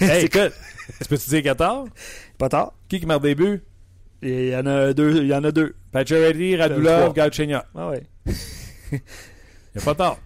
Hey, 0.01 0.27
écoute, 0.27 0.53
tu 1.01 1.09
peux-tu 1.09 1.31
dire 1.31 1.43
14? 1.43 1.89
Pas 2.37 2.49
tard. 2.49 2.73
Qui 2.89 3.01
qui 3.01 3.07
marque 3.07 3.23
des 3.23 3.35
buts? 3.35 3.63
Il 4.23 4.49
y 4.49 4.57
en 4.57 4.67
a 4.67 4.93
deux. 4.93 5.23
Il 5.23 5.29
y 5.29 5.35
en 5.35 5.45
a 5.45 5.51
deux. 5.51 5.75
Pacioretty, 5.93 6.57
Radulov. 6.57 7.13
Galchenyuk. 7.15 7.63
Ah 7.75 7.89
ouais. 7.91 8.03
Il 8.27 8.33
n'y 8.93 9.83
a 9.83 9.85
pas 9.85 9.95
tard. 9.95 10.19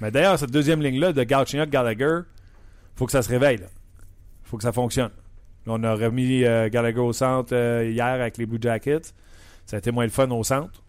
Mais 0.00 0.10
d'ailleurs, 0.10 0.38
cette 0.38 0.50
deuxième 0.50 0.80
ligne-là 0.80 1.12
de 1.12 1.22
Galchenyuk, 1.22 1.68
Gallagher, 1.70 2.20
faut 2.96 3.06
que 3.06 3.12
ça 3.12 3.22
se 3.22 3.28
réveille. 3.28 3.60
Il 3.60 4.48
faut 4.48 4.56
que 4.56 4.62
ça 4.62 4.72
fonctionne. 4.72 5.10
Là, 5.66 5.74
on 5.74 5.82
a 5.84 5.94
remis 5.94 6.44
euh, 6.44 6.68
Gallagher 6.70 7.00
au 7.00 7.12
centre 7.12 7.54
euh, 7.54 7.88
hier 7.88 8.06
avec 8.06 8.38
les 8.38 8.46
Blue 8.46 8.58
Jackets. 8.60 9.12
Ça 9.66 9.76
a 9.76 9.78
été 9.78 9.90
moins 9.90 10.04
le 10.04 10.10
fun 10.10 10.30
au 10.30 10.42
centre. 10.42 10.82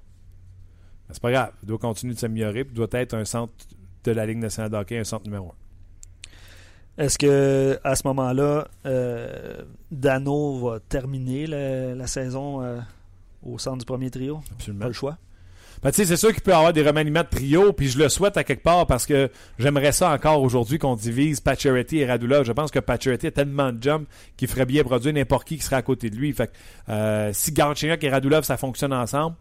Mais 1.08 1.14
c'est 1.14 1.22
pas 1.22 1.32
grave. 1.32 1.52
Il 1.62 1.68
doit 1.68 1.78
continuer 1.78 2.14
de 2.14 2.20
s'améliorer. 2.20 2.66
Il 2.68 2.74
doit 2.74 2.88
être 2.92 3.14
un 3.14 3.26
centre 3.26 3.54
de 4.04 4.12
la 4.12 4.26
Ligue 4.26 4.40
nationale 4.40 4.72
de 4.72 4.78
hockey, 4.78 4.98
un 4.98 5.04
centre 5.04 5.26
numéro 5.26 5.48
un. 5.48 7.04
Est-ce 7.04 7.18
que 7.18 7.80
à 7.84 7.96
ce 7.96 8.08
moment-là, 8.08 8.68
euh, 8.86 9.64
Dano 9.92 10.60
va 10.60 10.80
terminer 10.80 11.48
la, 11.48 11.96
la 11.96 12.08
saison 12.08 12.62
au 13.44 13.58
centre 13.58 13.80
du 13.80 13.86
premier 13.86 14.10
trio? 14.10 14.42
Absolument. 14.52 14.82
Pas 14.82 14.88
le 14.88 14.94
choix? 14.94 15.18
Ben, 15.84 15.92
c'est 15.92 16.16
sûr 16.16 16.32
qu'il 16.32 16.42
peut 16.42 16.52
y 16.52 16.54
avoir 16.54 16.74
des 16.74 16.84
remaniements 16.84 17.24
de 17.24 17.30
trio, 17.30 17.74
puis 17.74 17.88
je 17.88 17.98
le 17.98 18.08
souhaite 18.08 18.38
à 18.38 18.44
quelque 18.44 18.62
part 18.62 18.86
parce 18.86 19.06
que 19.06 19.30
j'aimerais 19.58 19.92
ça 19.92 20.12
encore 20.12 20.42
aujourd'hui 20.44 20.78
qu'on 20.78 20.96
divise 20.96 21.40
Pacioretty 21.40 22.00
et 22.00 22.06
Radulov. 22.06 22.46
Je 22.46 22.52
pense 22.52 22.70
que 22.70 22.80
Pacioretty 22.80 23.28
a 23.28 23.32
tellement 23.32 23.72
de 23.72 23.82
jump 23.82 24.08
qu'il 24.38 24.48
ferait 24.48 24.66
bien 24.66 24.84
produire 24.84 25.14
n'importe 25.14 25.48
qui 25.48 25.58
qui 25.58 25.64
serait 25.64 25.78
à 25.78 25.82
côté 25.82 26.10
de 26.10 26.16
lui. 26.16 26.32
Fait 26.34 26.48
que, 26.48 26.92
euh, 26.92 27.34
si 27.34 27.52
Galchenyuk 27.52 28.04
et 28.04 28.10
Radulov, 28.10 28.44
ça 28.44 28.58
fonctionne 28.58 28.94
ensemble, 28.94 29.36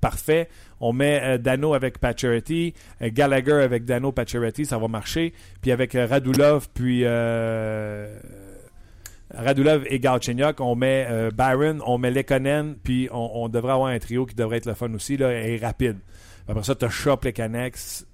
parfait. 0.00 0.48
On 0.80 0.92
met 0.92 1.20
euh, 1.22 1.38
Dano 1.38 1.74
avec 1.74 1.98
Pacioretty, 1.98 2.74
euh, 3.02 3.10
Gallagher 3.12 3.62
avec 3.62 3.84
Dano 3.84 4.12
Pacioretty, 4.12 4.64
ça 4.64 4.78
va 4.78 4.88
marcher. 4.88 5.32
Puis 5.62 5.72
avec 5.72 5.94
euh, 5.94 6.06
Radulov, 6.06 6.68
puis 6.74 7.02
Radulov 9.34 9.84
et 9.88 9.98
Galchenyuk, 9.98 10.60
on 10.60 10.76
met 10.76 11.06
euh, 11.10 11.30
Barron, 11.30 11.78
on 11.84 11.98
met 11.98 12.10
Lekonen, 12.10 12.76
puis 12.82 13.08
on, 13.10 13.30
on 13.34 13.48
devrait 13.48 13.72
avoir 13.72 13.88
un 13.88 13.98
trio 13.98 14.24
qui 14.26 14.34
devrait 14.34 14.58
être 14.58 14.66
le 14.66 14.74
fun 14.74 14.92
aussi, 14.94 15.16
là, 15.16 15.32
et 15.32 15.56
rapide. 15.56 15.98
Après 16.48 16.62
ça, 16.62 16.74
tu 16.76 16.84
as 16.84 16.88
Shop, 16.88 17.18
Lekanex, 17.24 18.06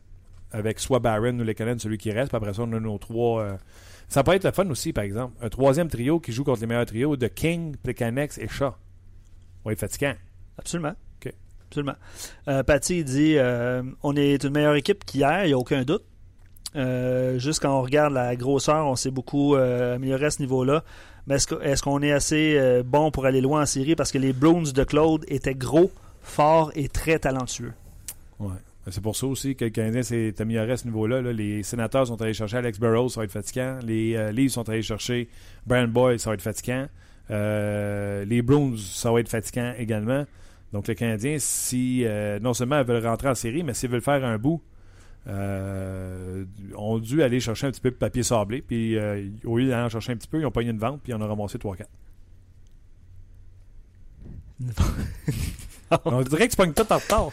avec 0.53 0.79
soit 0.79 1.01
Barron 1.01 1.39
ou 1.39 1.45
Lekonen, 1.45 1.79
celui 1.79 1.99
qui 1.99 2.11
reste. 2.13 2.31
Puis 2.31 2.37
après 2.37 2.55
ça, 2.55 2.63
on 2.63 2.73
a 2.73 2.81
nos 2.81 2.97
trois. 2.99 3.43
euh, 3.43 3.57
Ça 4.09 4.23
peut 4.25 4.33
être 4.33 4.45
le 4.45 4.53
fun 4.53 4.69
aussi, 4.71 4.93
par 4.95 5.05
exemple. 5.05 5.35
Un 5.43 5.49
troisième 5.51 5.89
trio 5.89 6.19
qui 6.19 6.33
joue 6.33 6.45
contre 6.45 6.61
les 6.63 6.67
meilleurs 6.67 6.87
trios 6.87 7.17
de 7.17 7.27
King, 7.29 7.77
Plekanex 7.77 8.39
et 8.39 8.49
Shaw. 8.49 8.73
Être 9.69 9.79
fatigant. 9.81 10.15
Absolument. 10.59 10.95
OK. 11.25 11.33
Absolument. 11.69 11.95
Euh, 12.49 12.63
Patty 12.63 13.05
dit 13.05 13.37
euh, 13.39 13.83
on 14.03 14.17
est 14.17 14.43
une 14.45 14.51
meilleure 14.51 14.75
équipe 14.75 15.05
qu'hier, 15.05 15.45
il 15.45 15.49
n'y 15.49 15.53
a 15.53 15.59
aucun 15.59 15.83
doute. 15.85 16.05
Euh, 16.75 17.39
juste 17.39 17.61
quand 17.61 17.79
on 17.79 17.83
regarde 17.83 18.15
la 18.15 18.35
grosseur, 18.37 18.87
on 18.87 18.97
s'est 18.97 19.11
beaucoup 19.11 19.55
euh, 19.55 19.97
amélioré 19.97 20.27
à 20.27 20.31
ce 20.31 20.41
niveau-là. 20.41 20.85
Mais 21.27 21.37
est-ce, 21.37 21.83
qu'on 21.83 22.03
est 22.03 22.13
assez 22.13 22.57
euh, 22.59 22.83
bon 22.85 23.11
pour 23.11 23.27
aller 23.27 23.41
loin 23.41 23.63
en 23.63 23.67
série? 23.67 23.95
Parce 23.95 24.11
que 24.11 24.19
les 24.19 24.33
Bruins 24.33 24.73
de 24.75 24.85
Claude 24.85 25.25
étaient 25.29 25.55
gros, 25.55 25.91
forts 26.23 26.73
et 26.75 26.89
très 26.89 27.19
talentueux. 27.19 27.73
Ben, 28.41 28.57
C'est 28.91 29.03
pour 29.03 29.15
ça 29.15 29.27
aussi 29.27 29.55
que 29.55 29.67
le 29.67 29.71
Canadien 29.71 30.03
s'est 30.03 30.35
amélioré 30.41 30.73
à 30.73 30.77
ce 30.77 30.87
niveau-là. 30.87 31.23
là. 31.23 31.33
Les 31.33 31.63
sénateurs 31.63 32.09
sont 32.09 32.21
allés 32.21 32.35
chercher 32.35 32.57
Alex 32.57 32.81
Burrows, 32.81 33.11
ça 33.11 33.21
va 33.21 33.25
être 33.25 33.33
fatigant. 33.33 33.79
Les 33.85 34.33
Leafs 34.33 34.53
sont 34.53 34.69
allés 34.69 34.83
chercher 34.83 35.29
Brian 35.67 35.89
Boyd, 35.89 36.19
ça 36.19 36.31
va 36.31 36.35
être 36.35 36.43
fatigant. 36.43 36.87
Les 37.31 38.43
Bruins, 38.43 38.75
ça 38.77 39.13
va 39.13 39.21
être 39.21 39.29
fatigant 39.29 39.75
également. 39.79 40.25
Donc 40.73 40.89
le 40.89 40.95
Canadien, 40.95 41.37
si 41.39 42.05
non 42.41 42.55
seulement 42.55 42.81
ils 42.81 42.87
veulent 42.87 43.07
rentrer 43.07 43.29
en 43.29 43.37
série, 43.37 43.63
mais 43.63 43.75
s'ils 43.75 43.91
veulent 43.91 44.01
faire 44.01 44.25
un 44.25 44.39
bout, 44.39 44.61
euh, 45.29 46.45
ont 46.77 46.99
dû 46.99 47.23
aller 47.23 47.39
chercher 47.41 47.67
un 47.67 47.71
petit 47.71 47.81
peu 47.81 47.91
de 47.91 47.97
papier 47.97 48.23
sablé. 48.23 48.63
Puis 48.63 48.97
euh, 48.97 49.29
au 49.45 49.59
lieu 49.59 49.69
d'aller 49.69 49.85
en 49.85 49.89
chercher 49.89 50.13
un 50.13 50.17
petit 50.17 50.29
peu, 50.29 50.41
ils 50.41 50.47
ont 50.47 50.51
pogné 50.51 50.71
une 50.71 50.79
vente, 50.79 51.01
puis 51.03 51.13
ils 51.13 51.15
en 51.15 51.23
ont 51.23 51.29
ramassé 51.29 51.59
3-4. 51.59 51.85
On 56.05 56.23
dirait 56.23 56.47
que 56.47 56.53
tu 56.53 56.57
pognes 56.57 56.73
tout 56.73 56.91
en 56.91 56.97
retard. 56.99 57.31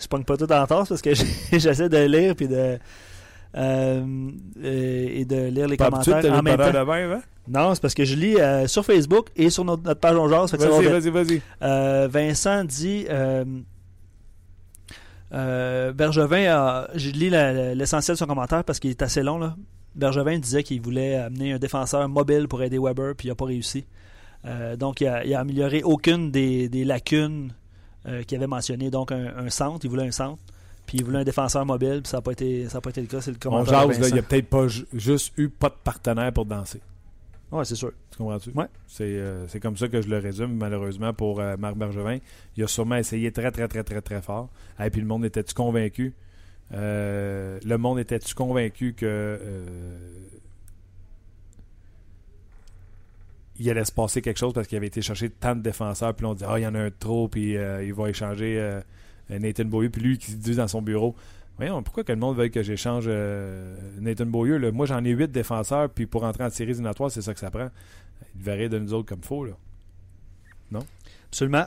Je 0.00 0.06
pogne 0.06 0.24
pas 0.24 0.36
tout 0.36 0.50
en 0.52 0.66
tasse 0.66 0.88
parce 0.88 1.02
que 1.02 1.14
j'essaie 1.52 1.88
de 1.88 2.04
lire 2.04 2.36
puis 2.36 2.48
de. 2.48 2.78
euh, 3.56 4.30
et 4.62 5.24
de 5.24 5.46
lire 5.48 5.68
les 5.68 5.76
Pas 5.76 5.90
commentaires 5.90 6.32
en 6.32 6.42
même 6.42 6.56
temps. 6.58 6.70
de 6.70 6.84
même, 6.90 7.12
hein? 7.12 7.22
Non, 7.48 7.74
c'est 7.74 7.80
parce 7.80 7.94
que 7.94 8.04
je 8.04 8.14
lis 8.16 8.36
euh, 8.40 8.66
sur 8.66 8.84
Facebook 8.84 9.28
et 9.36 9.50
sur 9.50 9.64
notre, 9.64 9.82
notre 9.84 10.00
page 10.00 10.16
On 10.16 10.28
Jase, 10.28 10.52
Vas-y, 10.54 10.86
vas-y, 10.86 11.10
vas-y. 11.10 11.42
Euh, 11.62 12.08
Vincent 12.10 12.64
dit 12.64 13.06
euh, 15.36 15.92
Bergevin, 15.92 16.46
a- 16.48 16.88
je 16.94 17.10
lis 17.10 17.30
l'essentiel 17.30 18.14
de 18.14 18.18
son 18.18 18.26
commentaire 18.26 18.64
parce 18.64 18.80
qu'il 18.80 18.90
est 18.90 19.02
assez 19.02 19.22
long. 19.22 19.38
Là. 19.38 19.54
Bergevin 19.94 20.38
disait 20.38 20.62
qu'il 20.62 20.80
voulait 20.80 21.16
amener 21.16 21.52
un 21.52 21.58
défenseur 21.58 22.08
mobile 22.08 22.48
pour 22.48 22.62
aider 22.62 22.78
Weber, 22.78 23.14
puis 23.16 23.28
il 23.28 23.30
n'a 23.30 23.34
pas 23.34 23.44
réussi. 23.46 23.84
Euh, 24.44 24.76
donc, 24.76 25.00
il 25.00 25.06
a, 25.08 25.24
il 25.24 25.34
a 25.34 25.40
amélioré 25.40 25.82
aucune 25.82 26.30
des, 26.30 26.68
des 26.68 26.84
lacunes 26.84 27.52
euh, 28.06 28.22
qu'il 28.22 28.36
avait 28.36 28.46
mentionnées. 28.46 28.90
Donc, 28.90 29.10
un, 29.12 29.32
un 29.36 29.50
centre, 29.50 29.84
il 29.84 29.88
voulait 29.90 30.06
un 30.06 30.10
centre, 30.12 30.40
puis 30.86 30.98
il 30.98 31.04
voulait 31.04 31.18
un 31.18 31.24
défenseur 31.24 31.66
mobile, 31.66 32.00
puis 32.02 32.10
ça 32.10 32.18
n'a 32.18 32.22
pas, 32.22 32.32
été- 32.32 32.68
ça 32.68 32.78
a 32.78 32.80
pas 32.80 32.90
été 32.90 33.00
le 33.00 33.06
cas. 33.08 33.20
C'est 33.20 33.30
le 33.32 33.36
On 33.38 33.50
commentaire. 33.50 33.86
de 33.88 33.92
jase, 33.94 34.00
là, 34.00 34.08
il 34.08 34.12
n'y 34.14 34.18
a 34.20 34.22
peut-être 34.22 34.48
pas 34.48 34.68
ju- 34.68 34.86
juste 34.92 35.32
eu 35.36 35.48
pas 35.48 35.68
de 35.68 35.74
partenaire 35.82 36.32
pour 36.32 36.44
danser. 36.46 36.80
Ouais, 37.52 37.64
c'est 37.64 37.76
sûr. 37.76 37.92
Tu 38.10 38.18
comprends-tu? 38.18 38.50
Ouais. 38.50 38.66
C'est 38.88 39.04
euh, 39.04 39.46
c'est 39.46 39.60
comme 39.60 39.76
ça 39.76 39.88
que 39.88 40.00
je 40.00 40.08
le 40.08 40.18
résume, 40.18 40.56
malheureusement, 40.56 41.12
pour 41.12 41.40
euh, 41.40 41.56
Marc 41.56 41.76
Bergevin. 41.76 42.18
Il 42.56 42.64
a 42.64 42.66
sûrement 42.66 42.96
essayé 42.96 43.30
très, 43.30 43.50
très, 43.52 43.68
très, 43.68 43.84
très, 43.84 44.00
très 44.00 44.20
fort. 44.20 44.50
Et 44.80 44.90
puis 44.90 45.00
le 45.00 45.06
monde 45.06 45.24
était-tu 45.24 45.54
convaincu? 45.54 46.14
Euh, 46.72 47.60
le 47.64 47.78
monde 47.78 48.00
était-tu 48.00 48.34
convaincu 48.34 48.94
que 48.94 49.40
il 53.58 53.70
allait 53.70 53.84
se 53.84 53.92
passer 53.92 54.20
quelque 54.20 54.38
chose 54.38 54.52
parce 54.52 54.66
qu'il 54.66 54.76
avait 54.76 54.88
été 54.88 55.00
chercher 55.00 55.30
tant 55.30 55.54
de 55.54 55.62
défenseurs, 55.62 56.14
puis 56.14 56.26
on 56.26 56.34
dit 56.34 56.44
Ah, 56.46 56.58
il 56.58 56.62
y 56.62 56.66
en 56.66 56.74
a 56.74 56.80
un 56.80 56.88
de 56.88 56.94
trop, 56.98 57.28
puis 57.28 57.56
euh, 57.56 57.84
il 57.84 57.94
va 57.94 58.10
échanger 58.10 58.80
Nathan 59.30 59.64
Beaulieu, 59.64 59.90
puis 59.90 60.02
lui 60.02 60.18
qui 60.18 60.32
se 60.32 60.36
dit 60.36 60.56
dans 60.56 60.68
son 60.68 60.82
bureau 60.82 61.14
Voyons, 61.58 61.82
pourquoi 61.82 62.04
que 62.04 62.12
le 62.12 62.18
monde 62.18 62.36
veuille 62.36 62.50
que 62.50 62.62
j'échange 62.62 63.04
euh, 63.08 63.74
Nathan 63.98 64.26
Beaulieu? 64.26 64.58
là? 64.58 64.70
Moi, 64.72 64.84
j'en 64.86 65.02
ai 65.04 65.10
huit 65.10 65.30
défenseurs, 65.30 65.88
puis 65.88 66.06
pour 66.06 66.24
entrer 66.24 66.44
en 66.44 66.50
série 66.50 66.70
éliminatoire, 66.70 67.10
c'est 67.10 67.22
ça 67.22 67.32
que 67.32 67.40
ça 67.40 67.50
prend. 67.50 67.68
Il 68.34 68.42
verrait 68.42 68.68
de 68.68 68.78
nous 68.78 68.92
autres 68.92 69.08
comme 69.08 69.22
faux. 69.22 69.44
Là. 69.44 69.52
Absolument. 71.30 71.66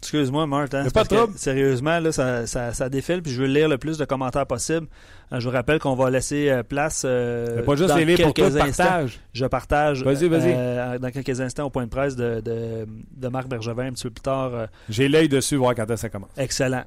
Excuse-moi, 0.00 0.46
Martin. 0.46 0.84
C'est 0.84 0.94
pas 0.94 1.02
de 1.02 1.08
que. 1.08 1.36
Sérieusement, 1.38 1.98
là, 1.98 2.12
ça, 2.12 2.46
ça, 2.46 2.72
ça 2.72 2.88
défile, 2.88 3.20
puis 3.20 3.32
je 3.32 3.40
veux 3.42 3.48
lire 3.48 3.68
le 3.68 3.78
plus 3.78 3.98
de 3.98 4.04
commentaires 4.04 4.46
possible. 4.46 4.86
Euh, 5.32 5.40
je 5.40 5.48
vous 5.48 5.52
rappelle 5.52 5.80
qu'on 5.80 5.96
va 5.96 6.08
laisser 6.08 6.50
euh, 6.50 6.62
place. 6.62 7.02
euh, 7.04 7.64
pas 7.64 7.74
juste 7.74 7.88
dans 7.88 7.96
les 7.96 8.04
lire 8.04 8.18
pour 8.22 8.32
quelques 8.32 8.52
toi, 8.54 8.62
instants. 8.62 8.84
partage. 8.84 9.20
Je 9.32 9.44
partage 9.46 10.04
Vas-y, 10.04 10.28
vas-y. 10.28 10.52
euh, 10.54 10.98
dans 11.00 11.10
quelques 11.10 11.40
instants 11.40 11.64
au 11.64 11.70
point 11.70 11.84
de 11.84 11.90
presse 11.90 12.14
de, 12.14 12.40
de, 12.40 12.86
de 13.16 13.28
Marc 13.28 13.48
Bergevin 13.48 13.86
un 13.86 13.92
petit 13.92 14.04
peu 14.04 14.10
plus 14.10 14.22
tard. 14.22 14.68
J'ai 14.88 15.08
l'œil 15.08 15.28
dessus, 15.28 15.56
voir 15.56 15.74
quand 15.74 15.96
ça 15.96 16.08
commence. 16.08 16.30
excellent. 16.36 16.84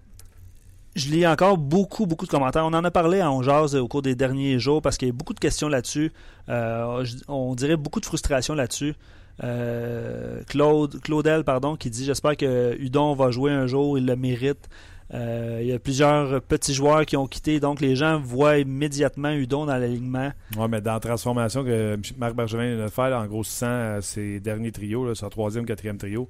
Je 0.95 1.09
lis 1.09 1.25
encore 1.25 1.57
beaucoup, 1.57 2.05
beaucoup 2.05 2.25
de 2.25 2.31
commentaires. 2.31 2.65
On 2.65 2.73
en 2.73 2.83
a 2.83 2.91
parlé 2.91 3.23
en 3.23 3.41
jazz 3.41 3.75
au 3.75 3.87
cours 3.87 4.01
des 4.01 4.15
derniers 4.15 4.59
jours 4.59 4.81
parce 4.81 4.97
qu'il 4.97 5.07
y 5.07 5.11
a 5.11 5.13
beaucoup 5.13 5.33
de 5.33 5.39
questions 5.39 5.69
là-dessus. 5.69 6.11
Euh, 6.49 7.05
on 7.29 7.55
dirait 7.55 7.77
beaucoup 7.77 8.01
de 8.01 8.05
frustration 8.05 8.55
là-dessus. 8.55 8.95
Euh, 9.43 10.43
Claude, 10.47 10.99
Claudel, 11.01 11.45
pardon, 11.45 11.77
qui 11.77 11.89
dit 11.89 12.03
J'espère 12.03 12.35
que 12.35 12.75
Udon 12.77 13.13
va 13.13 13.31
jouer 13.31 13.51
un 13.51 13.67
jour, 13.67 13.97
il 13.97 14.05
le 14.05 14.17
mérite. 14.17 14.69
Euh, 15.13 15.59
il 15.61 15.67
y 15.67 15.73
a 15.73 15.79
plusieurs 15.79 16.41
petits 16.41 16.73
joueurs 16.73 17.05
qui 17.05 17.15
ont 17.15 17.27
quitté, 17.27 17.59
donc 17.59 17.79
les 17.79 17.95
gens 17.95 18.19
voient 18.19 18.57
immédiatement 18.57 19.31
Udon 19.31 19.65
dans 19.65 19.77
l'alignement. 19.77 20.31
Ouais, 20.57 20.67
mais 20.69 20.81
dans 20.81 20.93
la 20.93 20.99
transformation 20.99 21.63
que 21.63 21.97
Marc 22.17 22.35
Bergevin 22.35 22.75
vient 22.75 22.85
de 22.85 22.89
faire, 22.89 23.17
en 23.17 23.25
grossissant 23.27 23.99
ses 24.01 24.41
derniers 24.41 24.71
trios, 24.71 25.05
là, 25.05 25.15
son 25.15 25.29
troisième, 25.29 25.65
quatrième 25.65 25.97
trio, 25.97 26.29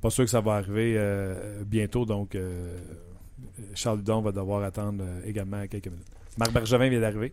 pas 0.00 0.10
sûr 0.10 0.24
que 0.24 0.30
ça 0.30 0.40
va 0.40 0.54
arriver 0.54 1.00
bientôt, 1.66 2.04
donc 2.04 2.36
Charles 3.74 4.00
Hudon 4.00 4.20
va 4.22 4.32
devoir 4.32 4.62
attendre 4.62 5.02
euh, 5.06 5.20
également 5.26 5.66
quelques 5.66 5.86
minutes. 5.88 6.06
Marc 6.38 6.52
Bergevin 6.52 6.88
vient 6.88 7.00
d'arriver. 7.00 7.32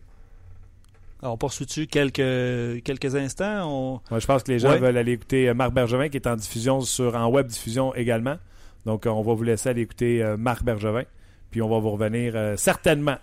On 1.22 1.36
poursuit-tu 1.36 1.86
quelques, 1.86 2.82
quelques 2.82 3.14
instants? 3.14 4.00
On- 4.10 4.18
je 4.18 4.26
pense 4.26 4.42
que 4.42 4.52
les 4.52 4.58
gens 4.58 4.70
Ouais. 4.70 4.78
veulent 4.78 4.96
aller 4.96 5.12
écouter 5.12 5.48
euh, 5.48 5.54
Marc 5.54 5.72
Bergevin, 5.72 6.08
qui 6.08 6.16
est 6.16 6.26
en 6.26 6.36
diffusion 6.36 6.80
sur 6.80 7.14
en 7.14 7.28
web 7.28 7.46
diffusion 7.46 7.94
également. 7.94 8.36
Donc, 8.86 9.06
euh, 9.06 9.10
on 9.10 9.22
va 9.22 9.34
vous 9.34 9.42
laisser 9.42 9.68
aller 9.68 9.82
écouter 9.82 10.24
Marc 10.38 10.62
Bergevin. 10.64 11.02
Puis, 11.50 11.60
on 11.60 11.68
va 11.68 11.78
vous 11.78 11.90
revenir 11.90 12.32
euh, 12.36 12.56
certainement 12.56 13.16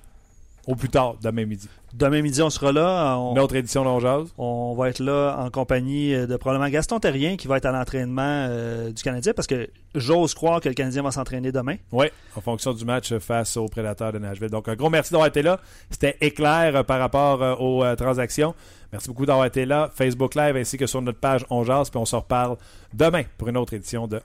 au 0.67 0.75
plus 0.75 0.89
tard, 0.89 1.15
demain 1.23 1.45
midi. 1.45 1.67
Demain 1.93 2.21
midi, 2.21 2.41
on 2.41 2.49
sera 2.49 2.71
là. 2.71 3.17
On, 3.17 3.31
Une 3.31 3.39
autre 3.39 3.55
édition 3.55 3.83
d'Onjaz. 3.83 4.27
On 4.37 4.75
va 4.75 4.89
être 4.89 4.99
là 4.99 5.37
en 5.39 5.49
compagnie 5.49 6.11
de 6.11 6.35
probablement 6.35 6.69
Gaston 6.69 6.99
Terrien 6.99 7.37
qui 7.37 7.47
va 7.47 7.57
être 7.57 7.65
à 7.65 7.71
l'entraînement 7.71 8.21
euh, 8.49 8.91
du 8.91 9.01
Canadien 9.01 9.33
parce 9.33 9.47
que 9.47 9.69
j'ose 9.97 10.33
croire 10.33 10.61
que 10.61 10.69
le 10.69 10.75
Canadien 10.75 11.01
va 11.01 11.11
s'entraîner 11.11 11.51
demain. 11.51 11.75
Oui, 11.91 12.07
en 12.35 12.41
fonction 12.41 12.73
du 12.73 12.85
match 12.85 13.17
face 13.17 13.57
aux 13.57 13.67
Prédateurs 13.67 14.13
de 14.13 14.19
Nashville. 14.19 14.49
Donc, 14.49 14.67
un 14.67 14.75
gros 14.75 14.89
merci 14.89 15.11
d'avoir 15.11 15.27
été 15.27 15.41
là. 15.41 15.59
C'était 15.89 16.17
éclair 16.21 16.75
euh, 16.75 16.83
par 16.83 16.99
rapport 16.99 17.41
euh, 17.41 17.55
aux 17.55 17.83
euh, 17.83 17.95
transactions. 17.95 18.53
Merci 18.91 19.09
beaucoup 19.09 19.25
d'avoir 19.25 19.45
été 19.45 19.65
là. 19.65 19.89
Facebook 19.93 20.35
Live 20.35 20.55
ainsi 20.55 20.77
que 20.77 20.87
sur 20.87 21.01
notre 21.01 21.19
page 21.19 21.45
Onjaz. 21.49 21.89
Puis 21.89 21.99
on 21.99 22.05
se 22.05 22.15
reparle 22.15 22.57
demain 22.93 23.23
pour 23.37 23.47
une 23.47 23.57
autre 23.57 23.73
édition 23.73 24.07
de. 24.07 24.21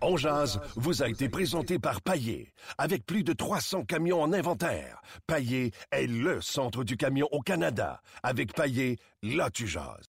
On 0.00 0.16
jase 0.16 0.60
vous 0.76 1.02
a 1.02 1.08
été 1.08 1.28
présenté 1.28 1.78
par 1.78 2.00
Paillé. 2.00 2.52
Avec 2.78 3.04
plus 3.06 3.22
de 3.22 3.32
300 3.32 3.84
camions 3.84 4.22
en 4.22 4.32
inventaire, 4.32 5.02
Paillé 5.26 5.72
est 5.90 6.06
le 6.06 6.40
centre 6.40 6.84
du 6.84 6.96
camion 6.96 7.28
au 7.32 7.40
Canada. 7.40 8.00
Avec 8.22 8.54
Paillé, 8.54 8.98
là 9.22 9.50
tu 9.50 9.66
jases. 9.66 10.07